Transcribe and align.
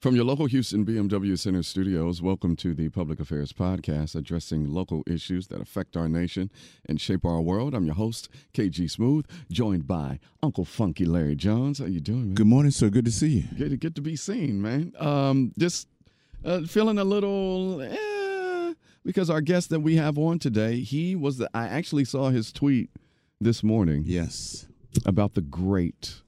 From 0.00 0.16
your 0.16 0.24
local 0.24 0.46
Houston 0.46 0.86
BMW 0.86 1.38
Center 1.38 1.62
studios, 1.62 2.22
welcome 2.22 2.56
to 2.56 2.72
the 2.72 2.88
Public 2.88 3.20
Affairs 3.20 3.52
Podcast, 3.52 4.14
addressing 4.14 4.66
local 4.66 5.02
issues 5.06 5.48
that 5.48 5.60
affect 5.60 5.94
our 5.94 6.08
nation 6.08 6.50
and 6.86 6.98
shape 6.98 7.22
our 7.26 7.42
world. 7.42 7.74
I'm 7.74 7.84
your 7.84 7.96
host, 7.96 8.30
KG 8.54 8.90
Smooth, 8.90 9.26
joined 9.52 9.86
by 9.86 10.18
Uncle 10.42 10.64
Funky 10.64 11.04
Larry 11.04 11.36
Jones. 11.36 11.80
How 11.80 11.84
you 11.84 12.00
doing, 12.00 12.28
man? 12.28 12.34
Good 12.34 12.46
morning, 12.46 12.70
sir. 12.70 12.88
Good 12.88 13.04
to 13.04 13.12
see 13.12 13.28
you. 13.28 13.44
Good, 13.58 13.78
good 13.78 13.94
to 13.94 14.00
be 14.00 14.16
seen, 14.16 14.62
man. 14.62 14.94
Um, 14.98 15.52
just 15.58 15.86
uh, 16.46 16.62
feeling 16.62 16.98
a 16.98 17.04
little, 17.04 17.82
eh, 17.82 18.72
because 19.04 19.28
our 19.28 19.42
guest 19.42 19.68
that 19.68 19.80
we 19.80 19.96
have 19.96 20.16
on 20.16 20.38
today, 20.38 20.80
he 20.80 21.14
was 21.14 21.36
the. 21.36 21.50
I 21.52 21.68
actually 21.68 22.06
saw 22.06 22.30
his 22.30 22.52
tweet 22.52 22.88
this 23.38 23.62
morning. 23.62 24.04
Yes. 24.06 24.66
About 25.04 25.34
the 25.34 25.42
great 25.42 26.22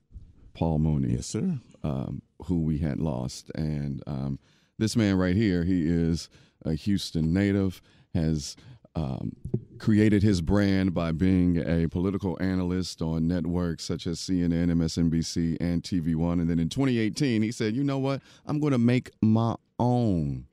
Paul 0.53 0.79
Mooney. 0.79 1.15
Yes, 1.15 1.27
sir. 1.27 1.59
Um, 1.83 2.21
who 2.47 2.61
we 2.61 2.79
had 2.79 3.01
lost. 3.01 3.51
And 3.55 4.03
um, 4.07 4.39
this 4.79 4.97
man 4.97 5.17
right 5.17 5.37
here, 5.37 5.65
he 5.65 5.87
is 5.87 6.29
a 6.65 6.75
Houston 6.75 7.33
native, 7.33 7.83
has 8.15 8.57
um, 8.95 9.33
created 9.79 10.23
his 10.23 10.41
brand 10.41 10.95
by 10.95 11.13
being 11.13 11.57
a 11.59 11.89
political 11.89 12.37
analyst 12.41 13.03
on 13.03 13.27
networks 13.27 13.85
such 13.85 14.07
as 14.07 14.19
CNN, 14.19 14.71
MSNBC, 14.71 15.57
and 15.61 15.83
TV 15.83 16.15
One. 16.15 16.41
And 16.41 16.49
then 16.49 16.59
in 16.59 16.69
2018, 16.69 17.43
he 17.43 17.51
said, 17.51 17.75
you 17.75 17.83
know 17.83 17.99
what? 17.99 18.21
I'm 18.47 18.61
going 18.61 18.73
to 18.73 18.79
make 18.79 19.11
my 19.23 19.57
own 19.79 20.47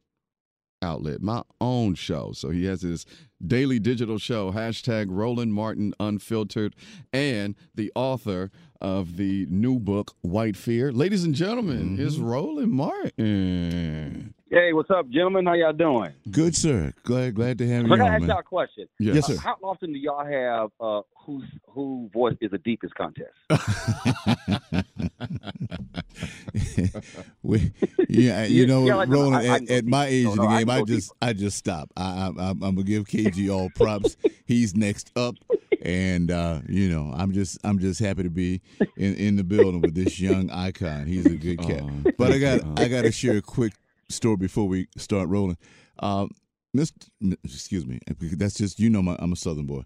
outlet, 0.81 1.21
my 1.21 1.43
own 1.59 1.95
show. 1.95 2.31
So 2.33 2.49
he 2.49 2.65
has 2.65 2.81
his 2.81 3.05
daily 3.45 3.79
digital 3.79 4.17
show, 4.17 4.51
hashtag 4.51 5.07
Roland 5.09 5.53
Martin 5.53 5.93
Unfiltered, 5.99 6.75
and 7.13 7.55
the 7.75 7.91
author 7.95 8.51
of 8.81 9.17
the 9.17 9.45
new 9.49 9.79
book, 9.79 10.15
White 10.21 10.55
Fear. 10.55 10.91
Ladies 10.91 11.23
and 11.23 11.35
gentlemen, 11.35 11.91
mm-hmm. 11.97 12.01
is 12.01 12.19
Roland 12.19 12.71
Martin. 12.71 14.33
Hey, 14.51 14.73
what's 14.73 14.89
up, 14.89 15.07
gentlemen? 15.09 15.45
How 15.45 15.53
y'all 15.53 15.73
doing? 15.73 16.11
Good, 16.31 16.55
sir. 16.55 16.91
Glad 17.03 17.35
glad 17.35 17.59
to 17.59 17.67
have 17.67 17.83
you. 17.83 17.89
Let 17.89 17.99
me 17.99 18.05
ask 18.05 18.23
y'all 18.23 18.39
a 18.39 18.43
question. 18.43 18.87
Yes, 18.97 19.15
yes 19.15 19.27
sir. 19.27 19.37
How 19.37 19.57
often 19.61 19.93
do 19.93 19.99
y'all 19.99 20.25
have 20.25 20.71
uh, 20.79 21.01
whose 21.23 21.45
who 21.67 22.09
voice 22.11 22.35
is 22.41 22.49
the 22.49 22.57
deepest 22.57 22.95
contest? 22.95 23.29
we, 27.43 27.71
yeah, 28.07 28.45
you 28.45 28.65
know, 28.65 28.85
yeah, 28.85 28.95
like, 28.95 29.09
Roland. 29.09 29.35
I, 29.35 29.41
I 29.41 29.55
at, 29.55 29.69
at 29.69 29.85
my 29.85 30.07
age 30.07 30.25
no, 30.25 30.31
of 30.31 30.37
the 30.37 30.43
no, 30.43 30.57
game, 30.57 30.69
I, 30.69 30.77
I 30.77 30.83
just 30.83 31.09
deeper. 31.09 31.17
I 31.21 31.33
just 31.33 31.57
stop. 31.57 31.89
I, 31.97 32.03
I, 32.03 32.49
I'm 32.49 32.59
gonna 32.59 32.83
give 32.83 33.05
KG 33.05 33.53
all 33.53 33.69
props. 33.75 34.15
He's 34.45 34.75
next 34.75 35.11
up 35.15 35.35
and 35.81 36.31
uh, 36.31 36.59
you 36.67 36.89
know, 36.89 37.13
I'm 37.15 37.31
just 37.31 37.57
I'm 37.63 37.79
just 37.79 37.99
happy 37.99 38.23
to 38.23 38.29
be 38.29 38.61
in, 38.97 39.15
in 39.15 39.35
the 39.35 39.43
building 39.43 39.81
with 39.81 39.95
this 39.95 40.19
young 40.19 40.49
icon. 40.49 41.07
He's 41.07 41.25
a 41.25 41.35
good 41.35 41.59
cat. 41.59 41.81
Uh, 41.81 42.11
but 42.17 42.31
I 42.31 42.37
got 42.37 42.63
uh, 42.63 42.73
I 42.77 42.87
got 42.87 43.03
to 43.03 43.11
share 43.11 43.37
a 43.37 43.41
quick 43.41 43.73
story 44.09 44.37
before 44.37 44.67
we 44.67 44.87
start 44.97 45.29
rolling. 45.29 45.57
Uh, 45.99 46.27
Mr. 46.75 47.07
Excuse 47.43 47.85
me, 47.85 47.99
that's 48.33 48.55
just 48.55 48.79
you 48.79 48.89
know 48.89 49.01
my, 49.01 49.15
I'm 49.19 49.33
a 49.33 49.35
Southern 49.35 49.65
boy. 49.65 49.83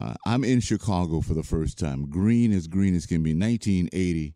Uh, 0.00 0.14
I'm 0.26 0.44
in 0.44 0.60
Chicago 0.60 1.20
for 1.20 1.34
the 1.34 1.42
first 1.42 1.78
time. 1.78 2.08
Green 2.08 2.52
as 2.52 2.66
green 2.66 2.94
as 2.94 3.06
can 3.06 3.22
be. 3.22 3.32
1980. 3.32 4.34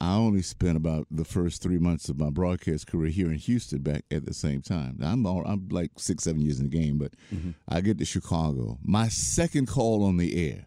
I 0.00 0.14
only 0.14 0.42
spent 0.42 0.76
about 0.76 1.06
the 1.10 1.24
first 1.24 1.62
three 1.62 1.78
months 1.78 2.08
of 2.08 2.18
my 2.18 2.30
broadcast 2.30 2.86
career 2.86 3.10
here 3.10 3.28
in 3.28 3.38
Houston 3.38 3.82
back 3.82 4.04
at 4.10 4.24
the 4.24 4.34
same 4.34 4.62
time. 4.62 4.98
I'm 5.02 5.26
all, 5.26 5.44
I'm 5.44 5.68
like 5.70 5.90
six, 5.96 6.24
seven 6.24 6.40
years 6.40 6.58
in 6.58 6.70
the 6.70 6.76
game, 6.76 6.98
but 6.98 7.12
mm-hmm. 7.32 7.50
I 7.68 7.80
get 7.82 7.98
to 7.98 8.04
Chicago. 8.04 8.78
My 8.82 9.08
second 9.08 9.68
call 9.68 10.04
on 10.04 10.16
the 10.16 10.50
air, 10.50 10.66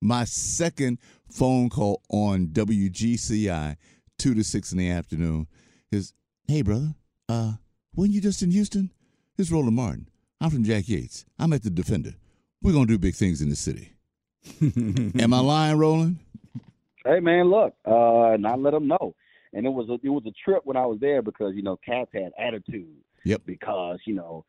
my 0.00 0.24
second 0.24 0.98
phone 1.30 1.68
call 1.68 2.02
on 2.10 2.48
WGCI, 2.48 3.76
two 4.18 4.34
to 4.34 4.42
six 4.42 4.72
in 4.72 4.78
the 4.78 4.90
afternoon, 4.90 5.46
is, 5.92 6.12
hey, 6.48 6.62
brother, 6.62 6.94
uh, 7.28 7.52
when 7.94 8.10
you 8.10 8.20
just 8.20 8.42
in 8.42 8.50
Houston? 8.50 8.90
It's 9.36 9.50
Roland 9.50 9.76
Martin. 9.76 10.08
I'm 10.40 10.50
from 10.50 10.64
Jack 10.64 10.88
Yates. 10.88 11.24
I'm 11.38 11.52
at 11.52 11.62
the 11.62 11.70
Defender. 11.70 12.14
We're 12.62 12.72
going 12.72 12.86
to 12.86 12.92
do 12.92 12.98
big 12.98 13.14
things 13.14 13.42
in 13.42 13.48
the 13.48 13.56
city. 13.56 13.92
Am 15.20 15.32
I 15.32 15.40
lying, 15.40 15.78
Roland? 15.78 16.18
Hey 17.04 17.20
man, 17.20 17.50
look, 17.50 17.74
uh, 17.86 18.30
I 18.32 18.56
let 18.56 18.72
them 18.72 18.88
know. 18.88 19.14
And 19.52 19.64
it 19.64 19.70
was 19.70 19.88
a, 19.88 19.94
it 20.04 20.10
was 20.10 20.24
a 20.26 20.32
trip 20.44 20.62
when 20.64 20.76
I 20.76 20.86
was 20.86 20.98
there 21.00 21.22
because 21.22 21.54
you 21.54 21.62
know 21.62 21.78
cats 21.84 22.10
had 22.12 22.32
attitude. 22.38 22.96
Yep. 23.24 23.42
Because 23.46 23.98
you 24.06 24.14
know, 24.14 24.44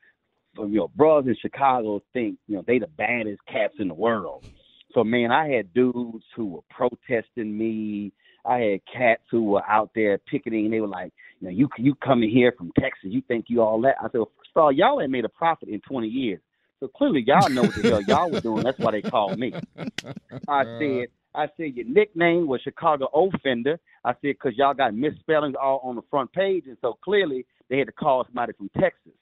you 0.57 0.67
know, 0.67 0.87
brothers 0.95 1.37
in 1.43 1.49
Chicago 1.49 2.01
think 2.13 2.37
you 2.47 2.55
know 2.55 2.63
they 2.65 2.79
the 2.79 2.87
baddest 2.87 3.41
cats 3.47 3.75
in 3.79 3.87
the 3.87 3.93
world. 3.93 4.45
So 4.93 5.03
man, 5.03 5.31
I 5.31 5.49
had 5.49 5.73
dudes 5.73 6.23
who 6.35 6.47
were 6.47 6.61
protesting 6.69 7.57
me. 7.57 8.13
I 8.45 8.59
had 8.59 8.79
cats 8.91 9.23
who 9.31 9.43
were 9.43 9.67
out 9.67 9.91
there 9.95 10.17
picketing. 10.17 10.65
And 10.65 10.73
they 10.73 10.79
were 10.79 10.87
like, 10.87 11.13
you 11.39 11.47
know, 11.47 11.51
you 11.51 11.69
you 11.77 11.95
coming 11.95 12.29
here 12.29 12.53
from 12.57 12.71
Texas, 12.79 13.09
you 13.11 13.21
think 13.27 13.45
you 13.47 13.61
all 13.61 13.81
that? 13.81 13.95
I 13.99 14.05
said, 14.05 14.19
well, 14.19 14.31
first 14.37 14.51
of 14.55 14.61
all, 14.63 14.71
y'all 14.71 15.01
ain't 15.01 15.11
made 15.11 15.25
a 15.25 15.29
profit 15.29 15.69
in 15.69 15.81
20 15.81 16.07
years. 16.07 16.41
So 16.79 16.87
clearly, 16.87 17.23
y'all 17.25 17.49
know 17.49 17.63
what 17.63 17.75
the 17.75 17.89
hell 17.89 18.01
y'all 18.01 18.29
were 18.29 18.41
doing. 18.41 18.63
That's 18.63 18.77
why 18.79 18.91
they 18.91 19.01
called 19.01 19.39
me. 19.39 19.53
I 20.47 20.63
said, 20.63 21.07
I 21.35 21.47
said 21.57 21.75
your 21.75 21.85
nickname 21.85 22.47
was 22.47 22.61
Chicago 22.61 23.07
Offender. 23.13 23.79
I 24.03 24.11
said 24.13 24.35
because 24.41 24.53
y'all 24.57 24.73
got 24.73 24.93
misspellings 24.93 25.55
all 25.61 25.81
on 25.83 25.95
the 25.95 26.01
front 26.09 26.31
page, 26.33 26.65
and 26.67 26.77
so 26.81 26.97
clearly 27.03 27.45
they 27.69 27.77
had 27.77 27.87
to 27.87 27.93
call 27.93 28.25
somebody 28.25 28.53
from 28.53 28.69
Texas. 28.79 29.13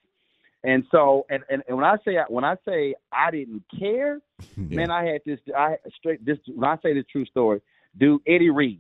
And 0.64 0.86
so, 0.92 1.26
and, 1.30 1.44
and, 1.50 1.62
and 1.68 1.78
when 1.78 1.86
I 1.86 1.98
say 2.06 2.18
when 2.30 2.46
I 2.46 2.56
say 2.66 2.96
I 3.12 3.32
didn't 3.32 3.64
care, 3.78 4.20
yeah. 4.58 4.76
man, 4.76 4.92
I 4.92 5.06
had 5.06 5.22
this. 5.26 5.40
I 5.56 5.78
straight 5.98 6.26
this. 6.26 6.38
When 6.48 6.70
I 6.70 6.78
say 6.82 6.94
this 6.94 7.06
true 7.12 7.26
story, 7.26 7.62
dude, 7.98 8.22
Eddie 8.26 8.50
Reed, 8.50 8.80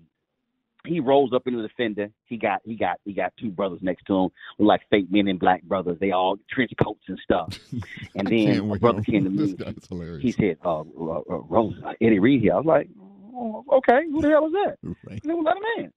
he 0.85 0.99
rolls 0.99 1.33
up 1.33 1.47
into 1.47 1.61
the 1.61 1.69
fender. 1.75 2.09
He 2.25 2.37
got 2.37 2.61
he 2.63 2.75
got 2.75 2.99
he 3.05 3.13
got 3.13 3.33
two 3.37 3.49
brothers 3.49 3.79
next 3.81 4.05
to 4.05 4.15
him, 4.15 4.29
like 4.59 4.81
fake 4.89 5.11
men 5.11 5.27
and 5.27 5.39
black 5.39 5.63
brothers. 5.63 5.97
They 5.99 6.11
all 6.11 6.37
trench 6.49 6.71
coats 6.81 7.03
and 7.07 7.19
stuff. 7.23 7.57
And 8.15 8.27
then 8.27 8.67
my 8.67 8.77
brother 8.77 9.01
came 9.01 9.23
to 9.23 9.29
me. 9.29 9.55
He 10.21 10.31
said, 10.31 10.57
uh, 10.63 10.81
uh, 10.81 10.83
uh, 10.83 11.23
Rose, 11.49 11.75
uh, 11.83 11.93
Eddie 11.99 12.19
Reed 12.19 12.41
here. 12.41 12.53
I 12.53 12.57
was 12.57 12.65
like, 12.65 12.89
oh, 13.43 13.77
okay, 13.77 14.01
who 14.09 14.21
the 14.21 14.29
hell 14.29 14.47
is 14.47 14.53
that? 14.53 14.77
Right. 15.07 15.21
And 15.21 15.29
then 15.29 15.43
let 15.43 15.57
him 15.57 15.63
in. 15.77 15.93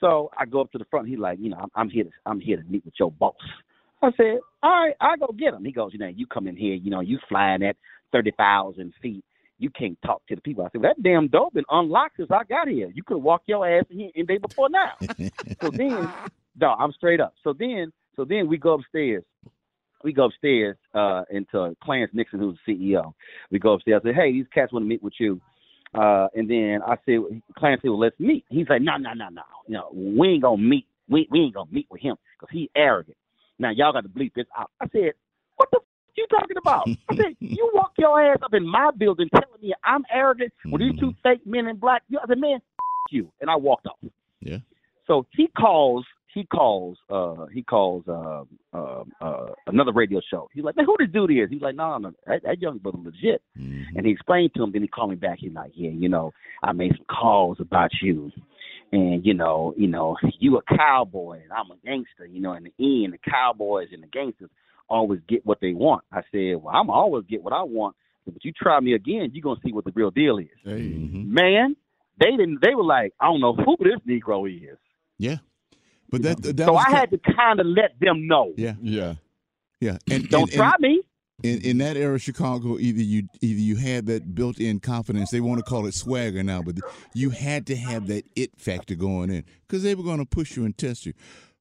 So 0.00 0.30
I 0.38 0.44
go 0.44 0.60
up 0.60 0.70
to 0.72 0.78
the 0.78 0.84
front. 0.86 1.08
He's 1.08 1.18
like, 1.18 1.38
you 1.40 1.50
know, 1.50 1.56
I'm, 1.56 1.70
I'm 1.74 1.90
here 1.90 2.04
to 2.04 2.10
I'm 2.26 2.40
here 2.40 2.56
to 2.56 2.64
meet 2.64 2.84
with 2.84 2.94
your 2.98 3.10
boss. 3.12 3.34
I 4.02 4.10
said, 4.16 4.38
all 4.62 4.70
right, 4.70 4.94
I 5.00 5.16
go 5.16 5.28
get 5.38 5.54
him. 5.54 5.64
He 5.64 5.72
goes, 5.72 5.92
you 5.92 5.98
know, 5.98 6.08
you 6.08 6.26
come 6.26 6.46
in 6.46 6.56
here, 6.56 6.74
you 6.74 6.90
know, 6.90 7.00
you 7.00 7.18
flying 7.28 7.62
at 7.62 7.76
thirty 8.12 8.32
thousand 8.36 8.92
feet. 9.00 9.24
You 9.58 9.70
can't 9.70 9.96
talk 10.04 10.26
to 10.26 10.34
the 10.34 10.40
people. 10.40 10.64
I 10.64 10.68
said, 10.70 10.82
well, 10.82 10.92
that 10.94 11.02
damn 11.02 11.28
door 11.28 11.48
been 11.54 11.64
unlocked 11.70 12.16
since 12.16 12.30
I 12.30 12.42
got 12.44 12.68
here. 12.68 12.90
You 12.92 13.02
could 13.02 13.18
walk 13.18 13.42
your 13.46 13.66
ass 13.66 13.84
in 13.88 13.98
here 13.98 14.10
in 14.14 14.26
day 14.26 14.38
before 14.38 14.68
now. 14.68 14.92
so 15.62 15.70
then, 15.70 16.12
no, 16.60 16.70
I'm 16.70 16.92
straight 16.92 17.20
up. 17.20 17.34
So 17.44 17.54
then, 17.56 17.92
so 18.16 18.24
then 18.24 18.48
we 18.48 18.58
go 18.58 18.74
upstairs. 18.74 19.22
We 20.02 20.12
go 20.12 20.24
upstairs 20.24 20.76
uh, 20.92 21.22
into 21.30 21.74
Clarence 21.82 22.12
Nixon, 22.12 22.40
who's 22.40 22.58
the 22.66 22.74
CEO. 22.74 23.14
We 23.50 23.58
go 23.58 23.74
upstairs. 23.74 24.02
I 24.04 24.08
say, 24.10 24.14
hey, 24.14 24.32
these 24.32 24.46
cats 24.52 24.72
want 24.72 24.84
to 24.84 24.88
meet 24.88 25.02
with 25.02 25.14
you. 25.18 25.40
Uh, 25.94 26.28
and 26.34 26.50
then 26.50 26.80
I 26.84 26.96
said, 27.06 27.20
said, 27.60 27.78
well, 27.84 27.98
let's 27.98 28.18
meet. 28.18 28.44
He's 28.48 28.68
like, 28.68 28.82
no, 28.82 28.96
no, 28.96 29.12
no, 29.12 29.28
no. 29.28 29.42
You 29.66 29.74
know, 29.74 29.90
we 29.92 30.28
ain't 30.28 30.42
gonna 30.42 30.60
meet. 30.60 30.86
We 31.08 31.28
we 31.30 31.40
ain't 31.40 31.54
gonna 31.54 31.70
meet 31.70 31.86
with 31.90 32.00
him 32.00 32.16
because 32.38 32.52
he's 32.52 32.68
arrogant. 32.74 33.16
Now 33.58 33.70
y'all 33.70 33.92
got 33.92 34.02
to 34.02 34.08
bleep 34.08 34.34
this 34.34 34.46
out. 34.58 34.70
I 34.80 34.86
said, 34.92 35.12
what 35.56 35.70
the 35.70 35.78
f- 35.78 35.86
you 36.16 36.26
talking 36.30 36.56
about? 36.56 36.88
I 37.08 37.16
said, 37.16 37.36
you 37.38 37.70
walk 37.74 37.92
your 37.98 38.20
ass 38.20 38.38
up 38.42 38.54
in 38.54 38.66
my 38.66 38.90
building 38.96 39.28
telling 39.30 39.60
me 39.62 39.72
I'm 39.84 40.04
arrogant 40.12 40.52
with 40.64 40.80
these 40.80 40.98
two 40.98 41.12
mm-hmm. 41.12 41.28
fake 41.28 41.46
men 41.46 41.66
in 41.68 41.76
black. 41.76 42.02
I 42.10 42.26
said, 42.26 42.38
man, 42.38 42.56
f- 42.56 43.12
you. 43.12 43.30
And 43.40 43.48
I 43.48 43.56
walked 43.56 43.86
off. 43.86 43.98
Yeah. 44.40 44.58
So 45.06 45.26
he 45.32 45.48
calls 45.48 46.04
he 46.34 46.44
calls 46.44 46.98
uh 47.08 47.46
he 47.52 47.62
calls 47.62 48.04
uh, 48.08 48.42
uh, 48.76 49.04
uh 49.20 49.46
another 49.66 49.92
radio 49.92 50.20
show. 50.28 50.48
He's 50.52 50.64
like, 50.64 50.76
man, 50.76 50.84
who 50.84 50.96
this 50.98 51.12
dude 51.12 51.30
is? 51.30 51.48
He's 51.48 51.62
like, 51.62 51.76
no, 51.76 51.96
no, 51.98 52.12
that, 52.26 52.42
that 52.42 52.60
young 52.60 52.78
brother 52.78 52.98
legit. 52.98 53.40
Mm-hmm. 53.58 53.96
And 53.96 54.06
he 54.06 54.12
explained 54.12 54.52
to 54.56 54.62
him. 54.62 54.72
Then 54.72 54.82
he 54.82 54.88
called 54.88 55.10
me 55.10 55.16
back. 55.16 55.38
He's 55.40 55.52
like, 55.52 55.72
yeah, 55.74 55.90
you 55.90 56.08
know, 56.08 56.32
I 56.62 56.72
made 56.72 56.92
some 56.96 57.06
calls 57.06 57.58
about 57.60 57.90
you, 58.02 58.32
and 58.92 59.24
you 59.24 59.32
know, 59.32 59.74
you 59.76 59.86
know, 59.86 60.16
you 60.40 60.58
a 60.58 60.76
cowboy 60.76 61.40
and 61.42 61.52
I'm 61.52 61.70
a 61.70 61.76
gangster. 61.84 62.26
You 62.26 62.40
know, 62.40 62.52
in 62.54 62.64
the 62.64 63.04
end, 63.04 63.14
the 63.14 63.30
cowboys 63.30 63.88
and 63.92 64.02
the 64.02 64.08
gangsters 64.08 64.50
always 64.88 65.20
get 65.28 65.46
what 65.46 65.58
they 65.60 65.72
want. 65.72 66.04
I 66.12 66.22
said, 66.32 66.62
well, 66.62 66.74
I'm 66.74 66.90
always 66.90 67.24
get 67.28 67.42
what 67.42 67.52
I 67.52 67.62
want. 67.62 67.96
But 68.26 68.44
you 68.44 68.52
try 68.52 68.80
me 68.80 68.94
again, 68.94 69.30
you're 69.32 69.42
gonna 69.42 69.60
see 69.64 69.72
what 69.72 69.84
the 69.84 69.92
real 69.94 70.10
deal 70.10 70.38
is. 70.38 70.46
Mm-hmm. 70.66 71.32
Man, 71.32 71.76
they 72.18 72.30
didn't. 72.30 72.60
They 72.62 72.74
were 72.74 72.84
like, 72.84 73.12
I 73.20 73.26
don't 73.26 73.40
know 73.40 73.54
who 73.54 73.76
this 73.78 74.00
Negro 74.08 74.48
is. 74.48 74.78
Yeah. 75.18 75.36
But 76.14 76.22
that, 76.22 76.56
that 76.56 76.66
so 76.66 76.76
I 76.76 76.90
had 76.90 77.10
to 77.10 77.18
kind 77.18 77.58
of 77.58 77.66
let 77.66 77.98
them 78.00 78.28
know. 78.28 78.52
Yeah, 78.56 78.74
yeah, 78.80 79.14
yeah. 79.80 79.98
And 80.08 80.28
don't 80.28 80.42
and, 80.42 80.52
try 80.52 80.72
and, 80.74 80.80
me. 80.80 81.02
In, 81.42 81.60
in 81.62 81.78
that 81.78 81.96
era, 81.96 82.20
Chicago, 82.20 82.78
either 82.78 83.02
you 83.02 83.26
either 83.40 83.60
you 83.60 83.74
had 83.74 84.06
that 84.06 84.32
built-in 84.32 84.78
confidence. 84.78 85.30
They 85.30 85.40
want 85.40 85.58
to 85.58 85.64
call 85.64 85.86
it 85.86 85.94
swagger 85.94 86.44
now, 86.44 86.62
but 86.62 86.76
you 87.14 87.30
had 87.30 87.66
to 87.66 87.74
have 87.76 88.06
that 88.06 88.26
it 88.36 88.52
factor 88.56 88.94
going 88.94 89.30
in 89.30 89.44
because 89.66 89.82
they 89.82 89.96
were 89.96 90.04
going 90.04 90.18
to 90.18 90.24
push 90.24 90.56
you 90.56 90.64
and 90.64 90.78
test 90.78 91.04
you. 91.04 91.14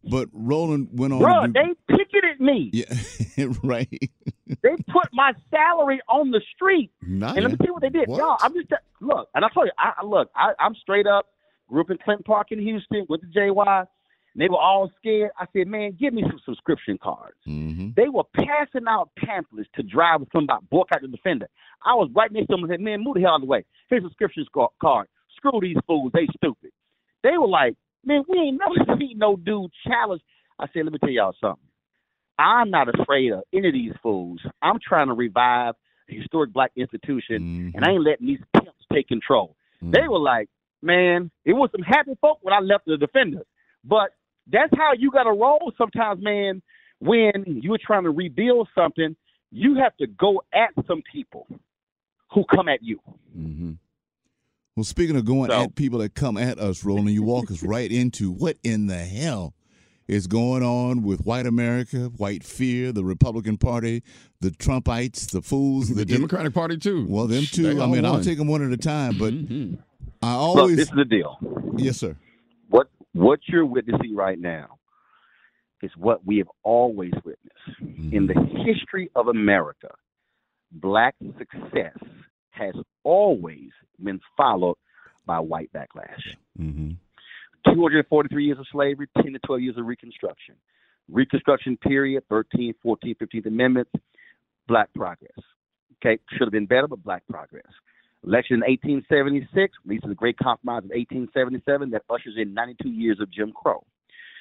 But 0.03 0.29
Roland 0.31 0.89
went 0.91 1.13
on. 1.13 1.19
Bro, 1.19 1.47
do, 1.47 1.53
they 1.53 1.95
picketed 1.97 2.39
me. 2.39 2.69
Yeah, 3.35 3.47
right. 3.63 3.89
they 4.45 4.75
put 4.87 5.07
my 5.13 5.33
salary 5.49 5.99
on 6.07 6.29
the 6.29 6.41
street. 6.55 6.91
Nice. 7.01 7.33
And 7.35 7.43
let 7.43 7.51
me 7.53 7.57
tell 7.57 7.67
you 7.67 7.73
what 7.73 7.81
they 7.81 7.89
did, 7.89 8.07
what? 8.07 8.19
y'all. 8.19 8.37
I'm 8.39 8.53
just 8.53 8.71
look, 9.01 9.29
and 9.33 9.43
I 9.43 9.47
tell 9.51 9.65
you, 9.65 9.71
I 9.79 10.05
look, 10.05 10.29
I, 10.35 10.51
I'm 10.59 10.75
straight 10.75 11.07
up. 11.07 11.29
Grew 11.67 11.81
up 11.81 11.89
in 11.89 11.97
Clinton 11.97 12.23
Park 12.23 12.51
in 12.51 12.59
Houston. 12.59 13.07
with 13.09 13.21
the 13.21 13.27
JY 13.27 13.87
And 14.33 14.41
they 14.41 14.49
were 14.49 14.59
all 14.59 14.91
scared. 14.97 15.31
I 15.37 15.45
said, 15.53 15.67
man, 15.67 15.95
give 15.99 16.13
me 16.13 16.23
some 16.23 16.39
subscription 16.45 16.97
cards. 17.01 17.37
Mm-hmm. 17.47 17.89
They 17.95 18.09
were 18.09 18.23
passing 18.35 18.87
out 18.89 19.11
pamphlets 19.17 19.69
to 19.75 19.83
drive 19.83 20.21
with 20.21 20.29
somebody 20.33 20.65
boycott 20.71 21.01
the 21.01 21.07
defender. 21.07 21.47
I 21.85 21.93
was 21.93 22.09
right 22.15 22.31
next 22.31 22.47
to 22.47 22.53
them 22.53 22.63
and 22.63 22.71
said, 22.71 22.81
man, 22.81 23.03
move 23.03 23.15
the 23.15 23.21
hell 23.21 23.31
out 23.31 23.35
of 23.35 23.41
the 23.41 23.47
way. 23.47 23.65
Here's 23.89 24.03
a 24.03 24.07
subscription 24.07 24.45
card. 24.81 25.07
Screw 25.37 25.59
these 25.61 25.77
fools. 25.85 26.11
They 26.13 26.27
stupid. 26.37 26.71
They 27.21 27.37
were 27.37 27.47
like, 27.47 27.75
man, 28.05 28.23
we 28.27 28.37
ain't 28.39 28.59
never 28.59 28.97
seen 28.99 29.17
no 29.17 29.35
dude 29.35 29.71
challenge. 29.85 30.21
I 30.59 30.65
said, 30.73 30.85
let 30.85 30.93
me 30.93 30.99
tell 30.99 31.09
y'all 31.09 31.35
something. 31.39 31.67
I'm 32.39 32.71
not 32.71 32.87
afraid 32.89 33.31
of 33.31 33.43
any 33.53 33.67
of 33.67 33.73
these 33.73 33.93
fools. 34.01 34.39
I'm 34.61 34.79
trying 34.85 35.07
to 35.07 35.13
revive 35.13 35.75
a 36.09 36.13
historic 36.15 36.51
black 36.51 36.71
institution, 36.75 37.39
mm-hmm. 37.39 37.69
and 37.75 37.85
I 37.85 37.91
ain't 37.91 38.03
letting 38.03 38.27
these 38.27 38.39
pimps 38.53 38.71
take 38.91 39.07
control. 39.07 39.55
Mm-hmm. 39.83 39.91
They 39.91 40.07
were 40.07 40.19
like, 40.19 40.49
man, 40.81 41.29
it 41.45 41.53
was 41.53 41.69
some 41.71 41.83
happy 41.83 42.17
folk 42.19 42.39
when 42.41 42.53
I 42.53 42.59
left 42.59 42.85
the 42.85 42.97
defenders. 42.97 43.45
But 43.83 44.11
that's 44.47 44.71
how 44.75 44.91
you 44.97 45.11
got 45.11 45.23
to 45.23 45.31
roll 45.31 45.71
sometimes, 45.77 46.23
man. 46.23 46.61
When 46.99 47.43
you're 47.61 47.79
trying 47.85 48.03
to 48.03 48.11
rebuild 48.11 48.69
something, 48.75 49.15
you 49.51 49.75
have 49.75 49.95
to 49.97 50.07
go 50.07 50.41
at 50.53 50.69
some 50.87 51.03
people 51.11 51.47
who 52.31 52.43
come 52.45 52.69
at 52.69 52.81
you. 52.81 52.99
Mm-hmm. 53.37 53.73
Well, 54.75 54.83
speaking 54.83 55.15
of 55.15 55.25
going 55.25 55.51
so, 55.51 55.61
at 55.61 55.75
people 55.75 55.99
that 55.99 56.15
come 56.15 56.37
at 56.37 56.57
us, 56.59 56.83
Roland, 56.83 57.11
you 57.11 57.23
walk 57.23 57.51
us 57.51 57.61
right 57.61 57.91
into 57.91 58.31
what 58.31 58.57
in 58.63 58.87
the 58.87 58.97
hell 58.97 59.53
is 60.07 60.27
going 60.27 60.63
on 60.63 61.03
with 61.03 61.25
white 61.25 61.45
America, 61.45 62.11
white 62.17 62.43
fear, 62.43 62.91
the 62.91 63.03
Republican 63.03 63.57
Party, 63.57 64.01
the 64.41 64.49
Trumpites, 64.49 65.29
the 65.31 65.41
fools, 65.41 65.89
the, 65.89 65.95
the 65.95 66.05
Democratic 66.05 66.53
Party 66.53 66.77
too. 66.77 67.05
Well, 67.07 67.27
them 67.27 67.45
too. 67.45 67.81
I 67.81 67.85
mean, 67.85 68.03
I'll 68.03 68.23
take 68.23 68.37
them 68.37 68.47
one 68.47 68.65
at 68.65 68.71
a 68.71 68.77
time, 68.77 69.17
but 69.17 69.33
mm-hmm. 69.33 69.75
I 70.21 70.31
always. 70.31 70.55
Look, 70.55 70.75
this 70.77 70.89
is 70.89 70.95
the 70.95 71.05
deal. 71.05 71.37
Yes, 71.77 71.97
sir. 71.97 72.15
What 73.13 73.39
you're 73.47 73.65
witnessing 73.65 74.15
right 74.15 74.39
now 74.39 74.79
is 75.81 75.91
what 75.97 76.25
we 76.25 76.37
have 76.37 76.47
always 76.63 77.13
witnessed 77.23 77.81
mm-hmm. 77.81 78.15
in 78.15 78.27
the 78.27 78.35
history 78.65 79.11
of 79.15 79.27
America. 79.27 79.89
Black 80.71 81.15
success 81.37 81.97
has 82.51 82.73
always 83.03 83.69
been 84.01 84.19
followed 84.35 84.77
by 85.25 85.39
white 85.39 85.71
backlash. 85.73 86.35
Mm-hmm. 86.59 86.91
243 87.71 88.45
years 88.45 88.59
of 88.59 88.65
slavery, 88.71 89.07
10 89.21 89.33
to 89.33 89.39
12 89.39 89.61
years 89.61 89.77
of 89.77 89.85
Reconstruction. 89.85 90.55
Reconstruction 91.09 91.77
period, 91.77 92.23
13, 92.29 92.73
14, 92.81 93.15
15th 93.21 93.45
Amendments, 93.45 93.91
black 94.67 94.89
progress. 94.95 95.31
Okay, 96.03 96.19
should 96.31 96.47
have 96.47 96.51
been 96.51 96.65
better, 96.65 96.87
but 96.87 97.03
black 97.03 97.23
progress. 97.29 97.63
Election 98.25 98.55
in 98.55 98.61
1876 98.61 99.77
leads 99.85 100.01
to 100.03 100.09
the 100.09 100.15
Great 100.15 100.37
Compromise 100.37 100.85
of 100.85 100.91
1877 100.91 101.91
that 101.91 102.03
ushers 102.09 102.35
in 102.37 102.53
92 102.53 102.89
years 102.89 103.19
of 103.19 103.31
Jim 103.31 103.51
Crow. 103.51 103.83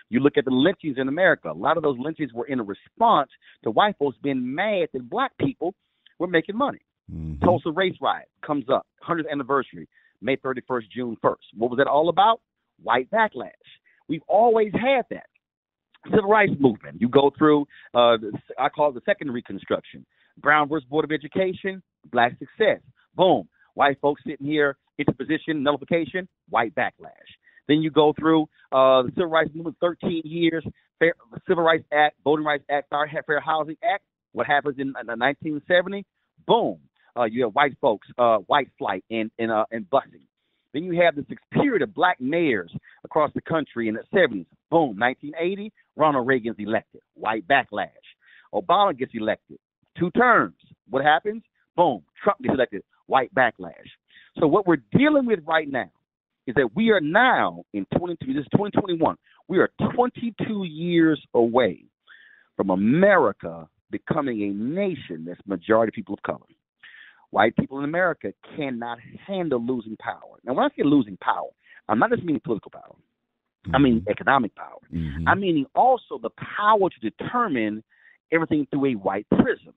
You 0.08 0.20
look 0.20 0.36
at 0.36 0.44
the 0.44 0.50
lynchings 0.50 0.98
in 0.98 1.08
America, 1.08 1.50
a 1.50 1.52
lot 1.52 1.76
of 1.76 1.82
those 1.82 1.96
lynchings 1.98 2.32
were 2.32 2.46
in 2.46 2.60
a 2.60 2.62
response 2.62 3.30
to 3.64 3.70
white 3.70 3.96
folks 3.98 4.16
being 4.22 4.54
mad 4.54 4.88
that 4.92 5.08
black 5.08 5.32
people 5.38 5.74
were 6.18 6.26
making 6.26 6.56
money. 6.56 6.80
Mm-hmm. 7.12 7.44
Tulsa 7.44 7.70
race 7.70 7.96
riot 8.00 8.28
comes 8.46 8.66
up, 8.72 8.86
100th 9.08 9.30
anniversary, 9.30 9.88
May 10.20 10.36
31st, 10.36 10.90
June 10.94 11.16
1st. 11.24 11.36
What 11.56 11.70
was 11.70 11.78
that 11.78 11.86
all 11.88 12.08
about? 12.08 12.40
White 12.82 13.10
backlash. 13.10 13.50
We've 14.08 14.22
always 14.28 14.72
had 14.72 15.06
that. 15.10 15.26
Civil 16.10 16.30
rights 16.30 16.52
movement. 16.58 17.00
You 17.00 17.08
go 17.08 17.32
through, 17.36 17.66
uh, 17.94 18.16
I 18.58 18.68
call 18.68 18.90
it 18.90 18.94
the 18.94 19.02
second 19.06 19.30
Reconstruction. 19.30 20.04
Brown 20.38 20.68
versus 20.68 20.86
Board 20.88 21.04
of 21.04 21.12
Education, 21.12 21.82
black 22.10 22.32
success. 22.38 22.80
Boom. 23.14 23.48
White 23.74 23.98
folks 24.00 24.22
sitting 24.26 24.46
here, 24.46 24.76
interposition, 24.98 25.62
nullification, 25.62 26.28
white 26.48 26.74
backlash. 26.74 27.10
Then 27.68 27.82
you 27.82 27.90
go 27.90 28.12
through 28.18 28.42
uh, 28.72 29.02
the 29.02 29.12
Civil 29.14 29.26
Rights 29.26 29.50
Movement, 29.54 29.76
13 29.80 30.22
years, 30.24 30.64
fair, 30.98 31.14
Civil 31.48 31.64
Rights 31.64 31.84
Act, 31.92 32.16
Voting 32.24 32.44
Rights 32.44 32.64
Act, 32.70 32.92
Fair 33.26 33.40
Housing 33.40 33.76
Act. 33.82 34.02
What 34.32 34.46
happens 34.46 34.76
in, 34.78 34.88
in 34.88 35.06
1970? 35.06 36.04
Boom. 36.46 36.78
Uh, 37.16 37.24
you 37.24 37.44
have 37.44 37.54
white 37.54 37.76
folks, 37.80 38.08
uh, 38.18 38.38
white 38.46 38.68
flight, 38.78 39.04
and 39.10 39.30
and 39.38 39.50
uh, 39.50 39.66
and 39.70 39.88
busing. 39.90 40.24
Then 40.72 40.84
you 40.84 41.00
have 41.02 41.14
this 41.14 41.26
period 41.52 41.82
of 41.82 41.94
black 41.94 42.18
mayors 42.20 42.72
across 43.04 43.30
the 43.34 43.42
country 43.42 43.88
in 43.88 43.94
the 43.94 44.04
70s. 44.14 44.46
Boom, 44.70 44.96
1980, 44.98 45.70
Ronald 45.96 46.26
Reagan's 46.26 46.56
elected. 46.58 47.02
White 47.12 47.46
backlash. 47.46 47.88
Obama 48.54 48.96
gets 48.96 49.12
elected. 49.14 49.58
Two 49.98 50.10
terms. 50.12 50.54
What 50.88 51.04
happens? 51.04 51.42
Boom, 51.76 52.02
Trump 52.22 52.40
gets 52.40 52.54
elected. 52.54 52.82
White 53.12 53.34
backlash. 53.34 53.90
So 54.38 54.46
what 54.46 54.66
we're 54.66 54.82
dealing 54.96 55.26
with 55.26 55.40
right 55.46 55.70
now 55.70 55.90
is 56.46 56.54
that 56.54 56.74
we 56.74 56.88
are 56.92 57.00
now 57.02 57.62
in 57.74 57.84
22. 57.98 58.32
This 58.32 58.40
is 58.40 58.46
2021. 58.52 59.16
We 59.48 59.58
are 59.58 59.70
22 59.94 60.64
years 60.64 61.22
away 61.34 61.84
from 62.56 62.70
America 62.70 63.68
becoming 63.90 64.44
a 64.44 64.48
nation 64.54 65.26
that's 65.26 65.38
majority 65.44 65.92
people 65.94 66.14
of 66.14 66.22
color. 66.22 66.46
White 67.32 67.54
people 67.54 67.80
in 67.80 67.84
America 67.84 68.32
cannot 68.56 68.96
handle 69.26 69.62
losing 69.62 69.98
power. 69.98 70.38
Now, 70.42 70.54
when 70.54 70.64
I 70.64 70.68
say 70.70 70.82
losing 70.82 71.18
power, 71.18 71.50
I'm 71.90 71.98
not 71.98 72.08
just 72.12 72.22
meaning 72.24 72.40
political 72.42 72.70
power. 72.70 72.96
Mm-hmm. 73.66 73.76
I 73.76 73.78
mean 73.78 74.00
mm-hmm. 74.00 74.10
economic 74.10 74.54
power. 74.54 74.78
Mm-hmm. 74.90 75.28
I 75.28 75.34
mean 75.34 75.66
also 75.74 76.18
the 76.22 76.30
power 76.30 76.88
to 76.88 77.10
determine 77.10 77.84
everything 78.32 78.66
through 78.70 78.86
a 78.86 78.94
white 78.94 79.26
prism. 79.28 79.74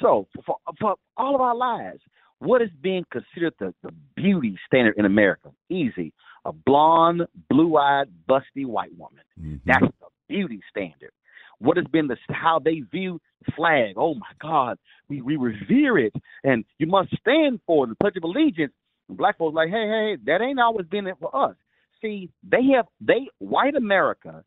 So, 0.00 0.28
for, 0.46 0.58
for 0.78 0.94
all 1.16 1.34
of 1.34 1.40
our 1.40 1.56
lives, 1.56 2.00
what 2.40 2.62
is 2.62 2.70
being 2.80 3.04
considered 3.10 3.54
the, 3.58 3.74
the 3.82 3.90
beauty 4.16 4.56
standard 4.66 4.94
in 4.96 5.04
America? 5.04 5.50
Easy. 5.68 6.12
A 6.44 6.52
blonde, 6.52 7.22
blue 7.50 7.76
eyed, 7.76 8.06
busty 8.28 8.64
white 8.64 8.96
woman. 8.96 9.22
Mm-hmm. 9.40 9.56
That's 9.66 9.92
the 10.00 10.06
beauty 10.28 10.60
standard. 10.70 11.10
What 11.58 11.76
has 11.76 11.86
been 11.86 12.06
the 12.06 12.16
how 12.30 12.60
they 12.64 12.82
view 12.92 13.20
the 13.44 13.52
flag? 13.52 13.94
Oh 13.96 14.14
my 14.14 14.30
God, 14.40 14.78
we, 15.08 15.20
we 15.20 15.36
revere 15.36 15.98
it, 15.98 16.14
and 16.44 16.64
you 16.78 16.86
must 16.86 17.10
stand 17.16 17.60
for 17.66 17.86
the 17.86 17.96
Pledge 17.96 18.16
of 18.16 18.22
Allegiance. 18.22 18.72
And 19.08 19.18
black 19.18 19.38
folks 19.38 19.56
like, 19.56 19.70
hey, 19.70 19.88
hey, 19.88 20.16
that 20.26 20.40
ain't 20.40 20.60
always 20.60 20.86
been 20.86 21.08
it 21.08 21.16
for 21.20 21.34
us. 21.34 21.56
See, 22.00 22.30
they 22.48 22.62
have 22.76 22.86
they 23.00 23.26
white 23.38 23.74
America 23.74 24.44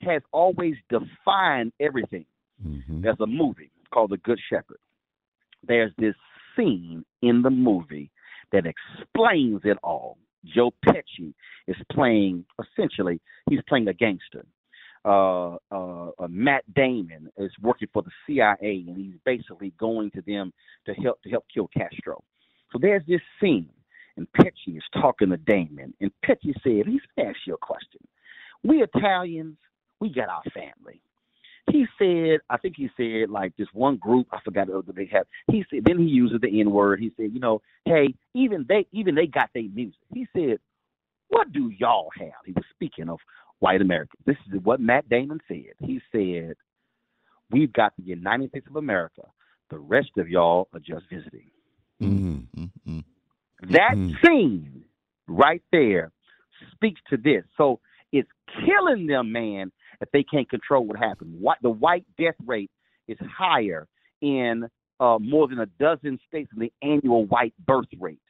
has 0.00 0.22
always 0.32 0.74
defined 0.88 1.72
everything. 1.80 2.24
Mm-hmm. 2.66 3.02
There's 3.02 3.20
a 3.20 3.26
movie 3.26 3.70
called 3.92 4.10
The 4.10 4.16
Good 4.18 4.40
Shepherd. 4.48 4.78
There's 5.66 5.92
this 5.98 6.14
scene 6.56 7.04
in 7.22 7.42
the 7.42 7.50
movie 7.50 8.10
that 8.52 8.64
explains 8.66 9.60
it 9.64 9.78
all. 9.82 10.18
Joe 10.44 10.72
Pesci 10.86 11.32
is 11.66 11.76
playing 11.90 12.44
essentially 12.60 13.20
he's 13.48 13.60
playing 13.66 13.88
a 13.88 13.94
gangster 13.94 14.44
uh, 15.04 15.56
uh, 15.70 16.10
uh, 16.18 16.28
Matt 16.28 16.64
Damon 16.74 17.28
is 17.36 17.52
working 17.60 17.88
for 17.92 18.02
the 18.02 18.10
CIA, 18.26 18.84
and 18.86 18.96
he's 18.96 19.16
basically 19.24 19.72
going 19.78 20.10
to 20.12 20.22
them 20.22 20.52
to 20.86 20.94
help 20.94 21.20
to 21.22 21.30
help 21.30 21.44
kill 21.52 21.68
Castro. 21.68 22.22
So 22.72 22.78
there's 22.80 23.02
this 23.06 23.20
scene, 23.40 23.68
and 24.16 24.26
Pesci 24.36 24.76
is 24.76 24.82
talking 24.94 25.30
to 25.30 25.36
Damon, 25.36 25.92
and 26.00 26.10
Pesci 26.24 26.54
said, 26.62 26.86
"He's 26.86 27.02
ask 27.18 27.36
you 27.46 27.54
a 27.54 27.58
question. 27.58 28.00
We 28.62 28.82
Italians, 28.82 29.58
we 30.00 30.10
got 30.10 30.28
our 30.30 30.42
family." 30.54 31.00
He 31.74 31.86
said, 31.98 32.38
I 32.48 32.56
think 32.56 32.76
he 32.76 32.88
said 32.96 33.30
like 33.30 33.56
this 33.56 33.66
one 33.72 33.96
group, 33.96 34.28
I 34.30 34.38
forgot 34.44 34.68
what 34.68 34.94
they 34.94 35.10
have. 35.12 35.26
He 35.50 35.64
said, 35.68 35.80
then 35.84 35.98
he 35.98 36.04
uses 36.04 36.40
the 36.40 36.60
N 36.60 36.70
word. 36.70 37.00
He 37.00 37.10
said, 37.16 37.32
you 37.32 37.40
know, 37.40 37.62
hey, 37.84 38.14
even 38.32 38.64
they 38.68 38.86
even 38.92 39.16
they 39.16 39.26
got 39.26 39.50
their 39.54 39.64
music. 39.64 39.98
He 40.12 40.28
said, 40.32 40.58
what 41.28 41.52
do 41.52 41.72
y'all 41.76 42.10
have? 42.16 42.44
He 42.46 42.52
was 42.52 42.62
speaking 42.70 43.08
of 43.08 43.18
white 43.58 43.80
Americans. 43.80 44.22
This 44.24 44.36
is 44.52 44.60
what 44.62 44.78
Matt 44.78 45.08
Damon 45.08 45.40
said. 45.48 45.74
He 45.80 46.00
said, 46.12 46.54
We've 47.50 47.72
got 47.72 47.92
the 47.96 48.04
United 48.04 48.50
States 48.50 48.66
of 48.68 48.76
America. 48.76 49.22
The 49.70 49.78
rest 49.78 50.10
of 50.16 50.28
y'all 50.28 50.68
are 50.72 50.80
just 50.80 51.04
visiting. 51.10 51.50
Mm-hmm. 52.00 52.62
Mm-hmm. 52.62 52.98
That 53.72 53.94
mm-hmm. 53.94 54.14
scene 54.24 54.84
right 55.26 55.62
there 55.72 56.12
speaks 56.72 57.00
to 57.10 57.16
this. 57.16 57.42
So 57.56 57.80
it's 58.12 58.28
killing 58.64 59.06
them, 59.06 59.32
man, 59.32 59.72
if 60.00 60.10
they 60.12 60.22
can't 60.22 60.48
control 60.48 60.86
what 60.86 60.98
happened. 60.98 61.40
What 61.40 61.58
the 61.62 61.70
white 61.70 62.04
death 62.18 62.34
rate 62.46 62.70
is 63.08 63.18
higher 63.20 63.86
in 64.20 64.68
uh, 65.00 65.18
more 65.20 65.48
than 65.48 65.60
a 65.60 65.66
dozen 65.66 66.18
states 66.28 66.50
than 66.52 66.60
the 66.60 66.72
annual 66.82 67.26
white 67.26 67.54
birth 67.66 67.88
rate. 67.98 68.20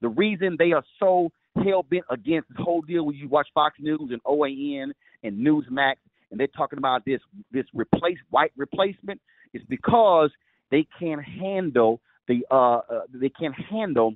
The 0.00 0.08
reason 0.08 0.56
they 0.58 0.72
are 0.72 0.84
so 0.98 1.30
hell 1.64 1.82
bent 1.82 2.04
against 2.10 2.48
this 2.48 2.58
whole 2.60 2.82
deal 2.82 3.04
when 3.06 3.16
you 3.16 3.28
watch 3.28 3.48
Fox 3.54 3.76
News 3.80 4.10
and 4.10 4.22
OAN 4.24 4.92
and 5.22 5.46
Newsmax 5.46 5.96
and 6.30 6.38
they're 6.38 6.46
talking 6.48 6.78
about 6.78 7.04
this 7.04 7.20
this 7.52 7.64
replace 7.74 8.18
white 8.30 8.52
replacement 8.56 9.20
is 9.52 9.62
because 9.68 10.30
they 10.70 10.86
can't 10.98 11.22
handle 11.22 12.00
the 12.28 12.44
uh, 12.50 12.78
uh, 12.78 13.00
they 13.12 13.28
can't 13.28 13.54
handle 13.70 14.14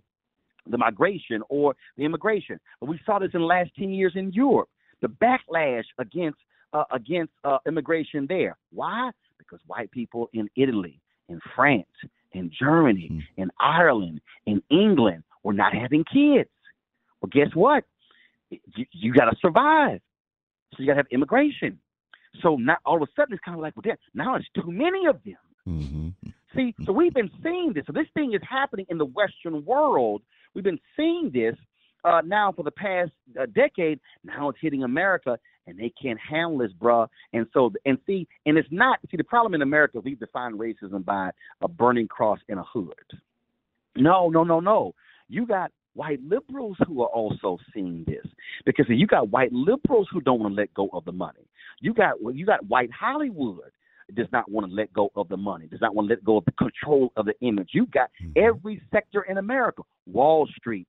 the 0.66 0.78
migration 0.78 1.42
or 1.48 1.74
the 1.96 2.04
immigration. 2.04 2.58
But 2.80 2.88
we 2.88 3.00
saw 3.04 3.18
this 3.18 3.30
in 3.34 3.40
the 3.40 3.46
last 3.46 3.70
ten 3.78 3.90
years 3.90 4.12
in 4.14 4.32
Europe. 4.32 4.68
The 5.02 5.08
backlash 5.08 5.84
against 5.98 6.38
uh, 6.74 6.84
against 6.90 7.32
uh, 7.44 7.58
immigration 7.66 8.26
there. 8.28 8.56
Why? 8.70 9.10
Because 9.38 9.60
white 9.66 9.90
people 9.90 10.28
in 10.32 10.48
Italy, 10.56 11.00
in 11.28 11.40
France, 11.54 11.86
in 12.32 12.50
Germany, 12.58 13.08
mm. 13.12 13.22
in 13.36 13.50
Ireland, 13.58 14.20
in 14.46 14.62
England 14.70 15.22
were 15.42 15.52
not 15.52 15.72
having 15.74 16.04
kids. 16.04 16.50
Well, 17.20 17.30
guess 17.32 17.54
what? 17.54 17.84
You, 18.50 18.86
you 18.92 19.12
got 19.14 19.26
to 19.26 19.36
survive. 19.40 20.00
So 20.72 20.82
you 20.82 20.86
got 20.86 20.94
to 20.94 20.98
have 20.98 21.06
immigration. 21.10 21.78
So 22.42 22.56
now 22.56 22.76
all 22.84 22.96
of 22.96 23.02
a 23.02 23.06
sudden 23.16 23.34
it's 23.34 23.44
kind 23.44 23.56
of 23.56 23.62
like, 23.62 23.74
well, 23.76 23.94
now 24.12 24.34
it's 24.34 24.46
too 24.54 24.70
many 24.70 25.06
of 25.06 25.20
them. 25.24 25.36
Mm-hmm. 25.68 26.30
See, 26.56 26.74
so 26.84 26.92
we've 26.92 27.14
been 27.14 27.30
seeing 27.42 27.72
this. 27.72 27.84
So 27.86 27.92
this 27.92 28.06
thing 28.14 28.34
is 28.34 28.40
happening 28.48 28.86
in 28.88 28.98
the 28.98 29.06
Western 29.06 29.64
world. 29.64 30.22
We've 30.54 30.64
been 30.64 30.80
seeing 30.96 31.30
this 31.32 31.56
uh, 32.04 32.22
now 32.24 32.52
for 32.52 32.62
the 32.62 32.70
past 32.70 33.12
uh, 33.40 33.46
decade. 33.54 33.98
Now 34.24 34.50
it's 34.50 34.58
hitting 34.60 34.82
America, 34.82 35.38
and 35.66 35.78
they 35.78 35.92
can't 36.00 36.18
handle 36.18 36.58
this, 36.58 36.72
bruh. 36.80 37.08
And 37.32 37.46
so, 37.52 37.72
and 37.84 37.98
see, 38.06 38.26
and 38.46 38.58
it's 38.58 38.68
not. 38.70 38.98
See, 39.10 39.16
the 39.16 39.24
problem 39.24 39.54
in 39.54 39.62
America, 39.62 40.00
we've 40.00 40.18
defined 40.18 40.58
racism 40.58 41.04
by 41.04 41.30
a 41.60 41.68
burning 41.68 42.08
cross 42.08 42.38
in 42.48 42.58
a 42.58 42.64
hood. 42.64 42.94
No, 43.96 44.28
no, 44.28 44.44
no, 44.44 44.60
no. 44.60 44.94
You 45.28 45.46
got 45.46 45.70
white 45.94 46.20
liberals 46.22 46.76
who 46.86 47.02
are 47.02 47.08
also 47.08 47.58
seeing 47.72 48.04
this 48.06 48.26
because 48.66 48.86
you 48.88 49.06
got 49.06 49.30
white 49.30 49.52
liberals 49.52 50.08
who 50.12 50.20
don't 50.20 50.40
want 50.40 50.54
to 50.54 50.60
let 50.60 50.74
go 50.74 50.90
of 50.92 51.04
the 51.04 51.12
money. 51.12 51.46
You 51.80 51.94
got 51.94 52.16
you 52.34 52.44
got 52.44 52.66
white 52.66 52.90
Hollywood 52.92 53.70
does 54.14 54.26
not 54.32 54.50
want 54.50 54.68
to 54.68 54.74
let 54.74 54.92
go 54.92 55.10
of 55.16 55.28
the 55.28 55.36
money, 55.36 55.66
does 55.66 55.80
not 55.80 55.94
want 55.94 56.08
to 56.08 56.14
let 56.14 56.24
go 56.24 56.36
of 56.36 56.44
the 56.44 56.52
control 56.52 57.12
of 57.16 57.24
the 57.24 57.34
image. 57.40 57.70
You 57.72 57.86
got 57.86 58.10
mm-hmm. 58.22 58.32
every 58.36 58.82
sector 58.92 59.22
in 59.22 59.38
America, 59.38 59.82
Wall 60.06 60.46
Street, 60.58 60.86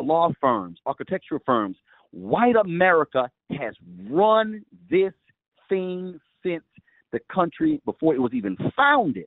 law 0.00 0.30
firms, 0.40 0.78
architectural 0.86 1.40
firms. 1.44 1.76
White 2.12 2.56
America 2.56 3.30
has 3.58 3.74
run 4.08 4.64
this 4.90 5.12
thing 5.68 6.20
since 6.42 6.64
the 7.10 7.20
country 7.32 7.80
before 7.84 8.14
it 8.14 8.20
was 8.20 8.32
even 8.32 8.56
founded, 8.76 9.26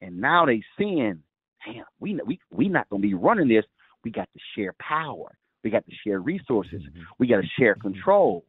and 0.00 0.20
now 0.20 0.46
they 0.46 0.62
seeing, 0.76 1.22
damn, 1.64 1.84
we 2.00 2.18
we 2.26 2.38
we 2.50 2.68
not 2.68 2.88
gonna 2.90 3.02
be 3.02 3.14
running 3.14 3.48
this. 3.48 3.64
We 4.04 4.10
got 4.10 4.28
to 4.32 4.40
share 4.54 4.74
power. 4.80 5.36
We 5.64 5.70
got 5.70 5.84
to 5.86 5.92
share 6.04 6.20
resources. 6.20 6.82
Mm-hmm. 6.82 7.02
We 7.18 7.26
got 7.26 7.40
to 7.40 7.48
share 7.58 7.74
mm-hmm. 7.74 7.92
control. 7.92 8.44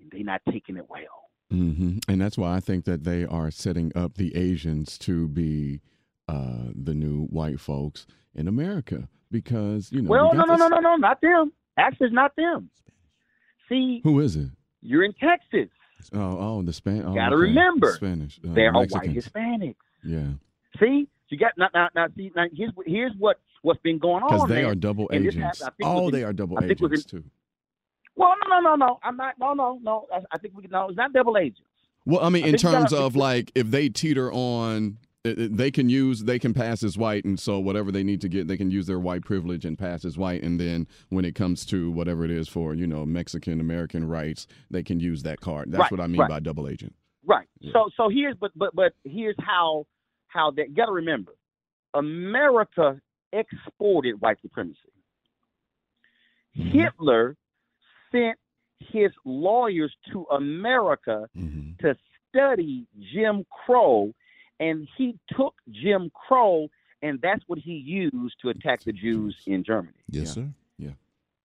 And 0.00 0.10
they're 0.10 0.24
not 0.24 0.42
taking 0.50 0.76
it 0.76 0.88
well. 0.88 1.30
Mm-hmm. 1.52 1.98
And 2.08 2.20
that's 2.20 2.36
why 2.36 2.56
I 2.56 2.60
think 2.60 2.84
that 2.84 3.04
they 3.04 3.24
are 3.24 3.50
setting 3.50 3.92
up 3.94 4.14
the 4.14 4.36
Asians 4.36 4.98
to 4.98 5.28
be 5.28 5.80
uh, 6.28 6.72
the 6.74 6.94
new 6.94 7.24
white 7.26 7.60
folks 7.60 8.06
in 8.34 8.48
America 8.48 9.08
because 9.30 9.90
you 9.90 10.02
know. 10.02 10.10
Well, 10.10 10.34
no, 10.34 10.44
no, 10.44 10.56
no, 10.56 10.68
no, 10.68 10.80
no, 10.80 10.96
not 10.96 11.20
them. 11.20 11.52
Actually, 11.78 12.08
it's 12.08 12.14
not 12.14 12.36
them. 12.36 12.70
See, 13.68 14.00
who 14.04 14.20
is 14.20 14.36
it? 14.36 14.48
You're 14.80 15.04
in 15.04 15.12
Texas. 15.14 15.68
Oh, 16.12 16.38
oh, 16.38 16.62
the 16.62 16.72
Spanish. 16.72 17.04
Oh, 17.06 17.14
Got 17.14 17.30
to 17.30 17.36
okay. 17.36 17.42
remember, 17.42 17.92
Spanish. 17.94 18.38
Uh, 18.46 18.52
there 18.54 18.68
are 18.68 18.86
white 18.86 19.10
Hispanics. 19.10 19.74
Yeah. 20.04 20.28
See, 20.78 21.08
you 21.28 21.38
got 21.38 21.52
now. 21.58 21.68
Now, 21.74 21.88
now, 21.94 22.06
see, 22.16 22.30
now 22.34 22.46
here's 22.54 22.72
here's 22.86 23.12
what 23.18 23.40
what's 23.62 23.80
been 23.82 23.98
going 23.98 24.22
on. 24.22 24.30
Because 24.30 24.48
they 24.48 24.62
man. 24.62 24.64
are 24.66 24.74
double 24.74 25.10
agents. 25.12 25.62
oh, 25.82 26.10
they 26.10 26.24
are 26.24 26.32
double 26.32 26.58
agents 26.62 27.04
too. 27.04 27.24
Well, 28.16 28.34
no, 28.48 28.60
no, 28.60 28.70
no, 28.70 28.74
no. 28.74 29.00
I'm 29.02 29.16
not. 29.16 29.34
No, 29.38 29.54
no, 29.54 29.78
no. 29.82 30.06
I, 30.12 30.20
I 30.32 30.38
think 30.38 30.54
we 30.56 30.62
can. 30.62 30.70
No, 30.70 30.88
it's 30.88 30.96
not 30.96 31.12
double 31.12 31.36
agents. 31.36 31.62
Well, 32.06 32.20
I 32.22 32.30
mean, 32.30 32.44
I 32.44 32.48
in 32.48 32.56
terms 32.56 32.92
of 32.92 33.16
like, 33.16 33.52
if 33.54 33.70
they 33.70 33.88
teeter 33.88 34.32
on, 34.32 34.98
they 35.24 35.70
can 35.70 35.88
use, 35.88 36.24
they 36.24 36.38
can 36.38 36.54
pass 36.54 36.82
as 36.82 36.96
white, 36.96 37.24
and 37.24 37.38
so 37.38 37.58
whatever 37.58 37.90
they 37.90 38.04
need 38.04 38.20
to 38.20 38.28
get, 38.28 38.48
they 38.48 38.56
can 38.56 38.70
use 38.70 38.86
their 38.86 39.00
white 39.00 39.24
privilege 39.24 39.64
and 39.64 39.78
pass 39.78 40.04
as 40.04 40.16
white, 40.16 40.42
and 40.42 40.60
then 40.60 40.86
when 41.08 41.24
it 41.24 41.34
comes 41.34 41.66
to 41.66 41.90
whatever 41.90 42.24
it 42.24 42.30
is 42.30 42.48
for, 42.48 42.74
you 42.74 42.86
know, 42.86 43.04
Mexican 43.04 43.60
American 43.60 44.06
rights, 44.06 44.46
they 44.70 44.82
can 44.82 45.00
use 45.00 45.22
that 45.24 45.40
card. 45.40 45.70
That's 45.72 45.82
right, 45.82 45.90
what 45.90 46.00
I 46.00 46.06
mean 46.06 46.20
right. 46.20 46.30
by 46.30 46.40
double 46.40 46.68
agent. 46.68 46.94
Right. 47.26 47.48
Yeah. 47.60 47.72
So, 47.72 47.90
so 47.96 48.08
here's, 48.08 48.36
but, 48.40 48.52
but, 48.56 48.74
but 48.74 48.92
here's 49.04 49.36
how, 49.40 49.86
how 50.28 50.52
that. 50.52 50.70
You 50.70 50.74
got 50.74 50.86
to 50.86 50.92
remember, 50.92 51.32
America 51.94 53.00
exported 53.32 54.20
white 54.20 54.38
supremacy. 54.40 54.78
Mm-hmm. 56.56 56.78
Hitler 56.78 57.36
sent 58.12 58.38
his 58.78 59.10
lawyers 59.24 59.94
to 60.12 60.24
America 60.30 61.26
mm-hmm. 61.36 61.72
to 61.86 61.94
study 62.28 62.86
Jim 63.12 63.44
Crow, 63.66 64.12
and 64.60 64.88
he 64.96 65.18
took 65.36 65.54
Jim 65.70 66.10
Crow, 66.14 66.68
and 67.02 67.20
that's 67.20 67.42
what 67.46 67.58
he 67.58 67.72
used 67.72 68.36
to 68.42 68.50
attack 68.50 68.82
the 68.84 68.92
Jews 68.92 69.36
in 69.46 69.64
Germany. 69.64 69.94
Yes, 70.08 70.28
yeah. 70.28 70.32
sir. 70.32 70.48
Yeah, 70.78 70.90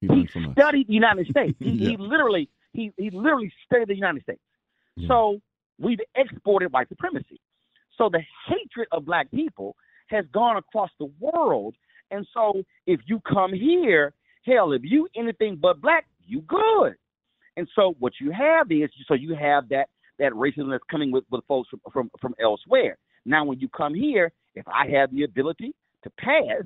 he, 0.02 0.08
he 0.08 0.52
studied 0.54 0.88
the 0.88 0.94
United 0.94 1.28
States. 1.28 1.56
He, 1.60 1.70
yeah. 1.72 1.90
he, 1.92 1.98
literally, 1.98 2.50
he 2.74 2.92
he 2.98 3.10
literally 3.10 3.52
studied 3.66 3.88
the 3.88 3.96
United 3.96 4.24
States. 4.24 4.42
Yeah. 4.96 5.08
So 5.08 5.42
we've 5.80 6.00
exported 6.16 6.72
white 6.72 6.90
supremacy. 6.90 7.40
So 7.98 8.10
the 8.10 8.22
hatred 8.48 8.88
of 8.92 9.06
black 9.06 9.30
people 9.32 9.76
has 10.08 10.26
gone 10.34 10.58
across 10.58 10.90
the 11.00 11.12
world. 11.20 11.76
And 12.12 12.28
so 12.34 12.64
if 12.86 13.00
you 13.06 13.22
come 13.22 13.54
here, 13.54 14.14
hell, 14.46 14.74
if 14.74 14.82
you 14.84 15.08
anything 15.16 15.58
but 15.62 15.82
black, 15.82 16.06
you 16.26 16.42
good. 16.42 16.96
And 17.56 17.68
so 17.76 17.96
what 18.00 18.14
you 18.20 18.32
have 18.32 18.72
is 18.72 18.90
so 19.08 19.14
you 19.14 19.36
have 19.36 19.70
that 19.70 19.90
that 20.24 20.34
racism 20.34 20.72
that's 20.72 20.84
coming 20.90 21.12
with, 21.12 21.26
with 21.30 21.44
folks 21.48 21.70
from, 21.70 21.82
from, 21.92 22.12
from 22.20 22.34
elsewhere. 22.42 22.98
Now 23.26 23.46
when 23.46 23.60
you 23.60 23.68
come 23.70 23.94
here, 23.94 24.32
if 24.56 24.66
I 24.68 24.88
have 24.98 25.12
the 25.12 25.24
ability 25.24 25.74
to 26.04 26.10
pass 26.18 26.64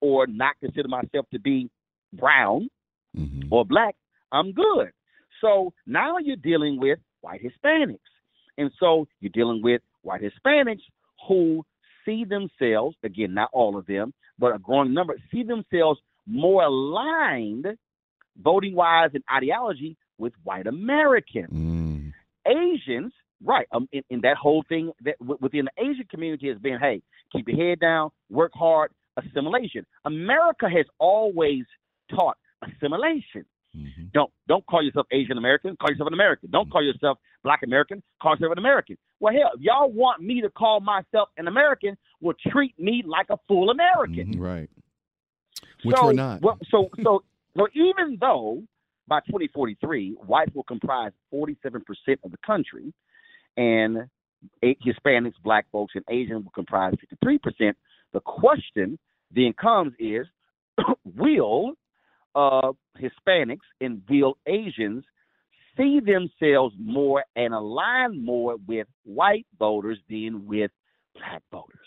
or 0.00 0.26
not 0.26 0.54
consider 0.60 0.88
myself 0.88 1.26
to 1.32 1.38
be 1.38 1.70
brown 2.12 2.68
mm-hmm. 3.16 3.52
or 3.52 3.64
black, 3.64 3.94
I'm 4.32 4.52
good. 4.52 4.90
So 5.40 5.72
now 5.86 6.18
you're 6.18 6.36
dealing 6.36 6.78
with 6.78 6.98
white 7.22 7.40
Hispanics. 7.42 7.98
And 8.58 8.70
so 8.78 9.06
you're 9.20 9.32
dealing 9.32 9.62
with 9.62 9.80
white 10.02 10.20
Hispanics 10.22 10.82
who 11.26 11.64
see 12.04 12.24
themselves, 12.24 12.96
again, 13.02 13.34
not 13.34 13.50
all 13.52 13.76
of 13.76 13.86
them, 13.86 14.12
but 14.38 14.54
a 14.54 14.58
growing 14.58 14.92
number, 14.92 15.16
see 15.32 15.42
themselves 15.42 16.00
more 16.26 16.64
aligned 16.64 17.66
voting 18.42 18.74
wise 18.74 19.10
and 19.14 19.24
ideology 19.34 19.96
with 20.18 20.32
white 20.44 20.66
Americans. 20.66 21.50
Mm. 21.52 21.79
Asians, 22.50 23.12
right, 23.44 23.66
um, 23.72 23.88
in, 23.92 24.02
in, 24.10 24.20
that 24.22 24.36
whole 24.36 24.64
thing 24.68 24.92
that 25.04 25.18
w- 25.18 25.38
within 25.40 25.66
the 25.66 25.82
Asian 25.82 26.06
community 26.10 26.48
has 26.48 26.58
been, 26.58 26.78
hey, 26.80 27.02
keep 27.32 27.48
your 27.48 27.56
head 27.56 27.80
down, 27.80 28.10
work 28.28 28.52
hard, 28.54 28.90
assimilation. 29.16 29.86
America 30.04 30.68
has 30.68 30.86
always 30.98 31.64
taught 32.10 32.36
assimilation. 32.62 33.44
Mm-hmm. 33.76 34.06
Don't 34.12 34.30
don't 34.48 34.66
call 34.66 34.82
yourself 34.82 35.06
Asian 35.12 35.38
American. 35.38 35.76
Call 35.76 35.90
yourself 35.90 36.08
an 36.08 36.14
American. 36.14 36.50
Don't 36.50 36.64
mm-hmm. 36.64 36.72
call 36.72 36.84
yourself 36.84 37.18
Black 37.44 37.60
American. 37.64 38.02
Call 38.20 38.32
yourself 38.32 38.52
an 38.52 38.58
American. 38.58 38.98
Well, 39.20 39.32
hell, 39.32 39.52
if 39.54 39.60
y'all 39.60 39.90
want 39.90 40.20
me 40.20 40.40
to 40.40 40.50
call 40.50 40.80
myself 40.80 41.28
an 41.36 41.46
American, 41.46 41.96
will 42.20 42.34
treat 42.50 42.76
me 42.78 43.04
like 43.06 43.26
a 43.30 43.36
full 43.46 43.70
American. 43.70 44.32
Mm-hmm. 44.32 44.40
Right. 44.40 44.70
Which 45.84 45.96
so, 45.96 46.06
we're 46.06 46.12
not. 46.14 46.42
Well, 46.42 46.58
so 46.68 46.90
so 47.02 47.22
so 47.56 47.68
even 47.74 48.18
though 48.20 48.62
by 49.06 49.20
2043 49.20 50.16
whites 50.26 50.52
will 50.54 50.62
comprise 50.62 51.12
47% 51.32 51.82
of 52.24 52.30
the 52.30 52.38
country, 52.44 52.92
and 53.56 54.08
Hispanics, 54.62 55.34
Black 55.42 55.66
folks, 55.70 55.94
and 55.94 56.04
Asians 56.08 56.44
will 56.44 56.52
comprise 56.52 56.94
53%. 57.24 57.74
The 58.12 58.20
question 58.20 58.98
then 59.30 59.52
comes 59.52 59.92
is, 59.98 60.26
will 61.16 61.72
uh, 62.34 62.72
Hispanics 62.98 63.58
and 63.80 64.02
will 64.08 64.36
Asians 64.46 65.04
see 65.76 66.00
themselves 66.00 66.74
more 66.78 67.24
and 67.36 67.54
align 67.54 68.24
more 68.24 68.56
with 68.66 68.86
white 69.04 69.46
voters 69.58 69.98
than 70.08 70.46
with 70.46 70.70
black 71.14 71.42
voters? 71.50 71.78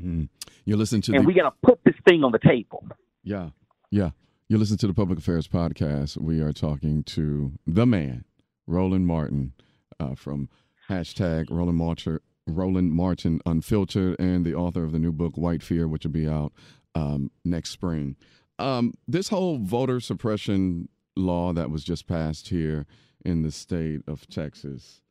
Mm. 0.00 0.28
You 0.64 0.76
listen 0.76 1.00
to, 1.02 1.14
and 1.14 1.24
the... 1.24 1.26
we 1.26 1.34
got 1.34 1.50
to 1.50 1.56
put 1.62 1.80
this 1.84 1.94
thing 2.06 2.24
on 2.24 2.32
the 2.32 2.38
table. 2.38 2.86
Yeah, 3.22 3.50
yeah. 3.90 4.10
You 4.48 4.58
listen 4.58 4.76
to 4.78 4.86
the 4.86 4.94
Public 4.94 5.18
Affairs 5.18 5.48
Podcast. 5.48 6.18
We 6.18 6.40
are 6.40 6.52
talking 6.52 7.02
to 7.02 7.54
the 7.66 7.84
man, 7.84 8.24
Roland 8.68 9.04
Martin, 9.04 9.54
uh, 9.98 10.14
from 10.14 10.48
hashtag 10.88 11.50
Roland 11.50 11.78
Martin, 11.78 12.20
Roland 12.46 12.92
Martin 12.92 13.40
Unfiltered, 13.44 14.14
and 14.20 14.46
the 14.46 14.54
author 14.54 14.84
of 14.84 14.92
the 14.92 15.00
new 15.00 15.10
book 15.10 15.36
White 15.36 15.64
Fear, 15.64 15.88
which 15.88 16.04
will 16.04 16.12
be 16.12 16.28
out 16.28 16.52
um, 16.94 17.32
next 17.44 17.70
spring. 17.70 18.14
Um, 18.60 18.94
this 19.08 19.30
whole 19.30 19.58
voter 19.58 19.98
suppression 19.98 20.90
law 21.16 21.52
that 21.52 21.72
was 21.72 21.82
just 21.82 22.06
passed 22.06 22.46
here 22.46 22.86
in 23.24 23.42
the 23.42 23.50
state 23.50 24.02
of 24.06 24.28
Texas. 24.28 25.02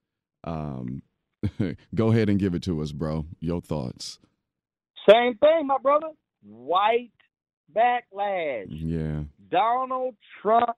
Um, 0.46 1.02
go 1.94 2.10
ahead 2.10 2.30
and 2.30 2.40
give 2.40 2.56
it 2.56 2.64
to 2.64 2.82
us, 2.82 2.94
bro. 2.94 3.26
Your 3.42 3.60
thoughts. 3.60 4.18
Same 5.10 5.36
thing, 5.40 5.68
my 5.68 5.78
brother. 5.78 6.08
White 6.42 7.12
backlash. 7.74 8.68
Yeah. 8.70 9.24
Donald 9.50 10.16
Trump 10.42 10.76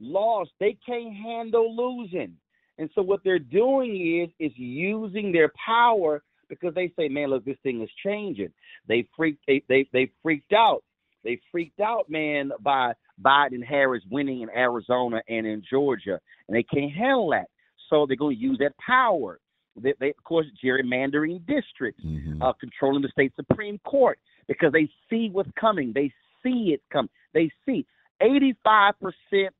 lost. 0.00 0.50
They 0.60 0.76
can't 0.84 1.14
handle 1.14 1.74
losing. 1.74 2.36
And 2.78 2.88
so 2.94 3.02
what 3.02 3.20
they're 3.24 3.38
doing 3.38 4.22
is 4.22 4.30
is 4.38 4.56
using 4.56 5.32
their 5.32 5.52
power 5.64 6.22
because 6.48 6.74
they 6.74 6.92
say, 6.96 7.08
man, 7.08 7.30
look, 7.30 7.44
this 7.44 7.56
thing 7.62 7.82
is 7.82 7.90
changing. 8.04 8.52
They 8.86 9.06
freaked 9.16 9.42
they 9.46 9.62
they, 9.68 9.88
they 9.92 10.10
freaked 10.22 10.52
out. 10.52 10.84
They 11.24 11.40
freaked 11.50 11.80
out, 11.80 12.08
man, 12.08 12.52
by 12.60 12.92
Biden 13.20 13.64
Harris 13.64 14.04
winning 14.10 14.42
in 14.42 14.50
Arizona 14.50 15.20
and 15.28 15.46
in 15.46 15.62
Georgia, 15.68 16.20
and 16.48 16.56
they 16.56 16.62
can't 16.62 16.92
handle 16.92 17.30
that. 17.30 17.46
So 17.90 18.06
they're 18.06 18.16
going 18.16 18.36
to 18.36 18.42
use 18.42 18.58
that 18.60 18.78
power. 18.78 19.40
They, 19.76 19.94
they 19.98 20.10
of 20.10 20.24
course, 20.24 20.46
gerrymandering 20.64 21.44
districts, 21.46 22.04
mm-hmm. 22.04 22.40
uh, 22.40 22.52
controlling 22.54 23.02
the 23.02 23.08
state 23.08 23.32
supreme 23.36 23.78
court 23.84 24.18
because 24.48 24.72
they 24.72 24.88
see 25.08 25.28
what's 25.30 25.50
coming. 25.58 25.92
They 25.94 26.12
see 26.42 26.72
it 26.72 26.82
come. 26.90 27.08
They 27.34 27.50
see 27.66 27.86
85% 28.20 28.94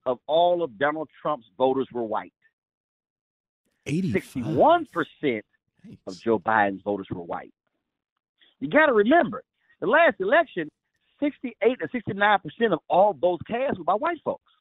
of 0.06 0.18
all 0.26 0.62
of 0.62 0.78
Donald 0.78 1.08
Trump's 1.22 1.46
voters 1.56 1.86
were 1.92 2.02
white. 2.02 2.32
61 3.86 4.86
percent 4.86 5.44
of 6.06 6.20
Joe 6.20 6.38
Biden's 6.38 6.82
voters 6.82 7.06
were 7.10 7.22
white. 7.22 7.52
You 8.60 8.68
got 8.68 8.86
to 8.86 8.92
remember, 8.92 9.44
the 9.80 9.86
last 9.86 10.16
election, 10.20 10.68
68 11.20 11.78
to 11.80 11.88
69 11.90 12.38
percent 12.40 12.72
of 12.72 12.80
all 12.88 13.14
votes 13.14 13.42
cast 13.46 13.78
were 13.78 13.84
by 13.84 13.94
white 13.94 14.18
folks. 14.24 14.52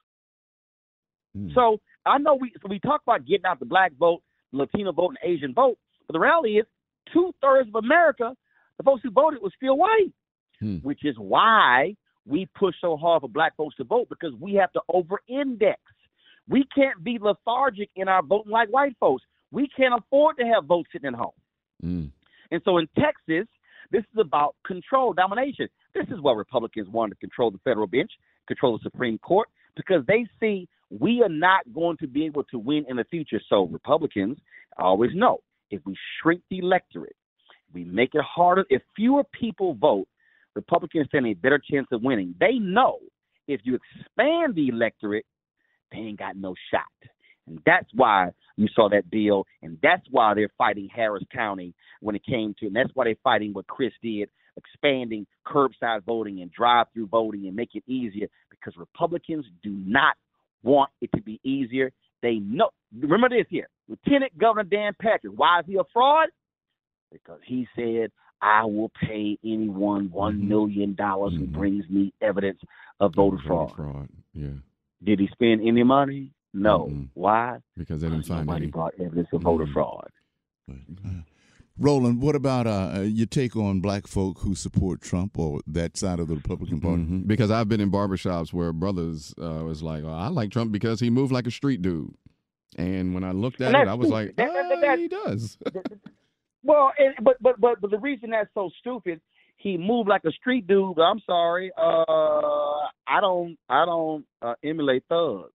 Mm. 1.38 1.54
So 1.54 1.80
I 2.06 2.18
know 2.20 2.36
we 2.36 2.54
so 2.62 2.70
we 2.70 2.80
talk 2.80 3.02
about 3.06 3.26
getting 3.26 3.46
out 3.46 3.60
the 3.60 3.66
black 3.66 3.94
vote, 4.00 4.22
Latino 4.52 4.92
vote, 4.92 5.16
and 5.22 5.34
Asian 5.34 5.54
vote, 5.54 5.78
but 6.06 6.14
the 6.14 6.20
reality 6.20 6.60
is 6.60 6.66
two 7.14 7.34
thirds 7.42 7.68
of 7.70 7.76
America, 7.76 8.34
the 8.78 8.84
folks 8.84 9.02
who 9.04 9.12
voted, 9.12 9.42
was 9.42 9.52
still 9.56 9.78
white, 9.78 10.12
mm. 10.62 10.84
which 10.84 11.04
is 11.04 11.16
why 11.18 11.96
we 12.26 12.48
push 12.58 12.76
so 12.82 12.98
hard 12.98 13.22
for 13.22 13.30
black 13.30 13.56
folks 13.56 13.76
to 13.78 13.84
vote 13.84 14.08
because 14.10 14.34
we 14.40 14.54
have 14.56 14.72
to 14.74 14.82
over-index. 14.90 15.80
We 16.50 16.66
can't 16.76 17.04
be 17.04 17.20
lethargic 17.22 17.90
in 17.96 18.08
our 18.08 18.24
voting 18.24 18.52
like 18.52 18.70
white 18.70 18.96
folks. 19.00 19.24
We 19.52 19.70
can't 19.76 19.94
afford 19.98 20.38
to 20.38 20.46
have 20.46 20.66
votes 20.66 20.90
sitting 20.92 21.08
at 21.08 21.14
home. 21.14 21.32
Mm. 21.84 22.12
And 22.52 22.62
so 22.66 22.78
in 22.78 22.88
Texas, 22.98 23.48
this 23.92 24.02
is 24.02 24.20
about 24.20 24.56
control, 24.66 25.14
domination. 25.14 25.68
This 25.94 26.06
is 26.10 26.22
what 26.22 26.36
Republicans 26.36 26.90
want 26.90 27.12
to 27.12 27.18
control 27.18 27.52
the 27.52 27.60
federal 27.64 27.88
bench, 27.88 28.12
control 28.48 28.78
the 28.78 28.84
Supreme 28.84 29.18
Court, 29.20 29.48
because 29.76 30.06
they 30.08 30.26
see 30.40 30.68
we 30.90 31.22
are 31.22 31.30
not 31.30 31.62
going 31.74 31.98
to 31.98 32.08
be 32.08 32.26
able 32.26 32.44
to 32.46 32.60
win 32.60 32.86
in 32.90 32.98
the 32.98 33.04
future. 33.06 33.42
So 33.50 33.68
Republicans 33.68 34.38
always 34.78 35.12
know 35.14 35.40
if 35.72 35.82
we 35.86 35.96
shrink 36.22 36.42
the 36.50 36.60
electorate, 36.60 37.16
we 37.74 37.84
make 37.84 38.12
it 38.14 38.24
harder. 38.24 38.66
If 38.70 38.82
fewer 38.96 39.24
people 39.40 39.74
vote, 39.74 40.08
Republicans 40.58 41.08
stand 41.08 41.28
a 41.28 41.36
better 41.36 41.62
chance 41.72 41.88
of 41.92 42.02
winning. 42.02 42.34
They 42.40 42.54
know 42.54 42.98
if 43.48 43.62
you 43.64 43.76
expand 43.76 44.56
the 44.56 44.70
electorate, 44.70 45.26
they 45.92 46.00
ain't 46.00 46.20
got 46.20 46.36
no 46.36 46.56
shot. 46.72 46.82
And 47.48 47.62
that's 47.64 47.88
why 47.94 48.32
you 48.58 48.68
saw 48.76 48.90
that 48.90 49.10
bill, 49.12 49.46
and 49.62 49.78
that's 49.84 50.02
why 50.10 50.34
they're 50.34 50.52
fighting 50.58 50.90
Harris 50.94 51.24
County 51.32 51.76
when 52.02 52.16
it 52.16 52.26
came 52.26 52.56
to, 52.60 52.66
and 52.66 52.76
that's 52.76 52.90
why 52.96 53.06
they're 53.06 53.16
fighting 53.24 53.54
what 53.54 53.68
Chris 53.68 53.94
did, 54.02 54.30
expanding 54.58 55.28
curbside 55.46 56.04
voting 56.04 56.42
and 56.42 56.52
drive-through 56.52 57.08
voting 57.08 57.46
and 57.46 57.56
make 57.56 57.76
it 57.76 57.84
easier 57.88 58.28
because 58.50 58.74
Republicans 58.78 59.46
do 59.62 59.70
not 59.70 60.16
want 60.64 60.90
it 61.02 61.12
to 61.16 61.22
be 61.22 61.40
easier. 61.44 61.92
They 62.24 62.40
know. 62.40 62.72
Remember 63.00 63.30
this 63.30 63.46
here, 63.48 63.70
Lieutenant 63.88 64.36
Governor 64.40 64.64
Dan 64.64 64.94
Patrick. 65.00 65.34
Why 65.36 65.60
is 65.60 65.66
he 65.68 65.76
a 65.76 65.84
fraud? 65.94 66.30
Because 67.12 67.40
he 67.46 67.68
said, 67.76 68.12
"I 68.42 68.66
will 68.66 68.92
pay 69.02 69.38
anyone 69.44 70.10
mm-hmm. 70.10 70.48
million 70.48 70.96
dollars 70.96 71.34
mm-hmm. 71.34 71.46
who 71.46 71.60
brings 71.60 71.90
me 71.90 72.14
evidence 72.22 72.60
of 73.00 73.14
voter 73.16 73.38
fraud." 73.46 73.76
fraud. 73.76 74.10
Yeah. 74.34 74.50
Did 75.04 75.20
he 75.20 75.28
spend 75.32 75.62
any 75.68 75.84
money? 75.84 76.32
No. 76.54 76.86
Mm-hmm. 76.86 77.04
Why? 77.14 77.60
Because 77.76 78.02
they 78.02 78.10
didn't 78.10 78.26
find 78.26 78.48
nobody 78.48 78.66
any. 78.66 78.72
brought 78.72 78.94
evidence 79.00 79.28
of 79.32 79.42
voter 79.42 79.66
mm-hmm. 79.66 79.74
fraud. 79.74 80.10
Uh, 80.70 81.22
Roland, 81.80 82.22
what 82.22 82.36
about 82.36 82.66
uh, 82.66 82.94
uh, 82.96 83.02
your 83.02 83.28
take 83.28 83.56
on 83.56 83.82
black 83.82 84.08
folk 84.08 84.40
who 84.40 84.56
support 84.56 85.02
Trump 85.02 85.38
or 85.38 85.62
that 85.68 85.96
side 85.96 86.20
of 86.20 86.28
the 86.28 86.36
Republican 86.36 86.82
Party? 86.82 87.04
Mm-hmm. 87.04 87.20
Because 87.22 87.52
I've 87.52 87.70
been 87.70 87.80
in 87.80 87.92
barbershops 87.92 88.52
where 88.52 88.74
brothers 88.74 89.34
uh, 89.40 89.64
was 89.64 89.84
like, 89.84 90.04
oh, 90.04 90.12
I 90.12 90.30
like 90.30 90.50
Trump 90.50 90.72
because 90.72 91.00
he 91.00 91.10
moved 91.10 91.32
like 91.32 91.46
a 91.46 91.52
street 91.52 91.82
dude. 91.82 92.14
And 92.78 93.14
when 93.14 93.24
I 93.24 93.32
looked 93.32 93.62
at 93.62 93.76
it, 93.76 93.88
I 93.88 93.94
was 93.94 94.10
like, 94.10 94.36
that, 94.36 94.52
that, 94.52 94.82
that, 94.82 95.00
he 95.00 95.08
does. 95.08 95.58
Well, 96.64 96.92
and, 96.98 97.16
but, 97.24 97.38
but 97.42 97.60
but 97.60 97.82
but 97.82 97.92
the 97.92 98.00
reason 98.00 98.32
that's 98.32 98.50
so 98.54 98.70
stupid, 98.80 99.22
he 99.58 99.78
moved 99.78 100.10
like 100.10 100.22
a 100.26 100.32
street 100.32 100.68
dude. 100.68 101.00
I'm 101.00 101.22
sorry, 101.26 101.72
uh, 101.78 102.04
I 103.08 103.22
don't 103.22 103.58
I 103.70 103.86
don't 103.86 104.26
uh, 104.42 104.54
emulate 104.64 105.04
thugs. 105.10 105.52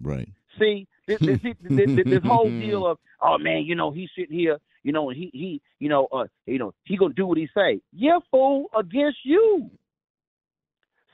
Right. 0.00 0.28
See, 0.58 0.86
this, 1.06 1.18
this, 1.20 1.38
this, 1.42 2.04
this, 2.04 2.22
whole 2.24 2.48
deal 2.60 2.86
of 2.86 2.98
oh 3.20 3.38
man, 3.38 3.62
you 3.64 3.74
know 3.74 3.90
he's 3.90 4.10
sitting 4.16 4.36
here, 4.36 4.58
you 4.82 4.92
know, 4.92 5.10
he 5.10 5.30
he 5.32 5.60
you 5.78 5.88
know 5.88 6.08
uh 6.12 6.24
you 6.46 6.58
know 6.58 6.72
he 6.84 6.96
gonna 6.96 7.14
do 7.14 7.26
what 7.26 7.38
he 7.38 7.48
say. 7.54 7.80
Yeah, 7.92 8.18
fool, 8.30 8.66
against 8.78 9.18
you. 9.24 9.70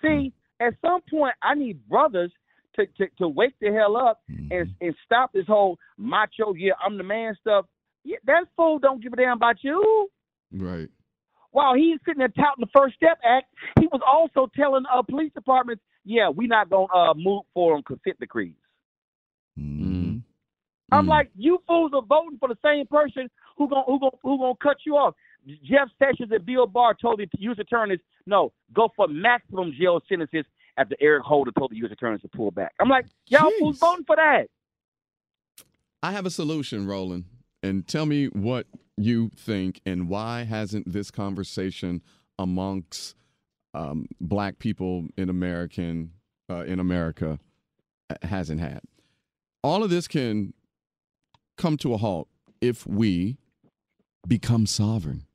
See, 0.02 0.32
at 0.60 0.74
some 0.80 1.00
point, 1.10 1.34
I 1.42 1.54
need 1.54 1.88
brothers 1.88 2.32
to 2.76 2.87
to, 2.98 3.06
to 3.18 3.28
wake 3.28 3.54
the 3.60 3.72
hell 3.72 3.96
up 3.96 4.20
and 4.28 4.50
mm-hmm. 4.50 4.84
and 4.84 4.94
stop 5.04 5.32
this 5.32 5.46
whole 5.46 5.78
macho. 5.98 6.54
Yeah, 6.54 6.72
I'm 6.84 6.98
the 6.98 7.04
man 7.04 7.37
stuff. 7.40 7.66
Yeah, 8.04 8.16
that 8.26 8.44
fool 8.56 8.78
don't 8.78 9.02
give 9.02 9.12
a 9.12 9.16
damn 9.16 9.36
about 9.36 9.56
you. 9.62 10.08
Right. 10.52 10.88
While 11.50 11.74
he's 11.74 11.98
sitting 12.04 12.18
there 12.18 12.28
touting 12.28 12.60
the 12.60 12.68
First 12.76 12.96
Step 12.96 13.18
Act, 13.24 13.46
he 13.78 13.86
was 13.86 14.00
also 14.06 14.50
telling 14.56 14.84
uh, 14.92 15.02
police 15.02 15.32
departments, 15.34 15.82
"Yeah, 16.04 16.28
we 16.28 16.46
not 16.46 16.68
gonna 16.68 16.92
uh, 16.92 17.14
move 17.14 17.44
for 17.54 17.74
them 17.74 17.82
consent 17.82 18.18
decrees." 18.20 18.54
Mm-hmm. 19.58 20.18
I'm 20.92 21.06
mm. 21.06 21.08
like, 21.08 21.30
you 21.36 21.58
fools 21.66 21.92
are 21.94 22.02
voting 22.02 22.38
for 22.38 22.48
the 22.48 22.58
same 22.64 22.86
person 22.86 23.30
who 23.56 23.68
gonna 23.68 23.84
who 23.86 23.98
gonna 24.00 24.16
who 24.22 24.38
gonna 24.38 24.54
cut 24.62 24.78
you 24.84 24.96
off. 24.96 25.14
Jeff 25.62 25.88
Sessions 25.98 26.30
and 26.32 26.44
Bill 26.44 26.66
Barr 26.66 26.94
told 26.94 27.20
the 27.20 27.28
U.S. 27.38 27.58
attorneys, 27.58 28.00
no, 28.26 28.52
go 28.72 28.88
for 28.96 29.06
maximum 29.08 29.72
jail 29.78 30.00
sentences 30.08 30.44
after 30.76 30.96
Eric 31.00 31.22
Holder 31.22 31.52
told 31.56 31.70
the 31.70 31.76
U.S. 31.76 31.92
attorneys 31.92 32.22
to 32.22 32.28
pull 32.28 32.50
back. 32.50 32.72
I'm 32.80 32.88
like, 32.88 33.06
y'all 33.26 33.50
Jeez. 33.50 33.58
fools 33.58 33.78
voting 33.78 34.04
for 34.06 34.16
that. 34.16 34.46
I 36.02 36.12
have 36.12 36.26
a 36.26 36.30
solution, 36.30 36.86
Roland, 36.86 37.24
and 37.64 37.87
tell 37.87 38.07
me 38.07 38.27
what 38.27 38.66
you 38.96 39.31
think 39.37 39.81
and 39.85 40.09
why 40.09 40.44
hasn't 40.44 40.90
this 40.92 41.11
conversation 41.11 42.03
amongst 42.38 43.14
um, 43.74 44.07
black 44.20 44.59
people 44.59 45.07
in 45.16 45.29
American 45.29 46.12
uh, 46.48 46.64
in 46.64 46.79
America 46.79 47.38
uh, 48.11 48.14
hasn't 48.22 48.61
had 48.61 48.81
all 49.64 49.83
of 49.83 49.88
this 49.90 50.07
can 50.07 50.53
come 51.57 51.77
to 51.79 51.94
a 51.94 51.96
halt 51.96 52.29
if 52.61 52.87
we 52.87 53.38
become 54.29 54.66
sovereign, 54.66 55.27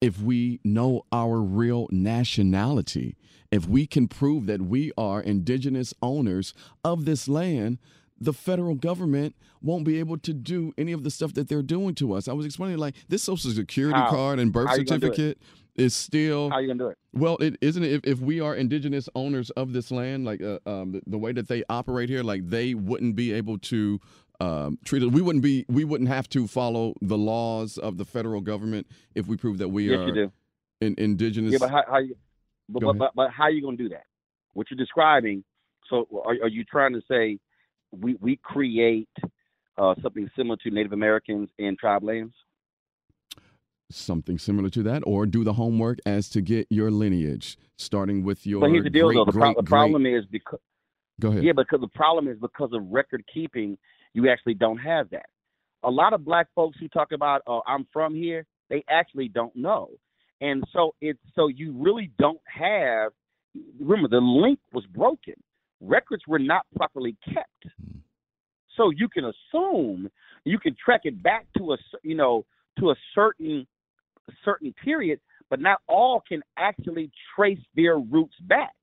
if 0.00 0.20
we 0.20 0.60
know 0.64 1.02
our 1.12 1.40
real 1.40 1.88
nationality, 1.90 3.16
if 3.50 3.68
we 3.68 3.86
can 3.86 4.06
prove 4.06 4.46
that 4.46 4.62
we 4.62 4.92
are 4.96 5.20
indigenous 5.20 5.92
owners 6.00 6.54
of 6.84 7.04
this 7.04 7.28
land. 7.28 7.78
The 8.20 8.32
federal 8.32 8.74
government 8.74 9.34
won't 9.62 9.84
be 9.84 9.98
able 9.98 10.18
to 10.18 10.32
do 10.32 10.72
any 10.76 10.92
of 10.92 11.04
the 11.04 11.10
stuff 11.10 11.34
that 11.34 11.48
they're 11.48 11.62
doing 11.62 11.94
to 11.96 12.12
us. 12.12 12.28
I 12.28 12.32
was 12.32 12.46
explaining 12.46 12.78
like 12.78 12.94
this 13.08 13.22
social 13.22 13.50
security 13.50 13.98
How? 13.98 14.10
card 14.10 14.38
and 14.38 14.52
birth 14.52 14.74
certificate 14.74 15.38
is 15.76 15.94
still 15.94 16.50
how 16.50 16.56
are 16.56 16.60
you 16.60 16.68
gonna 16.68 16.78
do 16.78 16.88
it? 16.88 16.98
Well, 17.12 17.36
it 17.38 17.56
isn't 17.60 17.82
it 17.82 17.92
if, 17.92 18.00
if 18.04 18.20
we 18.20 18.40
are 18.40 18.54
indigenous 18.54 19.08
owners 19.14 19.50
of 19.50 19.72
this 19.72 19.90
land, 19.90 20.24
like 20.24 20.42
uh, 20.42 20.58
um, 20.66 20.92
the, 20.92 21.02
the, 21.06 21.18
way 21.18 21.32
that 21.32 21.48
they 21.48 21.62
operate 21.68 22.08
here, 22.08 22.22
like 22.22 22.48
they 22.48 22.74
wouldn't 22.74 23.16
be 23.16 23.32
able 23.32 23.58
to 23.58 24.00
um, 24.40 24.78
treat 24.84 25.02
it. 25.02 25.12
We 25.12 25.22
wouldn't 25.22 25.42
be 25.42 25.64
we 25.68 25.84
wouldn't 25.84 26.08
have 26.08 26.28
to 26.30 26.46
follow 26.46 26.94
the 27.00 27.16
laws 27.16 27.78
of 27.78 27.96
the 27.96 28.04
federal 28.04 28.40
government 28.40 28.86
if 29.14 29.26
we 29.26 29.36
prove 29.36 29.58
that 29.58 29.68
we 29.68 29.90
yes, 29.90 29.98
are 29.98 30.06
you 30.08 30.14
do. 30.14 30.32
In, 30.80 30.94
indigenous. 30.98 31.52
Yeah, 31.52 31.58
but 31.58 31.70
how, 31.70 31.84
how 31.88 31.98
you 31.98 32.16
but, 32.68 32.82
but, 32.82 32.98
but, 32.98 33.10
but 33.14 33.30
how 33.30 33.44
are 33.44 33.50
you 33.50 33.62
gonna 33.62 33.76
do 33.76 33.88
that? 33.90 34.04
What 34.52 34.70
you're 34.70 34.78
describing. 34.78 35.44
So 35.88 36.06
are, 36.24 36.34
are 36.42 36.48
you 36.48 36.64
trying 36.64 36.92
to 36.92 37.02
say 37.08 37.38
we 37.92 38.16
we 38.20 38.36
create 38.42 39.08
uh, 39.78 39.94
something 40.02 40.30
similar 40.36 40.56
to 40.58 40.70
Native 40.70 40.92
Americans 40.92 41.48
in 41.58 41.76
tribe 41.76 42.04
lands? 42.04 42.34
something 43.90 44.38
similar 44.38 44.70
to 44.70 44.82
that, 44.84 45.02
or 45.04 45.26
do 45.26 45.44
the 45.44 45.52
homework 45.52 45.98
as 46.06 46.28
to 46.30 46.40
get 46.40 46.66
your 46.70 46.90
lineage, 46.90 47.58
starting 47.76 48.24
with 48.24 48.46
your. 48.46 48.60
But 48.60 48.70
here's 48.70 48.84
the 48.84 48.90
deal, 48.90 49.06
great, 49.06 49.16
though. 49.16 49.24
The, 49.26 49.32
great, 49.32 49.54
pro- 49.54 49.62
the 49.62 49.68
problem 49.68 50.06
is 50.06 50.24
because. 50.30 50.60
Go 51.20 51.28
ahead. 51.28 51.44
Yeah, 51.44 51.52
because 51.52 51.80
the 51.80 51.88
problem 51.88 52.28
is 52.28 52.38
because 52.38 52.70
of 52.72 52.82
record 52.90 53.22
keeping, 53.32 53.76
you 54.14 54.30
actually 54.30 54.54
don't 54.54 54.78
have 54.78 55.10
that. 55.10 55.26
A 55.82 55.90
lot 55.90 56.14
of 56.14 56.24
black 56.24 56.46
folks 56.54 56.78
who 56.80 56.88
talk 56.88 57.12
about, 57.12 57.42
"Oh, 57.46 57.62
I'm 57.66 57.86
from 57.92 58.14
here," 58.14 58.46
they 58.70 58.84
actually 58.88 59.28
don't 59.28 59.54
know, 59.54 59.90
and 60.40 60.64
so 60.72 60.94
it's 61.00 61.20
so 61.34 61.48
you 61.48 61.72
really 61.72 62.10
don't 62.18 62.40
have. 62.46 63.12
Remember, 63.78 64.08
the 64.08 64.20
link 64.20 64.60
was 64.72 64.86
broken. 64.86 65.34
Records 65.80 66.22
were 66.26 66.38
not 66.38 66.62
properly 66.76 67.16
kept, 67.24 67.74
hmm. 67.82 67.98
so 68.76 68.90
you 68.90 69.08
can 69.08 69.24
assume 69.24 70.10
you 70.44 70.58
can 70.58 70.76
track 70.82 71.02
it 71.04 71.22
back 71.22 71.46
to 71.56 71.72
a 71.72 71.76
you 72.02 72.14
know 72.14 72.44
to 72.78 72.90
a 72.90 72.94
certain 73.14 73.66
a 74.28 74.32
certain 74.44 74.74
period, 74.84 75.20
but 75.48 75.60
not 75.60 75.80
all 75.88 76.22
can 76.26 76.42
actually 76.56 77.10
trace 77.34 77.60
their 77.74 77.98
roots 77.98 78.36
back. 78.42 78.74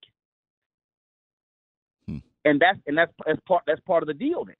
Hmm. 2.07 2.17
And 2.45 2.59
that's 2.59 2.79
and 2.87 2.97
that's 2.97 3.11
that's 3.25 3.39
part 3.47 3.63
that's 3.67 3.81
part 3.81 4.03
of 4.03 4.07
the 4.07 4.13
deal 4.13 4.45
there. 4.45 4.55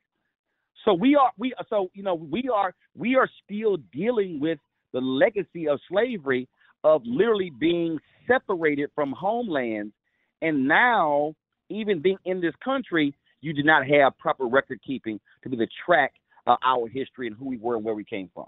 So 0.86 0.94
we 0.94 1.16
are 1.16 1.32
we 1.38 1.54
so 1.70 1.90
you 1.94 2.04
know 2.04 2.16
we 2.16 2.50
are 2.54 2.74
we 2.96 3.16
are 3.16 3.30
still 3.44 3.78
dealing 3.92 4.40
with 4.40 4.60
the 4.94 5.02
legacy 5.02 5.68
of 5.68 5.80
slavery 5.90 6.48
of 6.84 7.02
literally 7.06 7.52
being 7.60 8.00
separated 8.28 8.90
from 8.96 9.12
homelands 9.12 9.94
and 10.42 10.68
now 10.68 11.34
even 11.70 12.02
being 12.02 12.18
in 12.26 12.42
this 12.42 12.54
country 12.64 13.14
you 13.42 13.54
do 13.54 13.64
not 13.64 13.86
have 13.88 14.18
proper 14.18 14.46
record 14.46 14.80
keeping 14.86 15.20
to 15.44 15.50
be 15.50 15.58
the 15.58 15.68
track 15.86 16.14
of 16.46 16.58
our 16.64 16.88
history 16.88 17.28
and 17.28 17.36
who 17.36 17.46
we 17.46 17.58
were 17.58 17.76
and 17.76 17.86
where 17.86 17.96
we 17.96 18.04
came 18.04 18.30
from. 18.34 18.48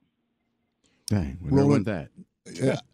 Dang, 1.07 1.37
Roland, 1.41 1.85
that. 1.85 2.09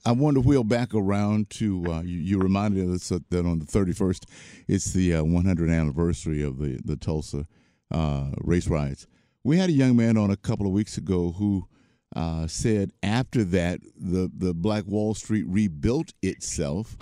I 0.05 0.11
want 0.11 0.35
to 0.35 0.41
wheel 0.41 0.63
back 0.63 0.93
around 0.93 1.49
to 1.51 1.85
uh, 1.88 2.01
you, 2.01 2.17
you, 2.17 2.39
reminded 2.39 2.89
us 2.89 3.09
that 3.09 3.45
on 3.45 3.59
the 3.59 3.65
31st, 3.65 4.25
it's 4.67 4.91
the 4.91 5.15
uh, 5.15 5.23
100th 5.23 5.71
anniversary 5.71 6.41
of 6.41 6.57
the 6.57 6.79
the 6.83 6.97
Tulsa 6.97 7.45
uh, 7.91 8.31
race 8.38 8.67
riots. 8.67 9.07
We 9.43 9.57
had 9.57 9.69
a 9.69 9.73
young 9.73 9.95
man 9.95 10.17
on 10.17 10.29
a 10.29 10.35
couple 10.35 10.65
of 10.65 10.73
weeks 10.73 10.97
ago 10.97 11.33
who 11.38 11.67
uh, 12.15 12.47
said 12.47 12.91
after 13.01 13.43
that 13.45 13.79
the 13.95 14.29
the 14.35 14.53
Black 14.53 14.85
Wall 14.88 15.13
Street 15.13 15.45
rebuilt 15.47 16.13
itself 16.21 16.97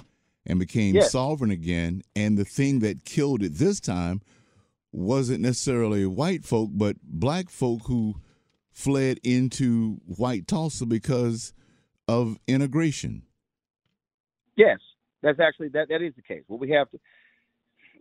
and 0.46 0.60
became 0.60 0.96
yes. 0.96 1.12
sovereign 1.12 1.52
again, 1.52 2.02
and 2.16 2.38
the 2.38 2.46
thing 2.46 2.80
that 2.80 3.06
killed 3.06 3.44
it 3.44 3.54
this 3.56 3.80
time 3.80 4.22
wasn't 4.92 5.42
necessarily 5.42 6.06
white 6.06 6.44
folk, 6.44 6.70
but 6.74 6.98
black 7.04 7.50
folk 7.50 7.82
who 7.88 8.16
fled 8.72 9.20
into 9.24 10.00
white 10.06 10.48
Tulsa 10.48 10.86
because 10.86 11.54
of 12.08 12.38
integration. 12.48 13.24
Yes, 14.56 14.80
that's 15.22 15.40
actually 15.40 15.70
that 15.70 15.88
that 15.90 16.02
is 16.02 16.14
the 16.16 16.22
case. 16.22 16.44
What 16.48 16.60
we 16.60 16.70
have 16.72 16.90
to 16.92 17.00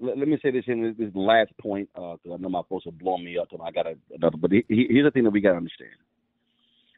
let, 0.03 0.19
let 0.19 0.29
me 0.29 0.39
say 0.43 0.51
this 0.51 0.65
in 0.67 0.83
this, 0.83 0.95
this 0.99 1.15
last 1.15 1.57
point 1.59 1.89
because 1.95 2.19
uh, 2.29 2.35
I 2.35 2.37
know 2.39 2.49
my 2.49 2.63
folks 2.69 2.87
are 2.87 2.93
blowing 2.93 3.25
me 3.25 3.39
up. 3.39 3.49
And 3.53 3.61
I 3.63 3.71
got 3.71 3.87
another, 4.15 4.37
but 4.37 4.51
he, 4.51 4.65
here's 4.69 5.07
the 5.07 5.11
thing 5.11 5.25
that 5.25 5.31
we 5.31 5.41
got 5.41 5.53
to 5.53 5.57
understand. 5.57 5.91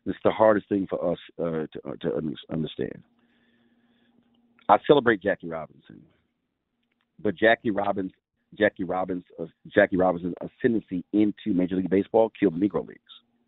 It's 0.07 0.19
the 0.25 0.31
hardest 0.31 0.69
thing 0.69 0.87
for 0.89 1.13
us 1.13 1.19
uh, 1.39 1.67
to, 1.73 1.89
uh, 1.89 1.97
to 2.01 2.35
understand. 2.51 3.03
I 4.69 4.79
celebrate 4.87 5.23
Jackie 5.23 5.49
Robinson, 5.49 6.03
but 7.23 7.35
Jackie 7.37 7.71
Robbins, 7.71 8.13
Jackie 8.59 8.85
Robbins, 8.85 9.25
uh, 9.39 9.47
Jackie 9.75 9.97
Robinson's 9.97 10.35
ascendancy 10.41 11.05
into 11.13 11.55
Major 11.55 11.77
League 11.77 11.91
Baseball 11.91 12.31
killed 12.39 12.55
the 12.55 12.67
Negro 12.67 12.87
Leagues. 12.87 13.01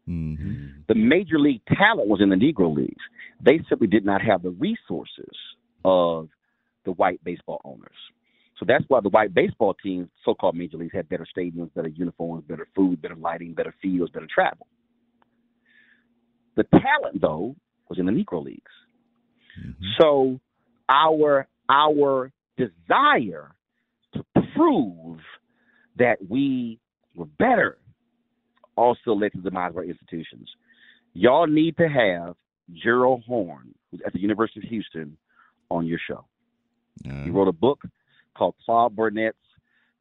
Mm-hmm. 0.08 0.82
The 0.88 0.94
major 0.94 1.38
league 1.38 1.62
talent 1.76 2.08
was 2.08 2.20
in 2.20 2.28
the 2.28 2.36
Negro 2.36 2.74
Leagues. 2.74 3.02
They 3.42 3.60
simply 3.68 3.88
did 3.88 4.04
not 4.04 4.22
have 4.22 4.42
the 4.42 4.50
resources 4.50 5.34
of 5.84 6.28
the 6.84 6.92
white 6.92 7.22
baseball 7.24 7.60
owners. 7.64 7.96
So 8.58 8.64
that's 8.66 8.84
why 8.88 9.00
the 9.00 9.08
white 9.08 9.34
baseball 9.34 9.74
teams, 9.74 10.08
so-called 10.24 10.54
major 10.54 10.78
leagues, 10.78 10.94
had 10.94 11.08
better 11.08 11.26
stadiums, 11.36 11.74
better 11.74 11.88
uniforms, 11.88 12.44
better 12.48 12.68
food, 12.74 13.02
better 13.02 13.16
lighting, 13.16 13.52
better 13.52 13.74
fields, 13.82 14.10
better 14.12 14.28
travel. 14.32 14.66
The 16.56 16.64
talent, 16.64 17.20
though, 17.20 17.54
was 17.88 17.98
in 17.98 18.06
the 18.06 18.12
Negro 18.12 18.42
leagues. 18.42 18.62
Mm-hmm. 19.60 19.84
So 20.00 20.40
our 20.88 21.46
our 21.68 22.30
desire 22.56 23.54
to 24.14 24.24
prove 24.54 25.18
that 25.98 26.16
we 26.28 26.78
were 27.14 27.26
better 27.38 27.78
also 28.76 29.12
led 29.14 29.32
to 29.32 29.38
the 29.38 29.50
demise 29.50 29.70
of 29.70 29.78
our 29.78 29.84
institutions. 29.84 30.48
Y'all 31.14 31.46
need 31.46 31.76
to 31.78 31.88
have 31.88 32.36
Gerald 32.72 33.22
Horne, 33.26 33.74
who's 33.90 34.00
at 34.06 34.12
the 34.12 34.20
University 34.20 34.60
of 34.60 34.68
Houston, 34.68 35.16
on 35.70 35.86
your 35.86 35.98
show. 36.06 36.24
Uh, 37.08 37.24
he 37.24 37.30
wrote 37.30 37.48
a 37.48 37.52
book 37.52 37.82
called 38.36 38.54
Claude 38.64 38.94
Barnett's 38.94 39.36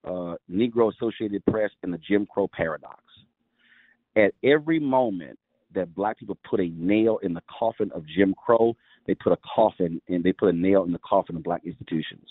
uh, 0.04 0.36
Negro 0.52 0.94
Associated 0.94 1.44
Press 1.46 1.72
and 1.84 1.94
the 1.94 1.98
Jim 1.98 2.26
Crow 2.26 2.48
Paradox. 2.48 3.02
At 4.16 4.34
every 4.44 4.80
moment 4.80 5.40
that 5.74 5.94
black 5.94 6.20
people 6.20 6.38
put 6.50 6.60
a 6.60 6.70
nail 6.70 7.20
in 7.24 7.34
the 7.34 7.42
coffin 7.60 7.92
of 7.94 8.06
Jim 8.08 8.34
Crow, 8.34 8.76
they 9.08 9.16
put 9.16 9.34
a 9.34 9.38
coffin 9.56 10.02
and 10.08 10.24
they 10.24 10.32
put 10.32 10.50
a 10.50 10.58
nail 10.58 10.84
in 10.84 10.92
the 10.92 11.00
coffin 11.00 11.36
of 11.36 11.44
black 11.44 11.62
institutions. 11.66 12.28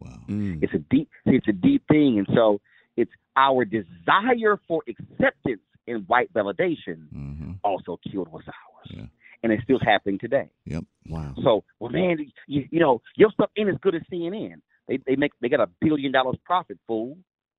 Wow. 0.00 0.18
Mm. 0.28 0.62
It's 0.62 0.74
a 0.74 0.78
deep 0.78 1.08
it's 1.24 1.48
a 1.48 1.52
deep 1.52 1.82
thing. 1.88 2.18
And 2.18 2.28
so 2.34 2.60
it's 2.96 3.12
our 3.36 3.64
desire 3.64 4.58
for 4.68 4.82
acceptance 4.88 5.62
and 5.86 6.06
white 6.08 6.32
validation 6.32 7.08
mm-hmm. 7.14 7.52
also 7.62 7.98
killed 8.10 8.28
what's 8.30 8.46
ours. 8.48 8.90
Yeah 8.90 9.06
and 9.42 9.52
it's 9.52 9.62
still 9.62 9.78
happening 9.80 10.18
today. 10.18 10.48
Yep. 10.64 10.84
Wow. 11.08 11.34
So, 11.42 11.64
well, 11.78 11.90
man, 11.90 12.18
you, 12.46 12.66
you 12.70 12.80
know, 12.80 13.00
your 13.16 13.30
stuff 13.30 13.50
ain't 13.56 13.68
as 13.68 13.76
good 13.80 13.94
as 13.94 14.02
CNN. 14.12 14.60
They 14.88 14.98
they 15.06 15.16
make 15.16 15.32
they 15.40 15.48
got 15.48 15.60
a 15.60 15.68
billion 15.80 16.12
dollars 16.12 16.36
profit, 16.44 16.78
fool. 16.86 17.18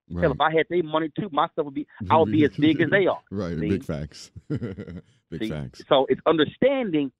Right. 0.09 0.21
Hell, 0.21 0.31
if 0.31 0.39
I 0.39 0.51
had 0.51 0.65
their 0.69 0.83
money 0.83 1.09
too, 1.19 1.29
my 1.31 1.47
stuff 1.49 1.65
would 1.65 1.73
be 1.73 1.87
I 2.09 2.17
would 2.17 2.31
be 2.31 2.45
as 2.45 2.55
big 2.57 2.81
as 2.81 2.89
they 2.89 3.07
are. 3.07 3.21
Right. 3.31 3.57
See? 3.57 3.69
Big 3.69 3.83
facts. 3.83 4.31
big 4.49 5.03
See? 5.39 5.49
facts. 5.49 5.81
So 5.89 6.05
it's 6.09 6.21
understanding 6.25 7.11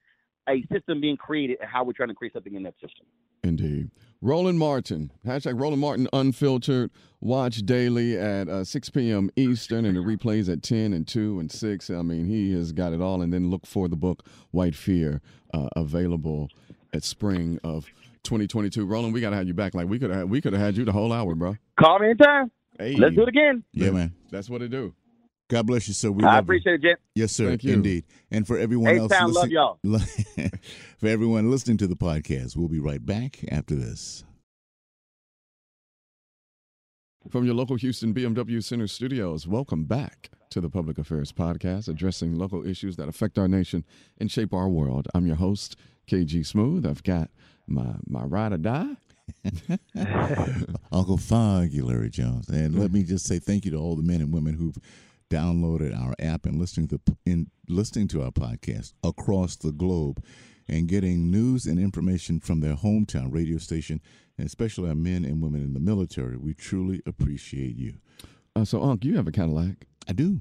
a 0.48 0.66
system 0.72 1.02
being 1.02 1.18
created 1.18 1.58
and 1.62 1.70
how 1.70 1.84
we're 1.84 1.94
trying 1.94 2.10
to 2.10 2.16
create 2.16 2.34
something 2.34 2.56
in 2.56 2.64
that 2.64 2.74
system. 2.76 3.06
Indeed. 3.44 3.92
Roland 4.22 4.58
Martin, 4.58 5.12
hashtag 5.26 5.60
Roland 5.60 5.82
Martin 5.82 6.08
Unfiltered. 6.12 6.90
Watch 7.20 7.58
daily 7.58 8.18
at 8.18 8.48
uh, 8.48 8.64
6 8.64 8.90
p.m. 8.90 9.30
Eastern 9.36 9.86
and 9.86 9.96
the 9.96 10.02
replays 10.02 10.52
at 10.52 10.64
10 10.64 10.94
and 10.94 11.08
2 11.08 11.40
and 11.40 11.52
6. 11.52 11.90
I 11.90 12.02
mean, 12.02 12.26
he 12.26 12.54
has 12.54 12.72
got 12.72 12.94
it 12.94 13.02
all. 13.02 13.22
And 13.22 13.32
then 13.32 13.50
look 13.50 13.66
for 13.66 13.88
the 13.88 13.96
book 13.96 14.24
White 14.52 14.76
Fear 14.76 15.22
uh, 15.54 15.70
available 15.76 16.50
at 16.94 17.04
spring 17.04 17.60
of 17.64 17.86
2022. 18.24 18.86
Roland, 18.86 19.14
we 19.14 19.22
got 19.22 19.32
to 19.32 19.36
have 19.36 19.48
you 19.48 19.54
back. 19.54 19.74
Like 19.74 19.88
we 19.88 20.00
could 20.00 20.10
have 20.10 20.30
we 20.30 20.42
could 20.42 20.54
have 20.54 20.62
had 20.62 20.78
you 20.78 20.86
the 20.86 20.92
whole 20.92 21.14
hour, 21.14 21.36
bro. 21.36 21.56
Call 21.80 22.00
me 22.00 22.08
anytime. 22.08 22.52
Hey. 22.78 22.96
Let's 22.96 23.16
do 23.16 23.24
it 23.24 23.30
again. 23.30 23.64
Yeah, 23.74 23.92
man. 23.92 24.14
That's 24.32 24.50
what 24.50 24.62
it 24.62 24.70
do. 24.70 24.94
God 25.50 25.66
bless 25.66 25.88
you, 25.88 25.94
sir. 25.94 26.12
We 26.12 26.24
I 26.24 26.40
appreciate 26.40 26.84
you. 26.84 26.90
it, 26.90 26.96
Jim. 26.96 26.98
Yes, 27.16 27.32
sir. 27.32 27.50
Thank 27.50 27.64
you. 27.64 27.74
Indeed. 27.74 28.04
And 28.32 28.46
for 28.46 28.58
everyone 28.58 28.94
hey, 28.94 29.00
else, 29.00 29.12
listen, 29.12 29.34
love 29.34 29.50
y'all. 29.50 29.80
for 30.98 31.08
everyone 31.08 31.50
listening 31.50 31.78
to 31.78 31.88
the 31.88 31.96
podcast, 31.96 32.58
we'll 32.58 32.68
be 32.68 32.80
right 32.80 33.06
back 33.06 33.40
after 33.50 33.76
this. 33.76 34.26
From 37.30 37.46
your 37.46 37.56
local 37.56 37.78
Houston 37.78 38.14
BMW 38.14 38.64
Center 38.64 38.88
studios, 38.88 39.48
welcome 39.48 39.86
back 39.86 40.30
to 40.50 40.62
the 40.62 40.70
Public 40.70 40.98
Affairs 40.98 41.32
Podcast, 41.32 41.88
addressing 41.88 42.38
local 42.38 42.66
issues 42.66 42.96
that 42.98 43.10
affect 43.10 43.38
our 43.38 43.48
nation 43.48 43.86
and 44.18 44.32
shape 44.32 44.54
our 44.54 44.70
world. 44.70 45.08
I'm 45.14 45.26
your 45.26 45.36
host, 45.36 45.78
KG 46.10 46.46
Smooth. 46.46 46.86
I've 46.86 47.04
got 47.04 47.30
my 47.68 47.96
my 48.06 48.24
ride 48.24 48.54
or 48.54 48.58
die. 48.58 48.96
Uncle 50.92 51.18
Funky, 51.18 51.82
Larry 51.82 52.10
Jones. 52.10 52.48
And 52.48 52.80
let 52.80 52.92
me 52.92 53.04
just 53.04 53.26
say 53.26 53.40
thank 53.40 53.66
you 53.66 53.72
to 53.72 53.78
all 53.78 53.96
the 53.96 54.04
men 54.04 54.22
and 54.22 54.34
women 54.34 54.54
who've 54.54 54.78
downloaded 55.30 55.98
our 55.98 56.16
app 56.20 56.46
and 56.46 56.60
listening 56.60 56.88
to 56.88 57.00
in 57.26 57.50
listening 57.68 58.08
to 58.10 58.24
our 58.24 58.32
podcast 58.32 58.94
across 59.04 59.56
the 59.56 59.72
globe 59.72 60.24
and 60.68 60.88
getting 60.88 61.32
news 61.32 61.66
and 61.66 61.80
information 61.80 62.40
from 62.40 62.60
their 62.60 62.76
hometown 62.76 63.34
radio 63.34 63.58
station 63.58 64.02
and 64.38 64.46
especially 64.48 64.90
our 64.90 64.96
men 64.96 65.26
and 65.26 65.42
women 65.42 65.62
in 65.62 65.74
the 65.74 65.80
military. 65.80 66.38
We 66.38 66.54
truly 66.54 67.02
appreciate 67.06 67.76
you. 67.76 67.96
Uh, 68.56 68.66
so, 68.66 68.82
Unc, 68.82 69.04
you 69.04 69.16
have 69.16 69.28
a 69.28 69.32
Cadillac. 69.32 69.86
I 70.08 70.13
do. 70.13 70.40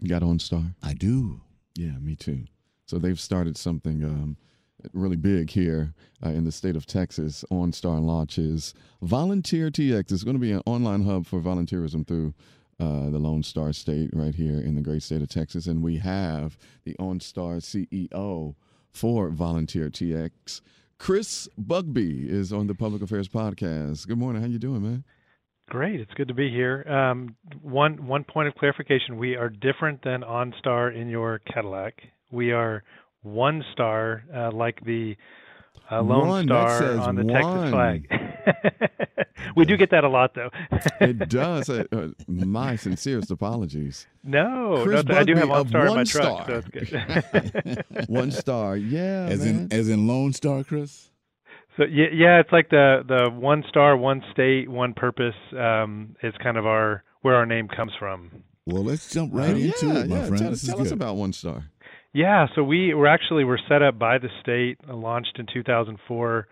You 0.00 0.08
got 0.08 0.22
OnStar? 0.22 0.74
I 0.82 0.94
do. 0.94 1.40
Yeah, 1.74 1.98
me 1.98 2.16
too. 2.16 2.44
So 2.86 2.98
they've 2.98 3.20
started 3.20 3.56
something 3.56 4.02
um, 4.04 4.36
really 4.92 5.16
big 5.16 5.50
here 5.50 5.94
uh, 6.24 6.30
in 6.30 6.44
the 6.44 6.52
state 6.52 6.76
of 6.76 6.86
Texas. 6.86 7.44
OnStar 7.50 8.02
launches 8.02 8.74
Volunteer 9.02 9.70
TX. 9.70 10.12
It's 10.12 10.24
going 10.24 10.36
to 10.36 10.40
be 10.40 10.52
an 10.52 10.62
online 10.66 11.04
hub 11.04 11.26
for 11.26 11.40
volunteerism 11.40 12.06
through 12.06 12.34
uh, 12.80 13.10
the 13.10 13.18
Lone 13.18 13.42
Star 13.42 13.72
State 13.72 14.10
right 14.12 14.34
here 14.34 14.60
in 14.60 14.74
the 14.74 14.82
great 14.82 15.02
state 15.02 15.22
of 15.22 15.28
Texas. 15.28 15.66
And 15.66 15.82
we 15.82 15.98
have 15.98 16.56
the 16.84 16.94
OnStar 16.94 17.60
CEO 17.60 18.54
for 18.90 19.30
Volunteer 19.30 19.90
TX, 19.90 20.60
Chris 20.98 21.48
Bugbee, 21.60 22.28
is 22.28 22.52
on 22.52 22.66
the 22.66 22.74
Public 22.74 23.02
Affairs 23.02 23.28
Podcast. 23.28 24.06
Good 24.06 24.18
morning. 24.18 24.42
How 24.42 24.48
you 24.48 24.58
doing, 24.58 24.82
man? 24.82 25.04
Great. 25.68 26.00
It's 26.00 26.12
good 26.14 26.28
to 26.28 26.34
be 26.34 26.50
here. 26.50 26.84
Um, 26.88 27.36
one 27.60 28.06
one 28.06 28.24
point 28.24 28.48
of 28.48 28.54
clarification: 28.54 29.18
we 29.18 29.36
are 29.36 29.50
different 29.50 30.02
than 30.02 30.22
OnStar 30.22 30.96
in 30.96 31.08
your 31.08 31.40
Cadillac. 31.52 31.94
We 32.30 32.52
are 32.52 32.82
one 33.22 33.62
star, 33.72 34.24
uh, 34.34 34.50
like 34.50 34.82
the 34.84 35.14
uh, 35.90 36.02
Lone 36.02 36.28
one, 36.28 36.44
Star 36.46 36.98
on 36.98 37.16
the 37.16 37.24
one. 37.24 37.34
Texas 37.34 37.70
flag. 37.70 38.98
we 39.56 39.64
do 39.64 39.76
get 39.76 39.90
that 39.90 40.04
a 40.04 40.08
lot, 40.08 40.34
though. 40.34 40.50
it 41.00 41.28
does. 41.28 41.68
Uh, 41.68 41.84
uh, 41.92 42.08
my 42.26 42.76
sincerest 42.76 43.30
apologies. 43.30 44.06
No, 44.24 44.84
no 44.84 45.02
I 45.08 45.24
do 45.24 45.34
have 45.34 45.48
one 45.48 45.68
star 45.68 45.86
in 45.86 45.94
my 45.94 46.04
truck, 46.04 46.46
so 46.46 46.62
good. 46.70 47.84
one 48.08 48.30
star, 48.30 48.76
yeah. 48.76 49.26
As 49.28 49.44
man. 49.44 49.48
in, 49.48 49.72
as 49.72 49.88
in 49.88 50.06
Lone 50.06 50.32
Star, 50.32 50.64
Chris. 50.64 51.10
So 51.76 51.84
yeah, 51.84 52.06
yeah, 52.12 52.40
it's 52.40 52.52
like 52.52 52.70
the 52.70 53.02
the 53.06 53.30
one 53.30 53.64
star, 53.68 53.96
one 53.96 54.22
state, 54.32 54.68
one 54.68 54.94
purpose. 54.94 55.34
Um, 55.56 56.16
is 56.22 56.34
kind 56.42 56.56
of 56.56 56.66
our 56.66 57.04
where 57.22 57.36
our 57.36 57.46
name 57.46 57.68
comes 57.68 57.92
from. 57.98 58.42
Well, 58.66 58.84
let's 58.84 59.10
jump 59.10 59.32
right 59.32 59.54
uh, 59.54 59.56
into 59.56 59.86
yeah, 59.86 59.98
it, 60.00 60.08
my 60.08 60.16
yeah. 60.16 60.26
friend. 60.26 60.38
Tell, 60.42 60.74
tell 60.74 60.82
us 60.82 60.90
about 60.90 61.16
One 61.16 61.32
Star. 61.32 61.70
Yeah, 62.18 62.48
so 62.56 62.64
we 62.64 62.94
were 62.94 63.06
actually 63.06 63.44
were 63.44 63.60
set 63.68 63.80
up 63.80 63.96
by 63.96 64.18
the 64.18 64.26
state, 64.40 64.76
uh, 64.90 64.96
launched 64.96 65.38
in 65.38 65.46
2004, 65.54 66.48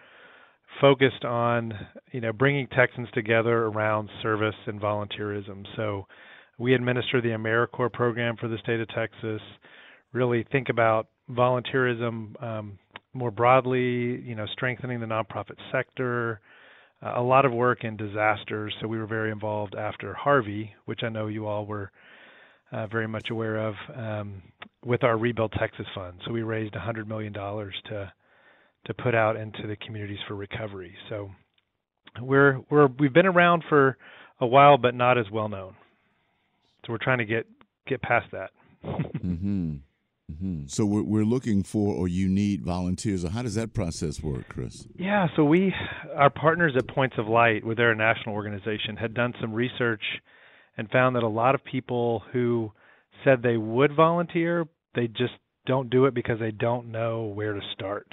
focused 0.81 1.25
on 1.25 1.73
you 2.13 2.21
know 2.21 2.33
bringing 2.33 2.69
Texans 2.69 3.09
together 3.13 3.65
around 3.65 4.09
service 4.23 4.55
and 4.69 4.81
volunteerism. 4.81 5.67
So 5.75 6.07
we 6.57 6.73
administer 6.73 7.21
the 7.21 7.31
AmeriCorps 7.31 7.93
program 7.95 8.37
for 8.37 8.47
the 8.47 8.59
state 8.59 8.79
of 8.79 8.87
Texas. 8.91 9.41
Really 10.13 10.47
think 10.53 10.69
about 10.69 11.09
volunteerism 11.29 12.41
um, 12.41 12.79
more 13.13 13.33
broadly. 13.33 14.23
You 14.25 14.37
know, 14.37 14.47
strengthening 14.53 15.01
the 15.01 15.07
nonprofit 15.07 15.57
sector. 15.73 16.41
Uh, 17.05 17.15
a 17.17 17.23
lot 17.23 17.45
of 17.45 17.53
work 17.53 17.83
in 17.83 17.97
disasters. 17.97 18.73
So 18.81 18.87
we 18.87 18.99
were 18.99 19.09
very 19.09 19.33
involved 19.33 19.75
after 19.75 20.15
Harvey, 20.15 20.71
which 20.85 21.01
I 21.03 21.09
know 21.09 21.27
you 21.27 21.49
all 21.49 21.67
were 21.67 21.91
uh, 22.73 22.87
very 22.87 23.07
much 23.07 23.29
aware 23.31 23.69
of 23.69 23.75
um, 23.95 24.43
with 24.85 25.05
our 25.05 25.17
Rebuild 25.17 25.53
Texas 25.59 25.87
Fund. 25.95 26.21
So 26.25 26.33
we 26.33 26.43
raised 26.43 26.75
$100 26.75 27.07
million 27.07 27.33
to 27.33 28.13
to 28.87 28.95
put 28.95 29.17
out 29.17 29.35
into 29.35 29.67
the 29.67 29.75
communities 29.85 30.19
for 30.29 30.37
recovery. 30.37 30.95
So 31.09 31.31
we're 32.21 32.61
we're 32.71 32.87
we've 32.87 33.13
been 33.13 33.27
around 33.27 33.65
for 33.69 33.97
a 34.41 34.47
while, 34.47 34.79
but 34.79 34.95
not 34.95 35.19
as 35.19 35.27
well 35.33 35.49
known. 35.49 35.75
So 36.85 36.93
we're 36.93 36.99
trying 37.03 37.19
to 37.19 37.25
get 37.25 37.47
get 37.87 38.01
past 38.01 38.27
that. 38.33 38.51
mm-hmm. 38.85 39.77
Mm-hmm. 40.31 40.67
So 40.67 40.85
we're, 40.85 41.03
we're 41.03 41.25
looking 41.25 41.63
for, 41.63 41.95
or 41.95 42.09
you 42.09 42.29
need 42.29 42.65
volunteers, 42.65 43.25
or 43.25 43.31
how 43.31 43.43
does 43.43 43.55
that 43.55 43.75
process 43.75 44.21
work, 44.21 44.49
Chris? 44.49 44.87
Yeah, 44.99 45.29
so 45.37 45.45
we, 45.45 45.73
our 46.17 46.31
partners 46.31 46.73
at 46.77 46.89
Points 46.89 47.15
of 47.17 47.29
Light, 47.29 47.65
with 47.65 47.77
their 47.77 47.95
national 47.95 48.35
organization, 48.35 48.97
had 48.97 49.15
done 49.15 49.35
some 49.41 49.53
research 49.53 50.03
and 50.77 50.91
found 50.91 51.17
that 51.17 51.23
a 51.23 51.29
lot 51.29 51.55
of 51.55 51.65
people 51.65 52.23
who 52.33 52.73
said 53.25 53.43
they 53.43 53.57
would 53.57 53.95
volunteer, 53.95 54.67
they 54.95 55.07
just 55.09 55.35
don't 55.67 55.91
do 55.91 56.07
it 56.07 56.15
because 56.15 56.39
they 56.39 56.51
don't 56.51 56.91
know 56.91 57.25
where 57.25 57.53
to 57.53 57.61
start. 57.73 58.07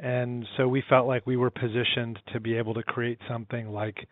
And 0.00 0.46
so 0.56 0.66
we 0.66 0.82
felt 0.88 1.06
like 1.06 1.26
we 1.26 1.36
were 1.36 1.50
positioned 1.50 2.18
to 2.32 2.40
be 2.40 2.56
able 2.56 2.74
to 2.74 2.82
create 2.82 3.18
something 3.28 3.68
like 3.68 4.08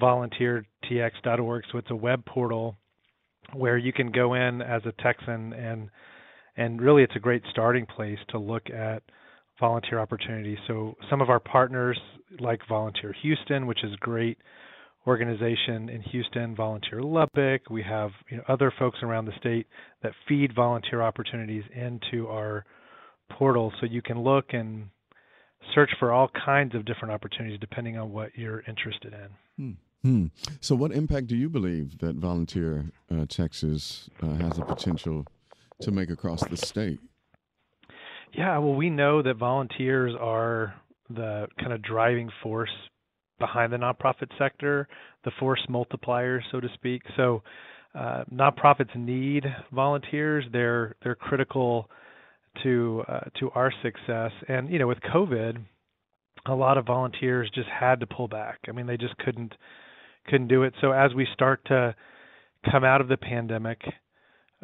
volunteertx.org. 0.00 1.64
So 1.72 1.78
it's 1.78 1.90
a 1.90 1.96
web 1.96 2.24
portal 2.24 2.76
where 3.52 3.78
you 3.78 3.92
can 3.92 4.12
go 4.12 4.34
in 4.34 4.62
as 4.62 4.82
a 4.84 4.92
Texan 5.02 5.52
and 5.52 5.90
and 6.56 6.82
really 6.82 7.04
it's 7.04 7.16
a 7.16 7.20
great 7.20 7.42
starting 7.50 7.86
place 7.86 8.18
to 8.30 8.38
look 8.38 8.68
at 8.68 9.02
volunteer 9.60 10.00
opportunities. 10.00 10.58
So 10.66 10.96
some 11.08 11.20
of 11.20 11.30
our 11.30 11.38
partners 11.38 11.98
like 12.40 12.60
Volunteer 12.68 13.14
Houston, 13.22 13.66
which 13.66 13.84
is 13.84 13.94
great 14.00 14.38
organization 15.08 15.88
in 15.88 16.02
Houston, 16.12 16.54
Volunteer 16.54 17.02
Lubbock. 17.02 17.62
We 17.70 17.82
have 17.82 18.10
you 18.30 18.36
know, 18.36 18.42
other 18.46 18.72
folks 18.78 18.98
around 19.02 19.24
the 19.24 19.32
state 19.40 19.66
that 20.02 20.12
feed 20.28 20.54
volunteer 20.54 21.00
opportunities 21.00 21.64
into 21.74 22.28
our 22.28 22.66
portal, 23.30 23.72
so 23.80 23.86
you 23.86 24.02
can 24.02 24.20
look 24.22 24.52
and 24.52 24.90
search 25.74 25.90
for 25.98 26.12
all 26.12 26.30
kinds 26.44 26.74
of 26.74 26.84
different 26.84 27.12
opportunities 27.12 27.58
depending 27.58 27.96
on 27.96 28.12
what 28.12 28.30
you're 28.36 28.62
interested 28.68 29.14
in. 29.14 29.28
Hmm. 29.56 29.72
Hmm. 30.02 30.26
So, 30.60 30.76
what 30.76 30.92
impact 30.92 31.26
do 31.26 31.36
you 31.36 31.48
believe 31.48 31.98
that 31.98 32.14
Volunteer 32.16 32.92
uh, 33.10 33.24
Texas 33.28 34.08
uh, 34.22 34.34
has 34.34 34.56
the 34.56 34.64
potential 34.64 35.24
to 35.80 35.90
make 35.90 36.10
across 36.10 36.46
the 36.46 36.56
state? 36.56 37.00
Yeah, 38.32 38.58
well, 38.58 38.74
we 38.74 38.90
know 38.90 39.22
that 39.22 39.36
volunteers 39.38 40.14
are 40.20 40.74
the 41.08 41.48
kind 41.58 41.72
of 41.72 41.82
driving 41.82 42.28
force 42.42 42.70
behind 43.38 43.72
the 43.72 43.76
nonprofit 43.76 44.28
sector, 44.38 44.88
the 45.24 45.30
force 45.38 45.64
multiplier, 45.68 46.42
so 46.50 46.60
to 46.60 46.68
speak. 46.74 47.02
So, 47.16 47.42
uh, 47.94 48.24
nonprofits 48.32 48.94
need 48.94 49.44
volunteers. 49.72 50.44
They're 50.52 50.94
they're 51.02 51.14
critical 51.14 51.88
to 52.62 53.04
uh, 53.08 53.20
to 53.40 53.50
our 53.50 53.72
success. 53.82 54.32
And 54.48 54.70
you 54.70 54.78
know, 54.78 54.86
with 54.86 54.98
COVID, 55.00 55.58
a 56.46 56.54
lot 56.54 56.78
of 56.78 56.86
volunteers 56.86 57.50
just 57.54 57.68
had 57.68 58.00
to 58.00 58.06
pull 58.06 58.28
back. 58.28 58.58
I 58.68 58.72
mean, 58.72 58.86
they 58.86 58.96
just 58.96 59.16
couldn't 59.18 59.54
couldn't 60.26 60.48
do 60.48 60.62
it. 60.62 60.74
So 60.80 60.92
as 60.92 61.14
we 61.14 61.26
start 61.32 61.64
to 61.66 61.94
come 62.70 62.84
out 62.84 63.00
of 63.00 63.08
the 63.08 63.16
pandemic, 63.16 63.80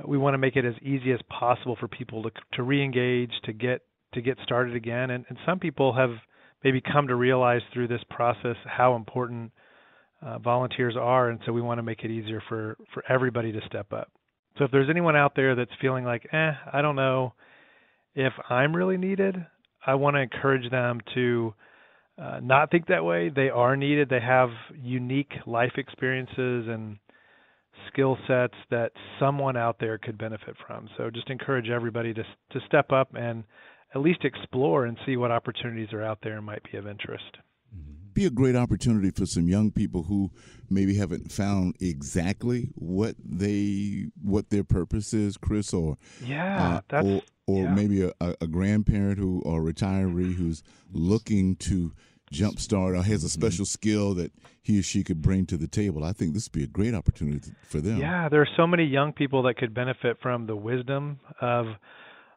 we 0.06 0.18
want 0.18 0.34
to 0.34 0.38
make 0.38 0.56
it 0.56 0.64
as 0.64 0.74
easy 0.82 1.12
as 1.12 1.20
possible 1.28 1.76
for 1.78 1.88
people 1.88 2.22
to 2.24 2.30
to 2.54 2.62
reengage, 2.62 3.32
to 3.44 3.52
get 3.52 3.82
to 4.14 4.20
get 4.20 4.38
started 4.44 4.76
again. 4.76 5.10
And, 5.10 5.24
and 5.28 5.38
some 5.46 5.58
people 5.58 5.92
have 5.94 6.10
maybe 6.64 6.80
come 6.80 7.06
to 7.08 7.14
realize 7.14 7.60
through 7.72 7.88
this 7.88 8.02
process 8.10 8.56
how 8.66 8.96
important 8.96 9.52
uh, 10.22 10.38
volunteers 10.38 10.96
are, 10.98 11.28
and 11.28 11.38
so 11.44 11.52
we 11.52 11.60
want 11.60 11.78
to 11.78 11.82
make 11.82 12.02
it 12.02 12.10
easier 12.10 12.42
for 12.48 12.76
for 12.92 13.04
everybody 13.08 13.52
to 13.52 13.60
step 13.66 13.92
up. 13.92 14.10
So 14.58 14.64
if 14.64 14.70
there's 14.70 14.88
anyone 14.88 15.16
out 15.16 15.34
there 15.36 15.54
that's 15.54 15.70
feeling 15.80 16.04
like, 16.04 16.26
eh, 16.32 16.52
I 16.72 16.80
don't 16.80 16.96
know 16.96 17.34
if 18.14 18.32
I'm 18.48 18.74
really 18.74 18.96
needed, 18.96 19.36
I 19.86 19.96
want 19.96 20.16
to 20.16 20.20
encourage 20.20 20.70
them 20.70 21.00
to 21.14 21.54
uh, 22.16 22.40
not 22.42 22.70
think 22.70 22.86
that 22.86 23.04
way. 23.04 23.28
They 23.28 23.50
are 23.50 23.76
needed. 23.76 24.08
They 24.08 24.20
have 24.20 24.50
unique 24.80 25.32
life 25.46 25.72
experiences 25.76 26.68
and 26.68 26.96
skill 27.88 28.16
sets 28.28 28.54
that 28.70 28.92
someone 29.18 29.56
out 29.56 29.76
there 29.80 29.98
could 29.98 30.16
benefit 30.16 30.54
from. 30.66 30.88
So 30.96 31.10
just 31.10 31.28
encourage 31.28 31.68
everybody 31.68 32.14
to 32.14 32.22
to 32.22 32.60
step 32.66 32.92
up 32.92 33.14
and 33.14 33.44
at 33.94 34.00
least 34.00 34.24
explore 34.24 34.86
and 34.86 34.98
see 35.06 35.16
what 35.16 35.30
opportunities 35.30 35.92
are 35.92 36.02
out 36.02 36.18
there 36.22 36.36
and 36.36 36.44
might 36.44 36.62
be 36.70 36.76
of 36.76 36.86
interest. 36.86 37.38
Be 38.12 38.26
a 38.26 38.30
great 38.30 38.54
opportunity 38.54 39.10
for 39.10 39.26
some 39.26 39.48
young 39.48 39.72
people 39.72 40.04
who 40.04 40.30
maybe 40.70 40.96
haven't 40.96 41.32
found 41.32 41.74
exactly 41.80 42.70
what 42.76 43.16
they 43.24 44.06
what 44.22 44.50
their 44.50 44.62
purpose 44.62 45.12
is, 45.12 45.36
Chris, 45.36 45.74
or 45.74 45.96
yeah, 46.24 46.76
uh, 46.76 46.80
that's 46.88 47.06
or, 47.06 47.22
or 47.48 47.64
yeah. 47.64 47.74
maybe 47.74 48.02
a, 48.02 48.12
a, 48.20 48.46
grandparent 48.46 49.18
who 49.18 49.42
or 49.44 49.62
retiree 49.62 50.34
who's 50.36 50.62
looking 50.92 51.56
to 51.56 51.92
jumpstart 52.32 52.96
or 52.96 53.02
has 53.02 53.24
a 53.24 53.28
special 53.28 53.64
skill 53.64 54.14
that 54.14 54.32
he 54.62 54.78
or 54.78 54.82
she 54.82 55.02
could 55.02 55.20
bring 55.20 55.44
to 55.46 55.56
the 55.56 55.66
table. 55.66 56.04
I 56.04 56.12
think 56.12 56.34
this 56.34 56.46
would 56.46 56.58
be 56.58 56.64
a 56.64 56.68
great 56.68 56.94
opportunity 56.94 57.50
for 57.66 57.80
them. 57.80 57.98
Yeah, 57.98 58.28
there 58.28 58.40
are 58.40 58.48
so 58.56 58.66
many 58.66 58.84
young 58.84 59.12
people 59.12 59.42
that 59.42 59.56
could 59.56 59.74
benefit 59.74 60.18
from 60.22 60.46
the 60.46 60.54
wisdom 60.54 61.18
of 61.40 61.66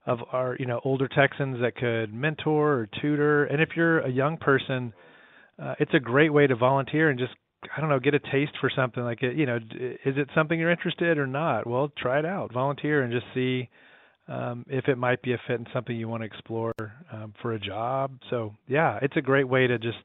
of 0.07 0.19
our 0.31 0.55
you 0.57 0.65
know 0.65 0.81
older 0.83 1.07
Texans 1.07 1.59
that 1.61 1.75
could 1.75 2.13
mentor 2.13 2.73
or 2.73 2.89
tutor. 3.01 3.45
And 3.45 3.61
if 3.61 3.69
you're 3.75 3.99
a 3.99 4.09
young 4.09 4.37
person, 4.37 4.93
uh, 5.61 5.75
it's 5.79 5.93
a 5.93 5.99
great 5.99 6.33
way 6.33 6.47
to 6.47 6.55
volunteer 6.55 7.09
and 7.09 7.19
just 7.19 7.33
I 7.75 7.81
don't 7.81 7.89
know 7.89 7.99
get 7.99 8.15
a 8.15 8.19
taste 8.19 8.53
for 8.59 8.71
something 8.75 9.03
like 9.03 9.21
it. 9.21 9.35
You 9.35 9.45
know, 9.45 9.57
is 9.57 10.15
it 10.17 10.29
something 10.33 10.57
you're 10.57 10.71
interested 10.71 11.09
in 11.09 11.19
or 11.19 11.27
not? 11.27 11.67
Well, 11.67 11.91
try 11.97 12.19
it 12.19 12.25
out, 12.25 12.53
volunteer, 12.53 13.03
and 13.03 13.11
just 13.11 13.25
see 13.33 13.69
um, 14.29 14.65
if 14.69 14.87
it 14.87 14.97
might 14.97 15.21
be 15.21 15.33
a 15.33 15.41
fit 15.47 15.57
and 15.57 15.67
something 15.73 15.95
you 15.95 16.07
want 16.07 16.21
to 16.21 16.27
explore 16.27 16.73
um, 17.11 17.33
for 17.41 17.53
a 17.53 17.59
job. 17.59 18.11
So 18.29 18.53
yeah, 18.67 18.99
it's 19.01 19.17
a 19.17 19.21
great 19.21 19.47
way 19.47 19.67
to 19.67 19.77
just 19.77 19.97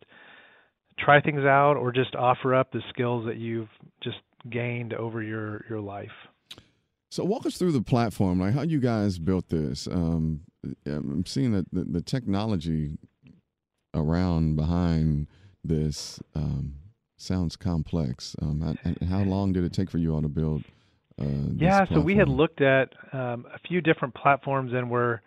try 0.99 1.21
things 1.21 1.45
out 1.45 1.75
or 1.77 1.93
just 1.93 2.15
offer 2.17 2.55
up 2.55 2.73
the 2.73 2.83
skills 2.91 3.27
that 3.27 3.37
you've 3.37 3.69
just 4.03 4.19
gained 4.51 4.95
over 4.95 5.23
your 5.23 5.65
your 5.69 5.81
life. 5.81 6.11
So 7.13 7.25
walk 7.25 7.45
us 7.45 7.59
through 7.59 7.73
the 7.73 7.83
platform, 7.83 8.41
like 8.41 8.55
how 8.55 8.63
you 8.63 8.81
guys 8.81 9.19
built 9.19 9.51
this. 9.51 9.87
Um, 9.87 10.41
I'm 10.87 11.27
seeing 11.27 11.53
that 11.53 11.67
the, 11.71 11.85
the, 11.85 12.01
technology 12.01 12.97
around 13.93 14.57
behind 14.57 15.27
this 15.63 16.21
um, 16.35 16.77
sounds 17.19 17.55
complex. 17.55 18.35
Um, 18.41 18.79
how 19.07 19.25
long 19.25 19.53
did 19.53 19.63
it 19.63 19.75
take 19.75 19.91
for 19.91 19.99
you 19.99 20.15
all 20.15 20.23
to 20.23 20.29
build 20.29 20.65
uh, 21.21 21.27
yeah, 21.55 21.85
so 21.93 22.01
we 22.01 22.17
had 22.17 22.29
looked 22.29 22.63
at 22.63 22.95
um, 23.13 23.45
a 23.53 23.59
few 23.69 23.83
different 23.83 24.15
platforms, 24.15 24.73
and 24.73 24.91
we're 24.91 25.21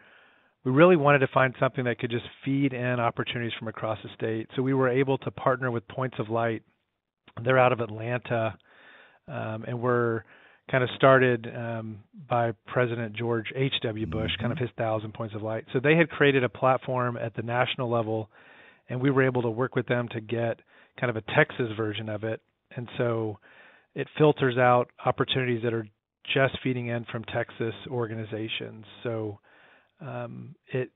we 0.63 0.71
really 0.71 0.95
wanted 0.95 1.19
to 1.19 1.27
find 1.27 1.53
something 1.59 1.85
that 1.85 1.99
could 1.99 2.09
just 2.09 2.25
feed 2.43 2.73
in 2.73 2.99
opportunities 2.99 3.53
from 3.59 3.67
across 3.67 3.99
the 4.01 4.09
state. 4.15 4.49
So 4.55 4.63
we 4.63 4.73
were 4.73 4.89
able 4.89 5.19
to 5.19 5.29
partner 5.29 5.69
with 5.69 5.87
Points 5.87 6.17
of 6.17 6.29
Light. 6.29 6.63
They're 7.43 7.59
out 7.59 7.71
of 7.71 7.81
Atlanta, 7.81 8.57
um, 9.27 9.65
and 9.67 9.79
we're 9.79 10.23
kind 10.69 10.83
of 10.83 10.89
started 10.95 11.47
um, 11.55 11.99
by 12.27 12.51
President 12.65 13.15
George 13.15 13.45
H.W. 13.55 14.05
Bush, 14.07 14.31
kind 14.39 14.51
of 14.51 14.57
mm-hmm. 14.57 14.65
his 14.65 14.73
thousand 14.77 15.13
points 15.13 15.35
of 15.35 15.41
light. 15.41 15.65
So 15.73 15.79
they 15.79 15.95
had 15.95 16.09
created 16.09 16.43
a 16.43 16.49
platform 16.49 17.17
at 17.17 17.35
the 17.35 17.43
national 17.43 17.89
level, 17.89 18.29
and 18.89 18.99
we 18.99 19.11
were 19.11 19.23
able 19.23 19.43
to 19.43 19.49
work 19.49 19.75
with 19.75 19.87
them 19.87 20.07
to 20.09 20.21
get 20.21 20.59
kind 20.99 21.09
of 21.09 21.17
a 21.17 21.23
Texas 21.35 21.69
version 21.77 22.09
of 22.09 22.23
it. 22.23 22.41
And 22.75 22.89
so 22.97 23.37
it 23.93 24.07
filters 24.17 24.57
out 24.57 24.89
opportunities 25.05 25.61
that 25.63 25.73
are 25.73 25.87
just 26.33 26.57
feeding 26.63 26.87
in 26.87 27.05
from 27.11 27.23
Texas 27.25 27.73
organizations. 27.87 28.85
So 29.03 29.39
um, 30.01 30.55
it 30.73 30.89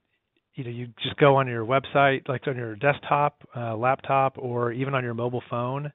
you 0.56 0.64
know 0.64 0.72
you 0.72 0.88
just 1.04 1.16
go 1.18 1.36
on 1.36 1.48
your 1.48 1.66
website, 1.66 2.28
like 2.28 2.48
on 2.48 2.58
your 2.58 2.76
desktop, 2.76 3.48
uh, 3.56 3.76
laptop, 3.76 4.38
or 4.38 4.72
even 4.72 4.96
on 4.96 5.04
your 5.04 5.14
mobile 5.14 5.44
phone, 5.50 5.92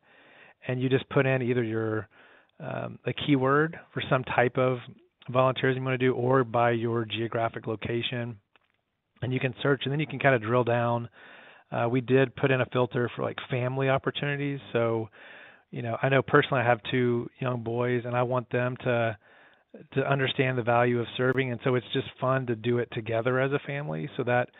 and 0.66 0.80
you 0.80 0.88
just 0.88 1.08
put 1.10 1.26
in 1.26 1.42
either 1.42 1.62
your 1.62 2.08
um, 2.61 2.99
a 3.07 3.12
keyword 3.12 3.79
for 3.93 4.03
some 4.09 4.25
type 4.25 4.57
of 4.59 4.79
volunteers 5.31 5.77
you 5.77 5.83
want 5.83 5.99
to 5.99 6.07
do, 6.07 6.14
or 6.14 6.45
by 6.45 6.71
your 6.71 7.05
geographic 7.05 7.67
location, 7.67 8.37
and 9.23 9.33
you 9.33 9.40
can 9.40 9.55
search, 9.62 9.83
and 9.85 9.93
then 9.93 10.01
you 10.01 10.07
can 10.07 10.19
kind 10.19 10.35
of 10.35 10.43
drill 10.43 10.64
down. 10.64 11.09
Uh, 11.73 11.88
we 11.88 12.01
did 12.01 12.37
put 12.37 12.51
in 12.51 12.61
a 12.61 12.67
filter 12.67 13.11
for 13.17 13.23
like 13.23 13.37
family 13.51 13.88
opportunities, 13.88 14.61
so 14.73 15.09
you 15.75 15.83
know, 15.83 15.97
I 16.01 16.09
know 16.09 16.23
personally 16.23 16.62
I 16.62 16.69
have 16.69 16.79
two 16.88 17.29
young 17.40 17.64
boys 17.64 18.03
and 18.05 18.14
I 18.14 18.23
want 18.23 18.49
them 18.51 18.77
to 18.85 19.19
to 19.95 20.09
understand 20.09 20.57
the 20.57 20.62
value 20.62 21.01
of 21.01 21.07
serving 21.17 21.51
and 21.51 21.59
so 21.64 21.75
it's 21.75 21.87
just 21.93 22.07
fun 22.21 22.47
to 22.47 22.55
do 22.55 22.79
it 22.79 22.88
together 22.93 23.40
as 23.40 23.51
a 23.51 23.59
family. 23.67 24.09
So 24.17 24.23
that 24.23 24.51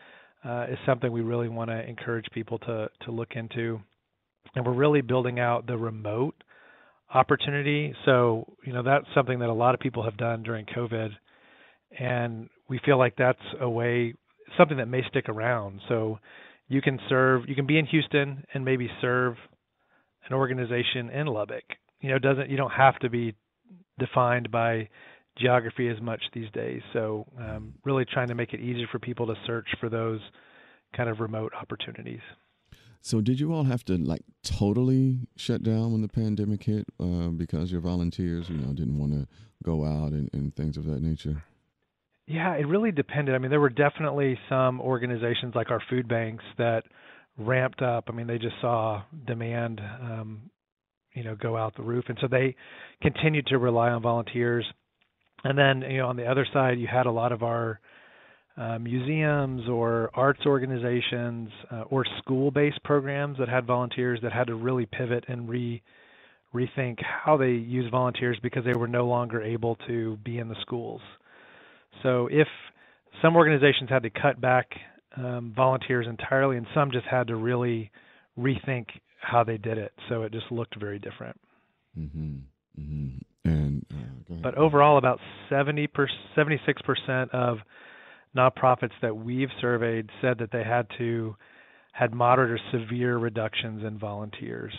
uh, 0.45 0.67
is 0.69 0.79
something 0.85 1.13
we 1.13 1.21
really 1.21 1.49
want 1.49 1.71
to 1.71 1.89
encourage 1.89 2.25
people 2.33 2.59
to 2.61 2.89
to 3.03 3.13
look 3.13 3.37
into. 3.37 3.81
And 4.57 4.67
we're 4.67 4.73
really 4.73 5.03
building 5.03 5.39
out 5.39 5.69
the 5.69 5.77
remote 5.77 6.35
opportunity. 7.13 7.95
So, 8.05 8.45
you 8.65 8.73
know, 8.73 8.83
that's 8.83 9.07
something 9.15 9.39
that 9.41 9.49
a 9.49 9.55
lot 9.55 9.75
of 9.75 9.81
people 9.81 10.03
have 10.05 10.17
done 10.17 10.43
during 10.43 10.67
COVID 10.67 11.11
and 11.99 12.49
we 12.69 12.81
feel 12.85 12.99
like 12.99 13.15
that's 13.17 13.39
a 13.61 13.69
way 13.69 14.15
something 14.59 14.79
that 14.79 14.89
may 14.89 15.03
stick 15.09 15.29
around. 15.29 15.81
So 15.89 16.19
you 16.69 16.81
can 16.83 16.99
serve 17.09 17.43
you 17.49 17.55
can 17.55 17.67
be 17.67 17.79
in 17.79 17.87
Houston 17.87 18.45
and 18.53 18.65
maybe 18.65 18.89
serve 19.01 19.37
an 20.29 20.35
organization 20.35 21.11
in 21.11 21.27
Lubbock. 21.27 21.65
You 22.01 22.11
know, 22.11 22.19
doesn't 22.19 22.51
you 22.51 22.57
don't 22.57 22.73
have 22.73 22.99
to 23.01 23.11
be 23.11 23.35
defined 23.99 24.51
by 24.51 24.89
geography 25.39 25.89
as 25.89 26.01
much 26.01 26.23
these 26.33 26.51
days. 26.53 26.81
So, 26.93 27.27
um, 27.39 27.75
really 27.85 28.05
trying 28.05 28.29
to 28.29 28.35
make 28.35 28.53
it 28.53 28.61
easier 28.61 28.87
for 28.91 28.99
people 28.99 29.27
to 29.27 29.35
search 29.47 29.67
for 29.81 29.89
those 29.89 30.21
kind 30.97 31.09
of 31.09 31.21
remote 31.21 31.53
opportunities. 31.61 32.21
So 33.05 33.21
did 33.21 33.39
you 33.39 33.53
all 33.53 33.65
have 33.65 33.85
to 33.85 33.99
like 33.99 34.23
totally 34.43 35.19
shut 35.37 35.63
down 35.63 35.93
when 35.93 36.01
the 36.01 36.09
pandemic 36.09 36.63
hit 36.63 36.87
uh, 36.99 37.29
because 37.29 37.71
your 37.71 37.83
volunteers, 37.83 38.49
you 38.49 38.57
know, 38.57 38.73
didn't 38.73 38.99
want 38.99 39.13
to 39.13 39.29
go 39.63 39.85
out 39.85 40.13
and, 40.13 40.31
and 40.33 40.57
things 40.57 40.79
of 40.79 40.87
that 40.87 41.03
nature? 41.03 41.45
Yeah, 42.27 42.55
it 42.55 42.67
really 42.67 42.93
depended. 42.93 43.35
I 43.35 43.39
mean, 43.39 43.51
there 43.51 43.61
were 43.61 43.69
definitely 43.69 44.39
some 44.49 44.81
organizations 44.81 45.55
like 45.55 45.71
our 45.71 45.83
food 45.91 46.09
banks 46.09 46.45
that 46.57 46.85
ramped 47.37 47.83
up. 47.83 48.05
I 48.09 48.13
mean, 48.13 48.27
they 48.27 48.39
just 48.39 48.55
saw 48.63 49.03
demand, 49.27 49.83
um, 49.83 50.51
you 51.13 51.25
know, 51.25 51.37
go 51.37 51.59
out 51.59 51.77
the 51.77 51.83
roof, 51.83 52.07
and 52.09 52.17
so 52.23 52.27
they 52.27 52.57
continued 53.03 53.49
to 53.49 53.59
rely 53.59 53.91
on 53.91 54.01
volunteers. 54.01 54.65
And 55.45 55.59
then, 55.59 55.83
you 55.91 55.99
know, 55.99 56.07
on 56.07 56.17
the 56.17 56.25
other 56.27 56.47
side, 56.55 56.79
you 56.79 56.87
had 56.91 57.05
a 57.05 57.13
lot 57.13 57.33
of 57.33 57.43
our 57.43 57.81
uh, 58.57 58.79
museums 58.79 59.69
or 59.69 60.11
arts 60.15 60.41
organizations 60.47 61.51
uh, 61.73 61.83
or 61.91 62.05
school-based 62.19 62.83
programs 62.85 63.39
that 63.39 63.49
had 63.49 63.67
volunteers 63.67 64.21
that 64.23 64.33
had 64.33 64.47
to 64.47 64.55
really 64.55 64.87
pivot 64.87 65.25
and 65.29 65.49
re 65.49 65.83
rethink 66.55 66.99
how 67.03 67.37
they 67.37 67.51
use 67.51 67.91
volunteers 67.91 68.39
because 68.41 68.65
they 68.65 68.79
were 68.79 68.87
no 68.87 69.09
longer 69.09 69.43
able 69.43 69.77
to 69.89 70.17
be 70.25 70.39
in 70.39 70.49
the 70.49 70.55
schools. 70.61 71.01
So 72.05 72.29
if 72.31 72.47
some 73.21 73.35
organizations 73.35 73.91
had 73.91 74.05
to 74.05 74.11
cut 74.11 74.41
back 74.41 74.69
um, 75.17 75.53
volunteers 75.55 76.07
entirely, 76.09 76.57
and 76.57 76.67
some 76.75 76.91
just 76.91 77.07
had 77.07 77.29
to 77.29 77.37
really 77.37 77.91
rethink 78.39 78.87
how 79.21 79.45
they 79.45 79.57
did 79.57 79.79
it. 79.79 79.93
So 80.09 80.23
it 80.23 80.33
just 80.33 80.51
looked 80.51 80.79
very 80.79 80.99
different. 80.99 81.41
Mm-hmm. 81.99 82.37
Mm-hmm. 82.81 83.51
And 83.51 83.87
uh, 83.91 84.35
but 84.43 84.57
overall, 84.57 84.99
about 84.99 85.21
70 85.49 85.87
per, 85.89 86.09
76 86.35 86.83
percent 86.83 87.31
of 87.33 87.59
nonprofits 88.37 88.93
that 89.03 89.17
we've 89.17 89.51
surveyed 89.61 90.11
said 90.21 90.39
that 90.39 90.51
they 90.53 90.65
had 90.65 90.87
to 90.99 91.37
had 91.93 92.13
moderate 92.13 92.51
or 92.51 92.61
severe 92.73 93.17
reductions 93.17 93.85
in 93.85 93.99
volunteers. 93.99 94.75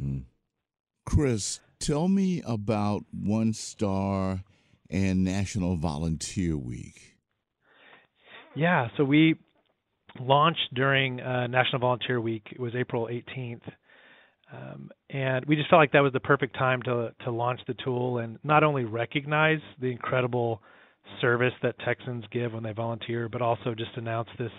Mm. 0.00 0.24
Chris, 1.06 1.60
tell 1.78 2.08
me 2.08 2.42
about 2.44 3.04
One 3.12 3.52
Star 3.52 4.42
and 4.90 5.22
National 5.22 5.76
Volunteer 5.76 6.56
Week. 6.56 7.16
Yeah, 8.56 8.88
so 8.96 9.04
we 9.04 9.36
launched 10.18 10.74
during 10.74 11.20
uh, 11.20 11.46
National 11.46 11.78
Volunteer 11.78 12.20
Week. 12.20 12.42
It 12.50 12.58
was 12.58 12.74
April 12.74 13.06
18th. 13.06 13.62
Um, 14.52 14.90
and 15.08 15.44
we 15.46 15.54
just 15.54 15.70
felt 15.70 15.78
like 15.78 15.92
that 15.92 16.02
was 16.02 16.12
the 16.12 16.20
perfect 16.20 16.56
time 16.56 16.82
to 16.82 17.14
to 17.24 17.30
launch 17.30 17.60
the 17.68 17.74
tool 17.84 18.18
and 18.18 18.36
not 18.42 18.64
only 18.64 18.84
recognize 18.84 19.60
the 19.80 19.86
incredible 19.86 20.60
service 21.20 21.52
that 21.62 21.78
Texans 21.84 22.24
give 22.32 22.52
when 22.52 22.62
they 22.62 22.72
volunteer, 22.72 23.28
but 23.28 23.42
also 23.42 23.74
just 23.74 23.90
announce 23.96 24.28
this 24.38 24.52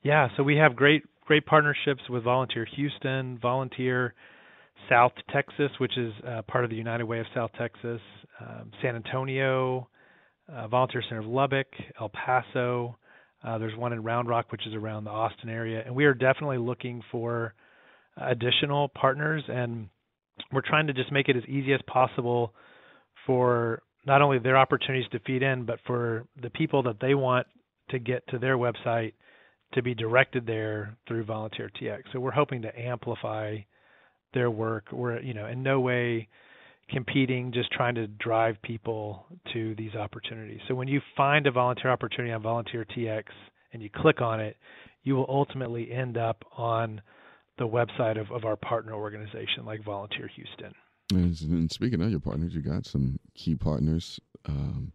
Yeah, 0.02 0.28
so 0.36 0.44
we 0.44 0.58
have 0.58 0.76
great 0.76 1.04
great 1.22 1.46
partnerships 1.46 2.10
with 2.10 2.24
Volunteer 2.24 2.68
Houston, 2.76 3.38
Volunteer 3.42 4.14
South 4.90 5.14
Texas, 5.32 5.72
which 5.80 5.98
is 5.98 6.14
uh, 6.28 6.42
part 6.44 6.64
of 6.64 6.70
the 6.70 6.76
United 6.76 7.06
Way 7.06 7.20
of 7.20 7.26
South 7.34 7.52
Texas, 7.58 8.02
um, 8.40 8.72
San 8.82 8.96
Antonio, 8.96 9.88
uh, 10.52 10.68
Volunteer 10.68 11.04
Center 11.08 11.22
of 11.22 11.28
Lubbock, 11.28 11.68
El 12.00 12.10
Paso. 12.10 12.98
Uh, 13.44 13.58
there's 13.58 13.78
one 13.78 13.94
in 13.94 14.04
Round 14.04 14.28
Rock, 14.28 14.52
which 14.52 14.66
is 14.68 14.74
around 14.74 15.04
the 15.04 15.10
Austin 15.10 15.50
area, 15.50 15.84
and 15.86 15.96
we 15.96 16.06
are 16.06 16.14
definitely 16.14 16.58
looking 16.58 17.02
for 17.12 17.54
additional 18.18 18.90
partners. 18.90 19.44
And 19.48 19.90
we're 20.52 20.62
trying 20.62 20.88
to 20.88 20.94
just 20.94 21.12
make 21.12 21.30
it 21.30 21.36
as 21.36 21.44
easy 21.46 21.74
as 21.74 21.82
possible 21.88 22.54
for 23.26 23.82
not 24.06 24.22
only 24.22 24.40
their 24.40 24.58
opportunities 24.58 25.10
to 25.12 25.20
feed 25.20 25.44
in, 25.44 25.66
but 25.66 25.80
for 25.86 26.26
the 26.42 26.50
people 26.50 26.84
that 26.84 27.00
they 27.00 27.16
want 27.16 27.48
to 27.90 28.00
get 28.00 28.26
to 28.30 28.40
their 28.40 28.58
website 28.58 29.14
to 29.74 29.82
be 29.82 29.94
directed 29.94 30.46
there 30.46 30.98
through 31.08 31.26
Volunteer 31.26 31.70
TX. 31.82 32.02
So 32.12 32.20
we're 32.20 32.32
hoping 32.32 32.62
to 32.64 32.80
amplify 32.80 33.58
their 34.34 34.52
work. 34.52 34.86
We're 34.92 35.20
you 35.22 35.34
know 35.34 35.48
in 35.48 35.64
no 35.64 35.80
way 35.80 36.28
competing, 36.90 37.52
just 37.52 37.72
trying 37.72 37.96
to 37.96 38.08
drive 38.08 38.62
people 38.62 39.26
to 39.54 39.74
these 39.76 39.96
opportunities. 39.96 40.60
So 40.68 40.76
when 40.76 40.88
you 40.88 41.02
find 41.16 41.48
a 41.48 41.52
volunteer 41.52 41.92
opportunity 41.92 42.34
on 42.34 42.42
Volunteer 42.42 42.86
TX 42.86 43.24
and 43.72 43.82
you 43.82 43.90
click 43.90 44.22
on 44.22 44.40
it, 44.40 44.58
you 45.04 45.16
will 45.16 45.26
ultimately 45.30 45.92
end 45.92 46.18
up 46.18 46.44
on 46.58 47.02
the 47.58 47.68
website 47.68 48.20
of, 48.20 48.32
of 48.32 48.46
our 48.46 48.56
partner 48.56 48.94
organization 48.94 49.66
like 49.66 49.84
Volunteer 49.84 50.30
Houston. 50.36 50.74
And 51.12 51.72
speaking 51.72 52.02
of 52.02 52.10
your 52.10 52.20
partners, 52.20 52.54
you 52.54 52.62
got 52.62 52.86
some 52.86 53.20
key 53.36 53.56
partners. 53.56 54.20
Um, 54.46 54.92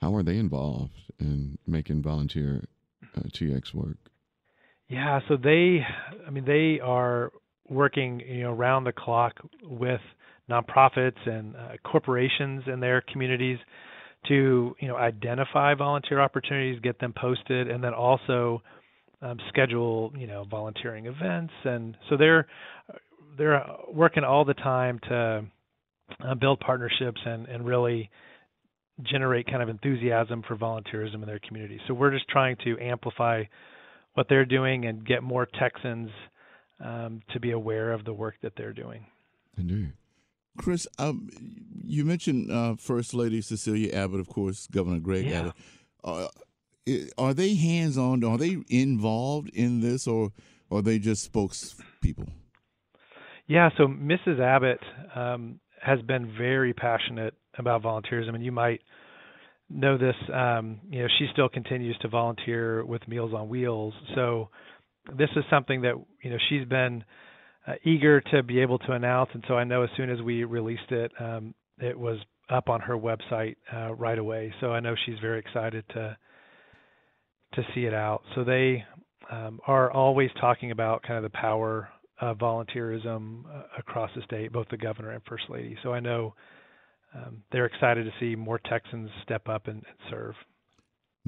how 0.00 0.14
are 0.14 0.22
they 0.22 0.36
involved 0.36 0.92
in 1.18 1.58
making 1.66 2.02
Volunteer 2.02 2.64
uh, 3.16 3.20
TX 3.20 3.72
work? 3.72 3.96
Yeah, 4.88 5.20
so 5.28 5.36
they, 5.36 5.80
I 6.26 6.30
mean, 6.30 6.44
they 6.44 6.80
are 6.80 7.32
working 7.72 8.20
you 8.20 8.42
know 8.42 8.52
around 8.52 8.84
the 8.84 8.92
clock 8.92 9.34
with 9.62 10.00
nonprofits 10.50 11.26
and 11.26 11.56
uh, 11.56 11.68
corporations 11.84 12.64
in 12.66 12.80
their 12.80 13.02
communities 13.12 13.58
to 14.28 14.74
you 14.78 14.88
know 14.88 14.96
identify 14.96 15.74
volunteer 15.74 16.20
opportunities, 16.20 16.80
get 16.80 16.98
them 17.00 17.12
posted, 17.16 17.68
and 17.68 17.82
then 17.82 17.94
also 17.94 18.62
um, 19.20 19.38
schedule 19.48 20.12
you 20.16 20.26
know 20.26 20.44
volunteering 20.48 21.06
events. 21.06 21.52
And 21.64 21.96
so 22.08 22.16
they're 22.16 22.46
they're 23.38 23.64
working 23.92 24.24
all 24.24 24.44
the 24.44 24.54
time 24.54 25.00
to 25.08 25.44
uh, 26.24 26.34
build 26.34 26.60
partnerships 26.60 27.20
and 27.24 27.46
and 27.46 27.66
really 27.66 28.10
generate 29.02 29.46
kind 29.46 29.62
of 29.62 29.68
enthusiasm 29.68 30.42
for 30.46 30.56
volunteerism 30.56 31.14
in 31.14 31.26
their 31.26 31.40
community. 31.46 31.80
So 31.88 31.94
we're 31.94 32.12
just 32.12 32.28
trying 32.28 32.56
to 32.64 32.78
amplify 32.78 33.44
what 34.14 34.26
they're 34.28 34.44
doing 34.44 34.84
and 34.84 35.04
get 35.04 35.22
more 35.22 35.48
Texans 35.58 36.10
um, 36.80 37.22
to 37.32 37.40
be 37.40 37.50
aware 37.50 37.92
of 37.92 38.04
the 38.04 38.12
work 38.12 38.36
that 38.42 38.54
they're 38.56 38.72
doing. 38.72 39.06
Indeed. 39.56 39.92
Chris, 40.58 40.86
um, 40.98 41.30
you 41.82 42.04
mentioned 42.04 42.50
uh, 42.50 42.74
First 42.76 43.14
Lady 43.14 43.40
Cecilia 43.40 43.92
Abbott, 43.94 44.20
of 44.20 44.28
course, 44.28 44.66
Governor 44.66 45.00
Greg 45.00 45.26
yeah. 45.26 45.38
Abbott. 45.38 45.54
Uh, 46.04 46.28
are 47.16 47.32
they 47.32 47.54
hands 47.54 47.96
on? 47.96 48.24
Are 48.24 48.36
they 48.36 48.58
involved 48.68 49.50
in 49.50 49.80
this, 49.80 50.06
or 50.06 50.32
are 50.70 50.82
they 50.82 50.98
just 50.98 51.32
spokespeople? 51.32 52.28
Yeah, 53.46 53.70
so 53.76 53.86
Mrs. 53.86 54.40
Abbott 54.40 54.80
um, 55.14 55.60
has 55.80 56.00
been 56.02 56.32
very 56.36 56.72
passionate 56.74 57.34
about 57.58 57.82
volunteerism, 57.82 58.34
and 58.34 58.44
you 58.44 58.52
might 58.52 58.80
know 59.70 59.96
this. 59.96 60.16
Um, 60.32 60.80
you 60.90 61.02
know, 61.02 61.08
she 61.18 61.28
still 61.32 61.48
continues 61.48 61.96
to 61.98 62.08
volunteer 62.08 62.84
with 62.84 63.06
Meals 63.08 63.32
on 63.34 63.48
Wheels. 63.48 63.94
So 64.14 64.48
this 65.16 65.30
is 65.36 65.44
something 65.50 65.82
that 65.82 65.94
you 66.22 66.30
know 66.30 66.38
she's 66.48 66.66
been 66.66 67.04
uh, 67.66 67.74
eager 67.84 68.20
to 68.20 68.42
be 68.42 68.60
able 68.60 68.78
to 68.80 68.92
announce, 68.92 69.30
and 69.34 69.44
so 69.48 69.54
I 69.54 69.64
know 69.64 69.82
as 69.82 69.90
soon 69.96 70.10
as 70.10 70.20
we 70.20 70.44
released 70.44 70.90
it, 70.90 71.12
um, 71.20 71.54
it 71.78 71.98
was 71.98 72.18
up 72.48 72.68
on 72.68 72.80
her 72.80 72.96
website 72.96 73.56
uh, 73.72 73.94
right 73.94 74.18
away. 74.18 74.52
So 74.60 74.72
I 74.72 74.80
know 74.80 74.94
she's 75.06 75.18
very 75.20 75.38
excited 75.38 75.84
to 75.90 76.16
to 77.54 77.62
see 77.74 77.84
it 77.84 77.94
out. 77.94 78.22
So 78.34 78.44
they 78.44 78.84
um, 79.30 79.60
are 79.66 79.90
always 79.90 80.30
talking 80.40 80.70
about 80.70 81.02
kind 81.02 81.22
of 81.22 81.30
the 81.30 81.36
power 81.36 81.88
of 82.20 82.38
volunteerism 82.38 83.44
uh, 83.44 83.62
across 83.78 84.10
the 84.16 84.22
state, 84.22 84.52
both 84.52 84.68
the 84.70 84.76
governor 84.76 85.10
and 85.10 85.22
first 85.28 85.44
lady. 85.48 85.76
So 85.82 85.92
I 85.92 86.00
know 86.00 86.34
um, 87.14 87.42
they're 87.50 87.66
excited 87.66 88.04
to 88.04 88.12
see 88.20 88.36
more 88.36 88.58
Texans 88.58 89.10
step 89.22 89.48
up 89.48 89.66
and, 89.66 89.76
and, 89.76 90.10
serve. 90.10 90.34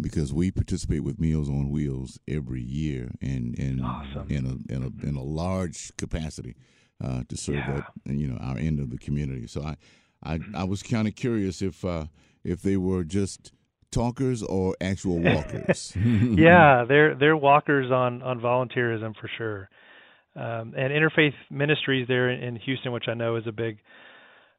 Because 0.01 0.33
we 0.33 0.51
participate 0.51 1.05
with 1.05 1.21
Meals 1.21 1.49
on 1.49 1.71
Wheels 1.71 2.19
every 2.27 2.63
year, 2.63 3.13
and 3.23 3.57
and 3.59 3.81
awesome. 3.81 4.27
in 4.29 4.45
a 4.45 4.75
in 4.75 4.83
a 4.83 5.07
in 5.07 5.15
a 5.15 5.23
large 5.23 5.97
capacity 5.97 6.57
uh, 7.03 7.23
to 7.29 7.37
serve 7.37 7.57
yeah. 7.57 7.83
that 8.05 8.15
you 8.15 8.27
know 8.27 8.37
our 8.39 8.59
end 8.59 8.81
of 8.81 8.91
the 8.91 8.99
community. 8.99 9.47
So 9.47 9.63
I 9.63 9.77
I, 10.25 10.41
I 10.55 10.65
was 10.65 10.83
kind 10.83 11.07
of 11.07 11.15
curious 11.15 11.63
if 11.63 11.85
uh, 11.85 12.07
if 12.43 12.63
they 12.63 12.77
were 12.77 13.05
just 13.05 13.53
talkers 13.91 14.43
or 14.43 14.77
actual 14.81 15.19
walkers. 15.21 15.93
yeah, 16.37 16.85
they're 16.87 17.15
they're 17.15 17.37
walkers 17.37 17.91
on 17.91 18.23
on 18.23 18.41
volunteerism 18.41 19.15
for 19.21 19.31
sure. 19.39 19.69
Um, 20.37 20.75
and 20.77 20.93
Interfaith 20.93 21.35
Ministries 21.49 22.09
there 22.09 22.29
in 22.29 22.57
Houston, 22.57 22.91
which 22.91 23.05
I 23.07 23.15
know 23.15 23.37
is 23.37 23.45
a 23.47 23.53
big 23.53 23.79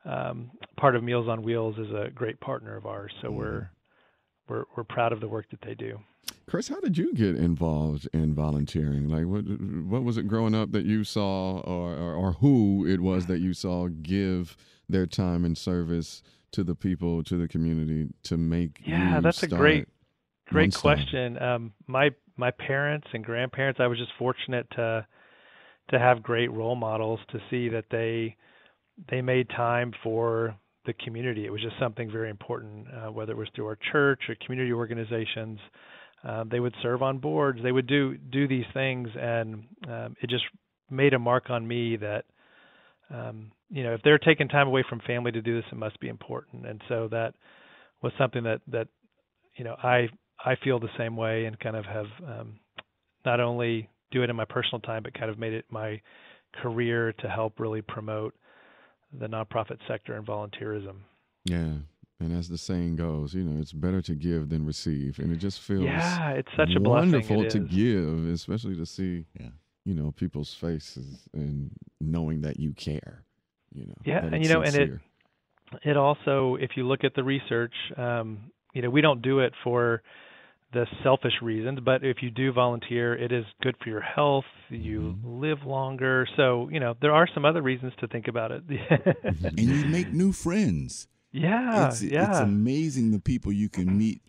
um, 0.05 0.51
part 0.77 0.95
of 0.95 1.03
Meals 1.03 1.27
on 1.27 1.43
Wheels, 1.43 1.77
is 1.77 1.91
a 1.91 2.09
great 2.15 2.39
partner 2.39 2.77
of 2.77 2.85
ours. 2.85 3.11
So 3.21 3.27
mm. 3.27 3.35
we're 3.35 3.69
we're 4.47 4.65
we're 4.75 4.83
proud 4.83 5.11
of 5.11 5.19
the 5.19 5.27
work 5.27 5.49
that 5.51 5.61
they 5.61 5.75
do. 5.75 5.99
Chris, 6.47 6.67
how 6.67 6.79
did 6.79 6.97
you 6.97 7.13
get 7.13 7.35
involved 7.35 8.07
in 8.13 8.33
volunteering? 8.33 9.07
Like, 9.07 9.25
what 9.25 9.45
what 9.89 10.03
was 10.03 10.17
it 10.17 10.27
growing 10.27 10.55
up 10.55 10.71
that 10.71 10.85
you 10.85 11.03
saw, 11.03 11.59
or 11.59 11.93
or, 11.95 12.13
or 12.13 12.31
who 12.33 12.85
it 12.87 13.01
was 13.01 13.25
that 13.27 13.39
you 13.39 13.53
saw 13.53 13.87
give 13.87 14.55
their 14.87 15.05
time 15.07 15.43
and 15.45 15.57
service 15.57 16.21
to 16.51 16.63
the 16.63 16.75
people, 16.75 17.23
to 17.23 17.37
the 17.37 17.47
community, 17.47 18.09
to 18.23 18.37
make 18.37 18.81
yeah, 18.85 19.19
that's 19.21 19.43
a 19.43 19.47
great 19.47 19.87
great 20.47 20.73
question. 20.75 21.41
Um, 21.41 21.73
my 21.87 22.11
my 22.37 22.51
parents 22.51 23.07
and 23.13 23.23
grandparents, 23.23 23.79
I 23.79 23.87
was 23.87 23.97
just 23.97 24.11
fortunate 24.17 24.67
to 24.71 25.05
to 25.89 25.99
have 25.99 26.23
great 26.23 26.51
role 26.51 26.75
models 26.75 27.19
to 27.31 27.39
see 27.49 27.69
that 27.69 27.85
they 27.89 28.35
they 29.09 29.21
made 29.21 29.49
time 29.49 29.93
for 30.03 30.55
the 30.85 30.93
community. 30.93 31.45
It 31.45 31.51
was 31.51 31.61
just 31.61 31.75
something 31.79 32.11
very 32.11 32.29
important, 32.29 32.87
uh, 32.87 33.11
whether 33.11 33.31
it 33.31 33.37
was 33.37 33.47
through 33.55 33.67
our 33.67 33.77
church 33.91 34.21
or 34.29 34.35
community 34.45 34.71
organizations. 34.71 35.59
Um, 36.23 36.49
they 36.49 36.59
would 36.59 36.73
serve 36.81 37.01
on 37.01 37.19
boards. 37.19 37.59
They 37.61 37.71
would 37.71 37.87
do 37.87 38.17
do 38.17 38.47
these 38.47 38.65
things, 38.73 39.09
and 39.19 39.65
um, 39.87 40.15
it 40.21 40.29
just 40.29 40.43
made 40.89 41.13
a 41.13 41.19
mark 41.19 41.49
on 41.49 41.67
me 41.67 41.97
that 41.97 42.25
um, 43.13 43.51
you 43.69 43.83
know 43.83 43.93
if 43.93 44.01
they're 44.03 44.17
taking 44.17 44.47
time 44.47 44.67
away 44.67 44.83
from 44.89 45.01
family 45.05 45.31
to 45.31 45.41
do 45.41 45.55
this, 45.55 45.65
it 45.71 45.77
must 45.77 45.99
be 45.99 46.07
important. 46.07 46.65
And 46.65 46.81
so 46.89 47.07
that 47.11 47.33
was 48.01 48.11
something 48.17 48.43
that 48.43 48.61
that 48.67 48.87
you 49.55 49.63
know 49.63 49.75
I 49.81 50.07
I 50.43 50.55
feel 50.63 50.79
the 50.79 50.89
same 50.97 51.15
way, 51.15 51.45
and 51.45 51.59
kind 51.59 51.75
of 51.75 51.85
have 51.85 52.07
um, 52.27 52.59
not 53.25 53.39
only 53.39 53.89
do 54.11 54.23
it 54.23 54.29
in 54.29 54.35
my 54.35 54.45
personal 54.45 54.79
time, 54.79 55.03
but 55.03 55.13
kind 55.13 55.29
of 55.29 55.37
made 55.37 55.53
it 55.53 55.65
my 55.69 56.01
career 56.61 57.13
to 57.19 57.27
help 57.29 57.59
really 57.59 57.81
promote 57.81 58.33
the 59.19 59.27
nonprofit 59.27 59.77
sector 59.87 60.15
and 60.15 60.25
volunteerism. 60.25 60.97
Yeah. 61.45 61.73
And 62.19 62.31
as 62.37 62.47
the 62.47 62.57
saying 62.57 62.95
goes, 62.95 63.33
you 63.33 63.43
know, 63.43 63.59
it's 63.59 63.73
better 63.73 64.01
to 64.03 64.15
give 64.15 64.49
than 64.49 64.65
receive, 64.65 65.19
and 65.19 65.31
it 65.33 65.35
just 65.37 65.59
feels 65.59 65.83
yeah, 65.83 66.29
it's 66.29 66.49
such 66.55 66.69
a 66.75 66.81
wonderful 66.81 67.45
to 67.49 67.59
give, 67.59 68.27
especially 68.33 68.75
to 68.77 68.85
see, 68.85 69.25
yeah. 69.37 69.49
you 69.83 69.93
know, 69.93 70.13
people's 70.13 70.53
faces 70.53 71.27
and 71.33 71.71
knowing 71.99 72.39
that 72.41 72.57
you 72.57 72.73
care, 72.73 73.25
you 73.73 73.85
know. 73.85 73.95
Yeah, 74.05 74.23
and 74.23 74.41
you 74.45 74.53
know, 74.53 74.63
sincere. 74.63 74.83
and 74.83 74.93
it 74.93 74.99
it 75.83 75.97
also, 75.97 76.55
if 76.55 76.71
you 76.75 76.87
look 76.87 77.03
at 77.03 77.15
the 77.15 77.23
research, 77.23 77.73
um, 77.97 78.51
you 78.73 78.81
know, 78.81 78.89
we 78.89 79.01
don't 79.01 79.21
do 79.21 79.39
it 79.39 79.53
for 79.63 80.01
the 80.75 80.85
selfish 81.03 81.33
reasons, 81.41 81.79
but 81.79 82.03
if 82.03 82.17
you 82.21 82.29
do 82.29 82.51
volunteer, 82.51 83.15
it 83.15 83.31
is 83.31 83.45
good 83.63 83.75
for 83.81 83.89
your 83.89 84.01
health. 84.01 84.43
You 84.69 85.15
mm-hmm. 85.17 85.39
live 85.39 85.63
longer. 85.65 86.27
So, 86.35 86.69
you 86.69 86.81
know, 86.81 86.95
there 87.01 87.13
are 87.13 87.27
some 87.33 87.45
other 87.45 87.61
reasons 87.61 87.93
to 88.01 88.07
think 88.07 88.27
about 88.27 88.51
it. 88.51 88.63
and 88.67 89.57
you 89.57 89.85
make 89.85 90.11
new 90.11 90.33
friends. 90.33 91.07
Yeah. 91.31 91.87
It's, 91.87 92.03
yeah. 92.03 92.29
it's 92.29 92.39
amazing 92.39 93.11
the 93.11 93.19
people 93.19 93.53
you 93.53 93.69
can 93.69 93.97
meet 93.97 94.21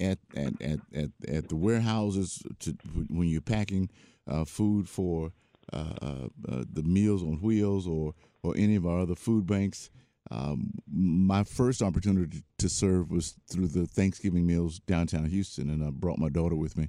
at 0.00 0.18
at 0.34 0.62
at 0.62 0.80
at, 0.94 1.10
at 1.28 1.48
the 1.48 1.56
warehouses 1.56 2.42
to, 2.60 2.74
when 3.10 3.28
you're 3.28 3.42
packing 3.42 3.90
uh, 4.26 4.46
food 4.46 4.88
for 4.88 5.32
uh, 5.72 5.92
uh, 6.00 6.28
uh 6.48 6.64
the 6.72 6.82
Meals 6.82 7.22
on 7.22 7.40
Wheels 7.42 7.86
or 7.86 8.14
or 8.42 8.54
any 8.56 8.76
of 8.76 8.86
our 8.86 9.00
other 9.00 9.14
food 9.14 9.46
banks. 9.46 9.90
Um, 10.30 10.72
my 10.92 11.44
first 11.44 11.82
opportunity 11.82 12.42
to 12.58 12.68
serve 12.68 13.10
was 13.10 13.34
through 13.50 13.68
the 13.68 13.86
Thanksgiving 13.86 14.46
meals 14.46 14.78
downtown 14.80 15.24
Houston, 15.26 15.70
and 15.70 15.84
I 15.84 15.90
brought 15.90 16.18
my 16.18 16.28
daughter 16.28 16.56
with 16.56 16.76
me, 16.76 16.88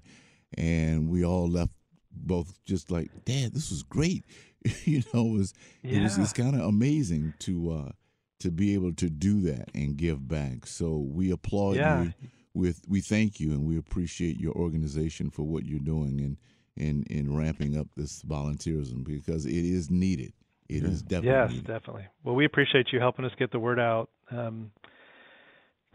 and 0.58 1.10
we 1.10 1.26
all 1.26 1.50
left 1.50 1.72
both 2.12 2.60
just 2.66 2.92
like, 2.92 3.10
"Dad, 3.26 3.54
this 3.54 3.72
was 3.72 3.84
great." 3.84 4.26
you 4.86 5.04
know, 5.14 5.26
it 5.28 5.38
was 5.38 5.54
yeah. 5.82 6.00
it 6.00 6.04
was 6.04 6.18
it's 6.18 6.34
kind 6.34 6.56
of 6.56 6.62
amazing 6.62 7.34
to 7.40 7.72
uh, 7.72 7.92
to 8.40 8.52
be 8.52 8.74
able 8.74 8.94
to 8.94 9.10
do 9.10 9.42
that 9.42 9.70
and 9.74 9.98
give 9.98 10.28
back. 10.28 10.66
So 10.66 10.98
we 10.98 11.32
applaud 11.32 11.78
yeah. 11.78 12.04
you. 12.04 12.14
With 12.54 12.82
we 12.86 13.00
thank 13.00 13.40
you 13.40 13.52
and 13.52 13.64
we 13.64 13.78
appreciate 13.78 14.38
your 14.38 14.54
organization 14.54 15.30
for 15.30 15.44
what 15.44 15.66
you're 15.66 15.80
doing 15.80 16.20
and 16.20 16.38
in 16.76 17.04
in 17.04 17.36
ramping 17.36 17.78
up 17.78 17.88
this 17.96 18.22
volunteerism 18.24 19.06
because 19.06 19.46
it 19.46 19.54
is 19.54 19.90
needed. 19.90 20.34
It 20.72 20.84
is 20.84 21.02
definitely. 21.02 21.30
Yes, 21.30 21.50
needed. 21.50 21.68
definitely. 21.68 22.08
Well, 22.24 22.36
we 22.36 22.46
appreciate 22.46 22.88
you 22.94 23.00
helping 23.00 23.26
us 23.26 23.32
get 23.38 23.52
the 23.52 23.60
word 23.60 23.80
out 23.80 24.10
um, 24.32 24.72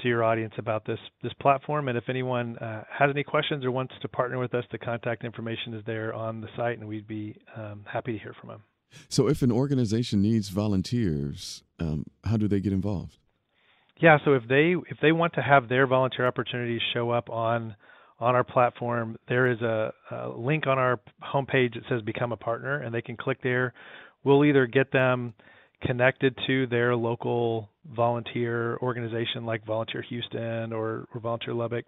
to 0.01 0.09
your 0.09 0.23
audience 0.23 0.55
about 0.59 0.85
this 0.85 0.99
this 1.23 1.33
platform. 1.41 1.89
And 1.89 1.97
if 1.97 2.05
anyone 2.09 2.59
uh, 2.59 2.85
has 2.91 3.11
any 3.11 3.25
questions 3.25 3.65
or 3.65 3.71
wants 3.71 3.95
to 4.03 4.09
partner 4.09 4.39
with 4.39 4.55
us, 4.55 4.65
the 4.71 4.79
contact 4.79 5.25
information 5.25 5.75
is 5.75 5.83
there 5.87 6.13
on 6.13 6.41
the 6.41 6.49
site, 6.57 6.79
and 6.79 6.87
we'd 6.87 7.09
be 7.09 7.37
um, 7.57 7.85
happy 7.91 8.13
to 8.13 8.19
hear 8.19 8.35
from 8.39 8.51
them. 8.51 8.63
So, 9.09 9.29
if 9.29 9.43
an 9.43 9.51
organization 9.51 10.23
needs 10.23 10.49
volunteers, 10.49 11.63
um, 11.79 12.05
how 12.25 12.37
do 12.37 12.47
they 12.47 12.61
get 12.61 12.73
involved? 12.73 13.19
Yeah, 13.99 14.19
so 14.25 14.35
if 14.35 14.43
they 14.47 14.75
if 14.91 14.99
they 15.01 15.13
want 15.13 15.35
to 15.35 15.43
have 15.43 15.69
their 15.69 15.87
volunteer 15.87 16.27
opportunities 16.27 16.83
show 16.93 17.11
up 17.11 17.31
on 17.31 17.77
on 18.19 18.35
our 18.35 18.45
platform, 18.45 19.17
there 19.29 19.51
is 19.51 19.61
a, 19.61 19.93
a 20.11 20.29
link 20.29 20.67
on 20.67 20.79
our 20.79 21.01
homepage 21.23 21.75
that 21.75 21.83
says 21.89 22.03
"Become 22.03 22.33
a 22.33 22.37
Partner," 22.37 22.83
and 22.83 22.95
they 22.95 23.03
can 23.03 23.17
click 23.17 23.39
there 23.43 23.73
we'll 24.27 24.45
either 24.45 24.67
get 24.67 24.91
them 24.91 25.33
connected 25.83 26.37
to 26.49 26.67
their 26.67 26.97
local 26.97 27.71
volunteer 27.95 28.77
organization 28.79 29.47
like 29.47 29.65
Volunteer 29.65 30.03
Houston 30.03 30.73
or, 30.73 31.07
or 31.15 31.21
Volunteer 31.21 31.55
Lubbock, 31.55 31.85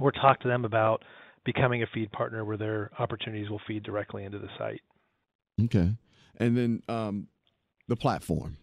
or 0.00 0.10
talk 0.10 0.40
to 0.40 0.48
them 0.48 0.64
about 0.64 1.04
becoming 1.44 1.82
a 1.84 1.86
feed 1.94 2.10
partner 2.10 2.44
where 2.44 2.56
their 2.56 2.90
opportunities 2.98 3.48
will 3.48 3.60
feed 3.66 3.84
directly 3.84 4.24
into 4.24 4.38
the 4.38 4.48
site. 4.58 4.80
Okay. 5.64 5.94
And 6.38 6.56
then 6.56 6.82
um, 6.88 7.28
the 7.86 7.96
platform. 7.96 8.56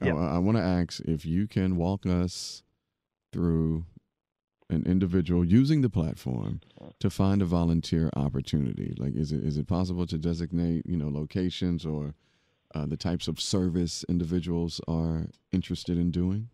Yep. 0.00 0.14
I, 0.14 0.36
I 0.36 0.38
want 0.38 0.58
to 0.58 0.62
ask 0.62 1.00
if 1.00 1.26
you 1.26 1.48
can 1.48 1.76
walk 1.76 2.06
us 2.06 2.62
through 3.32 3.84
an 4.70 4.84
individual 4.86 5.44
using 5.44 5.80
the 5.80 5.90
platform 5.90 6.60
to 7.00 7.10
find 7.10 7.42
a 7.42 7.46
volunteer 7.46 8.10
opportunity. 8.14 8.94
Like, 8.96 9.16
is 9.16 9.32
it 9.32 9.42
is 9.42 9.56
it 9.56 9.66
possible 9.66 10.06
to 10.06 10.18
designate 10.18 10.86
you 10.86 10.96
know 10.96 11.08
locations 11.08 11.86
or 11.86 12.14
uh, 12.74 12.86
the 12.86 12.96
types 12.96 13.28
of 13.28 13.40
service 13.40 14.04
individuals 14.08 14.80
are 14.88 15.28
interested 15.52 15.96
in 15.98 16.10
doing? 16.10 16.48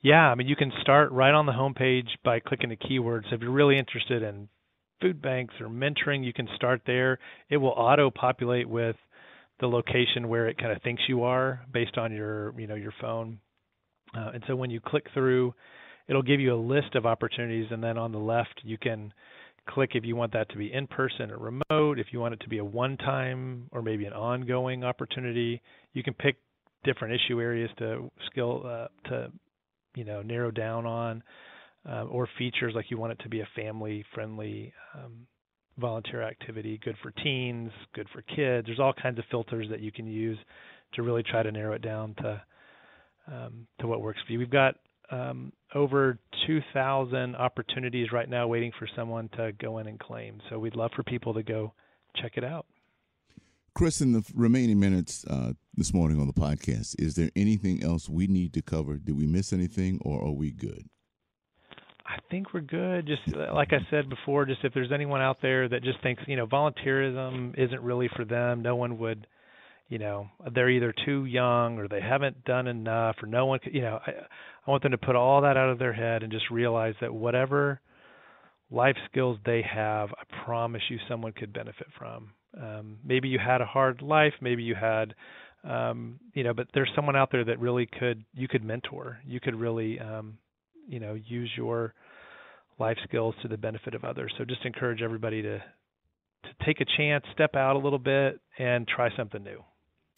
Yeah, 0.00 0.30
I 0.30 0.34
mean, 0.34 0.46
you 0.46 0.56
can 0.56 0.72
start 0.80 1.10
right 1.10 1.34
on 1.34 1.46
the 1.46 1.52
homepage 1.52 2.08
by 2.24 2.40
clicking 2.40 2.70
the 2.70 2.76
keywords. 2.76 3.32
If 3.32 3.40
you're 3.40 3.50
really 3.50 3.78
interested 3.78 4.22
in 4.22 4.48
food 5.00 5.20
banks 5.20 5.54
or 5.60 5.68
mentoring, 5.68 6.24
you 6.24 6.32
can 6.32 6.48
start 6.54 6.82
there. 6.86 7.18
It 7.50 7.56
will 7.56 7.70
auto 7.70 8.10
populate 8.10 8.68
with 8.68 8.96
the 9.60 9.66
location 9.66 10.28
where 10.28 10.48
it 10.48 10.58
kind 10.58 10.72
of 10.72 10.82
thinks 10.82 11.02
you 11.08 11.24
are 11.24 11.60
based 11.72 11.98
on 11.98 12.12
your, 12.12 12.54
you 12.58 12.68
know, 12.68 12.76
your 12.76 12.94
phone. 13.00 13.40
Uh, 14.16 14.30
and 14.34 14.44
so 14.46 14.54
when 14.54 14.70
you 14.70 14.80
click 14.80 15.06
through, 15.12 15.52
it'll 16.08 16.22
give 16.22 16.40
you 16.40 16.54
a 16.54 16.56
list 16.56 16.94
of 16.94 17.04
opportunities, 17.04 17.66
and 17.70 17.82
then 17.82 17.98
on 17.98 18.12
the 18.12 18.18
left 18.18 18.60
you 18.62 18.78
can 18.78 19.12
click 19.68 19.90
if 19.94 20.04
you 20.04 20.16
want 20.16 20.32
that 20.32 20.48
to 20.50 20.56
be 20.56 20.72
in 20.72 20.86
person 20.86 21.30
or 21.30 21.38
remote, 21.38 21.98
if 21.98 22.08
you 22.12 22.20
want 22.20 22.34
it 22.34 22.40
to 22.40 22.48
be 22.48 22.58
a 22.58 22.64
one 22.64 22.96
time 22.96 23.68
or 23.72 23.82
maybe 23.82 24.04
an 24.06 24.12
ongoing 24.12 24.84
opportunity. 24.84 25.60
You 25.92 26.02
can 26.02 26.14
pick 26.14 26.36
different 26.84 27.14
issue 27.14 27.40
areas 27.40 27.70
to 27.78 28.10
skill 28.30 28.62
uh, 28.64 29.08
to 29.08 29.32
you 29.94 30.04
know 30.04 30.22
narrow 30.22 30.50
down 30.50 30.86
on 30.86 31.22
uh, 31.88 32.04
or 32.04 32.28
features 32.38 32.72
like 32.74 32.90
you 32.90 32.98
want 32.98 33.12
it 33.12 33.18
to 33.22 33.28
be 33.28 33.40
a 33.40 33.48
family 33.56 34.04
friendly 34.14 34.72
um, 34.94 35.26
volunteer 35.78 36.22
activity, 36.22 36.80
good 36.84 36.96
for 37.02 37.10
teens, 37.22 37.70
good 37.94 38.08
for 38.12 38.22
kids. 38.22 38.66
There's 38.66 38.80
all 38.80 38.92
kinds 38.92 39.18
of 39.18 39.24
filters 39.30 39.68
that 39.70 39.80
you 39.80 39.92
can 39.92 40.06
use 40.06 40.38
to 40.94 41.02
really 41.02 41.22
try 41.22 41.42
to 41.42 41.52
narrow 41.52 41.74
it 41.74 41.82
down 41.82 42.14
to 42.16 42.42
um, 43.30 43.66
to 43.80 43.86
what 43.86 44.00
works 44.00 44.20
for 44.26 44.32
you. 44.32 44.38
We've 44.38 44.50
got 44.50 44.76
um, 45.10 45.52
over 45.74 46.18
2,000 46.46 47.36
opportunities 47.36 48.12
right 48.12 48.28
now 48.28 48.46
waiting 48.46 48.72
for 48.78 48.88
someone 48.94 49.28
to 49.36 49.52
go 49.52 49.78
in 49.78 49.86
and 49.86 49.98
claim. 49.98 50.40
So 50.48 50.58
we'd 50.58 50.76
love 50.76 50.90
for 50.94 51.02
people 51.02 51.34
to 51.34 51.42
go 51.42 51.72
check 52.16 52.32
it 52.36 52.44
out. 52.44 52.66
Chris, 53.74 54.00
in 54.00 54.12
the 54.12 54.24
remaining 54.34 54.80
minutes 54.80 55.24
uh, 55.30 55.52
this 55.76 55.94
morning 55.94 56.20
on 56.20 56.26
the 56.26 56.32
podcast, 56.32 56.96
is 56.98 57.14
there 57.14 57.30
anything 57.36 57.82
else 57.82 58.08
we 58.08 58.26
need 58.26 58.52
to 58.54 58.62
cover? 58.62 58.96
Did 58.96 59.16
we 59.16 59.26
miss 59.26 59.52
anything, 59.52 60.00
or 60.02 60.20
are 60.20 60.32
we 60.32 60.50
good? 60.50 60.88
I 62.04 62.18
think 62.30 62.52
we're 62.52 62.62
good. 62.62 63.06
Just 63.06 63.36
uh, 63.36 63.54
like 63.54 63.72
I 63.72 63.78
said 63.90 64.08
before, 64.08 64.46
just 64.46 64.64
if 64.64 64.74
there's 64.74 64.90
anyone 64.90 65.20
out 65.20 65.38
there 65.42 65.68
that 65.68 65.84
just 65.84 66.02
thinks, 66.02 66.22
you 66.26 66.36
know, 66.36 66.46
volunteerism 66.46 67.56
isn't 67.56 67.82
really 67.82 68.08
for 68.16 68.24
them, 68.24 68.62
no 68.62 68.74
one 68.74 68.98
would 68.98 69.26
you 69.88 69.98
know 69.98 70.28
they're 70.54 70.70
either 70.70 70.94
too 71.04 71.24
young 71.24 71.78
or 71.78 71.88
they 71.88 72.00
haven't 72.00 72.44
done 72.44 72.66
enough 72.66 73.16
or 73.22 73.26
no 73.26 73.46
one 73.46 73.60
you 73.70 73.80
know 73.80 73.98
I, 74.06 74.10
I 74.66 74.70
want 74.70 74.82
them 74.82 74.92
to 74.92 74.98
put 74.98 75.16
all 75.16 75.42
that 75.42 75.56
out 75.56 75.70
of 75.70 75.78
their 75.78 75.92
head 75.92 76.22
and 76.22 76.32
just 76.32 76.50
realize 76.50 76.94
that 77.00 77.12
whatever 77.12 77.80
life 78.70 78.96
skills 79.10 79.38
they 79.44 79.62
have 79.62 80.10
i 80.10 80.44
promise 80.44 80.82
you 80.90 80.98
someone 81.08 81.32
could 81.32 81.52
benefit 81.52 81.86
from. 81.98 82.30
Um, 82.60 82.98
maybe 83.04 83.28
you 83.28 83.38
had 83.38 83.60
a 83.60 83.66
hard 83.66 84.02
life 84.02 84.34
maybe 84.40 84.62
you 84.62 84.74
had 84.74 85.14
um, 85.64 86.18
you 86.34 86.44
know 86.44 86.54
but 86.54 86.68
there's 86.74 86.90
someone 86.94 87.16
out 87.16 87.30
there 87.32 87.44
that 87.44 87.58
really 87.58 87.86
could 87.86 88.24
you 88.34 88.48
could 88.48 88.64
mentor. 88.64 89.18
You 89.26 89.40
could 89.40 89.54
really 89.54 89.98
um, 89.98 90.38
you 90.86 91.00
know 91.00 91.14
use 91.14 91.50
your 91.56 91.94
life 92.78 92.96
skills 93.04 93.34
to 93.42 93.48
the 93.48 93.56
benefit 93.56 93.94
of 93.94 94.04
others. 94.04 94.32
So 94.38 94.44
just 94.44 94.64
encourage 94.64 95.02
everybody 95.02 95.42
to 95.42 95.58
to 95.58 96.64
take 96.64 96.80
a 96.80 96.84
chance 96.96 97.24
step 97.32 97.56
out 97.56 97.74
a 97.74 97.78
little 97.78 97.98
bit 97.98 98.40
and 98.58 98.86
try 98.86 99.08
something 99.16 99.42
new 99.42 99.62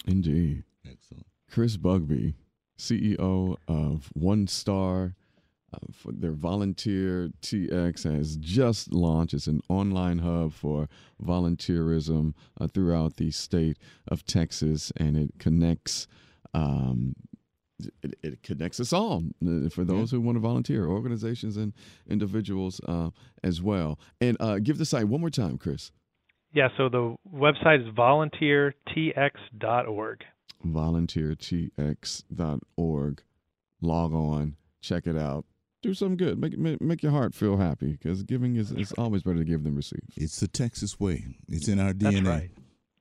Indeed. 0.07 0.65
Excellent. 0.85 1.27
Chris 1.51 1.77
Bugbee, 1.77 2.35
CEO 2.79 3.57
of 3.69 4.11
One 4.15 4.47
Star. 4.47 5.15
Uh, 5.73 5.79
for 5.93 6.11
their 6.11 6.33
volunteer 6.33 7.31
TX 7.43 8.03
has 8.03 8.35
just 8.39 8.93
launched. 8.93 9.35
It's 9.35 9.47
an 9.47 9.61
online 9.69 10.19
hub 10.19 10.53
for 10.53 10.89
volunteerism 11.23 12.35
uh, 12.61 12.67
throughout 12.67 13.19
the 13.19 13.31
state 13.31 13.79
of 14.09 14.27
Texas, 14.27 14.93
and 14.97 15.17
it 15.17 15.31
connects. 15.39 16.09
Um, 16.55 17.15
it, 18.03 18.19
it, 18.23 18.43
connects 18.43 18.81
us 18.81 18.93
all 18.93 19.23
uh, 19.47 19.69
for 19.69 19.85
those 19.85 20.13
yeah. 20.13 20.17
who 20.17 20.23
want 20.23 20.37
to 20.37 20.41
volunteer, 20.41 20.87
organizations 20.87 21.57
and 21.57 21.73
individuals 22.09 22.81
uh, 22.89 23.11
as 23.45 23.63
well. 23.63 23.97
And 24.21 24.37
uh, 24.41 24.59
give 24.59 24.77
the 24.77 24.85
site 24.85 25.07
one 25.07 25.21
more 25.21 25.31
time, 25.31 25.57
Chris. 25.57 25.93
Yeah, 26.53 26.69
so 26.77 26.89
the 26.89 27.15
website 27.33 27.87
is 27.87 27.95
volunteertx.org. 27.95 30.25
Volunteertx.org. 30.67 33.23
Log 33.83 34.13
on, 34.13 34.57
check 34.83 35.07
it 35.07 35.17
out. 35.17 35.47
Do 35.83 35.95
something 35.95 36.19
good. 36.19 36.39
Make 36.39 36.59
make, 36.59 36.83
make 36.83 37.03
your 37.03 37.13
heart 37.13 37.35
feel 37.35 37.57
happy 37.57 37.93
because 37.93 38.23
giving 38.25 38.57
is 38.57 38.71
it's 38.71 38.93
always 38.93 39.23
better 39.23 39.39
to 39.39 39.45
give 39.45 39.65
than 39.65 39.75
receive. 39.75 40.03
It's 40.17 40.39
the 40.41 40.49
Texas 40.49 41.01
way. 41.01 41.25
It's 41.49 41.69
in 41.69 41.81
our 41.81 41.95
DNA. 41.95 42.27
Right. 42.27 42.51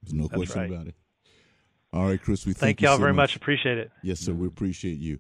There's 0.02 0.14
no 0.14 0.28
That's 0.28 0.36
question 0.36 0.62
right. 0.62 0.72
about 0.72 0.88
it. 0.88 0.96
All 1.92 2.08
right, 2.08 2.22
Chris. 2.22 2.46
We 2.46 2.54
thank, 2.54 2.78
thank 2.78 2.82
y'all 2.82 2.96
so 2.96 3.02
very 3.02 3.12
much. 3.14 3.32
much. 3.32 3.36
Appreciate 3.36 3.78
it. 3.80 3.92
Yes, 4.04 4.22
sir. 4.22 4.32
We 4.32 4.48
appreciate 4.48 5.00
you. 5.00 5.20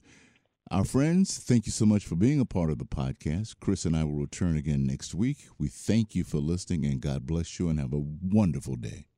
Our 0.71 0.85
friends, 0.85 1.39
thank 1.39 1.65
you 1.65 1.71
so 1.71 1.87
much 1.87 2.05
for 2.05 2.15
being 2.15 2.39
a 2.39 2.45
part 2.45 2.69
of 2.69 2.77
the 2.77 2.85
podcast. 2.85 3.55
Chris 3.59 3.85
and 3.85 3.95
I 3.97 4.03
will 4.03 4.19
return 4.19 4.55
again 4.55 4.85
next 4.85 5.15
week. 5.15 5.47
We 5.57 5.67
thank 5.67 6.13
you 6.13 6.23
for 6.23 6.37
listening 6.37 6.85
and 6.85 7.01
God 7.01 7.25
bless 7.25 7.57
you 7.57 7.69
and 7.69 7.79
have 7.79 7.91
a 7.91 7.97
wonderful 7.99 8.75
day. 8.75 9.08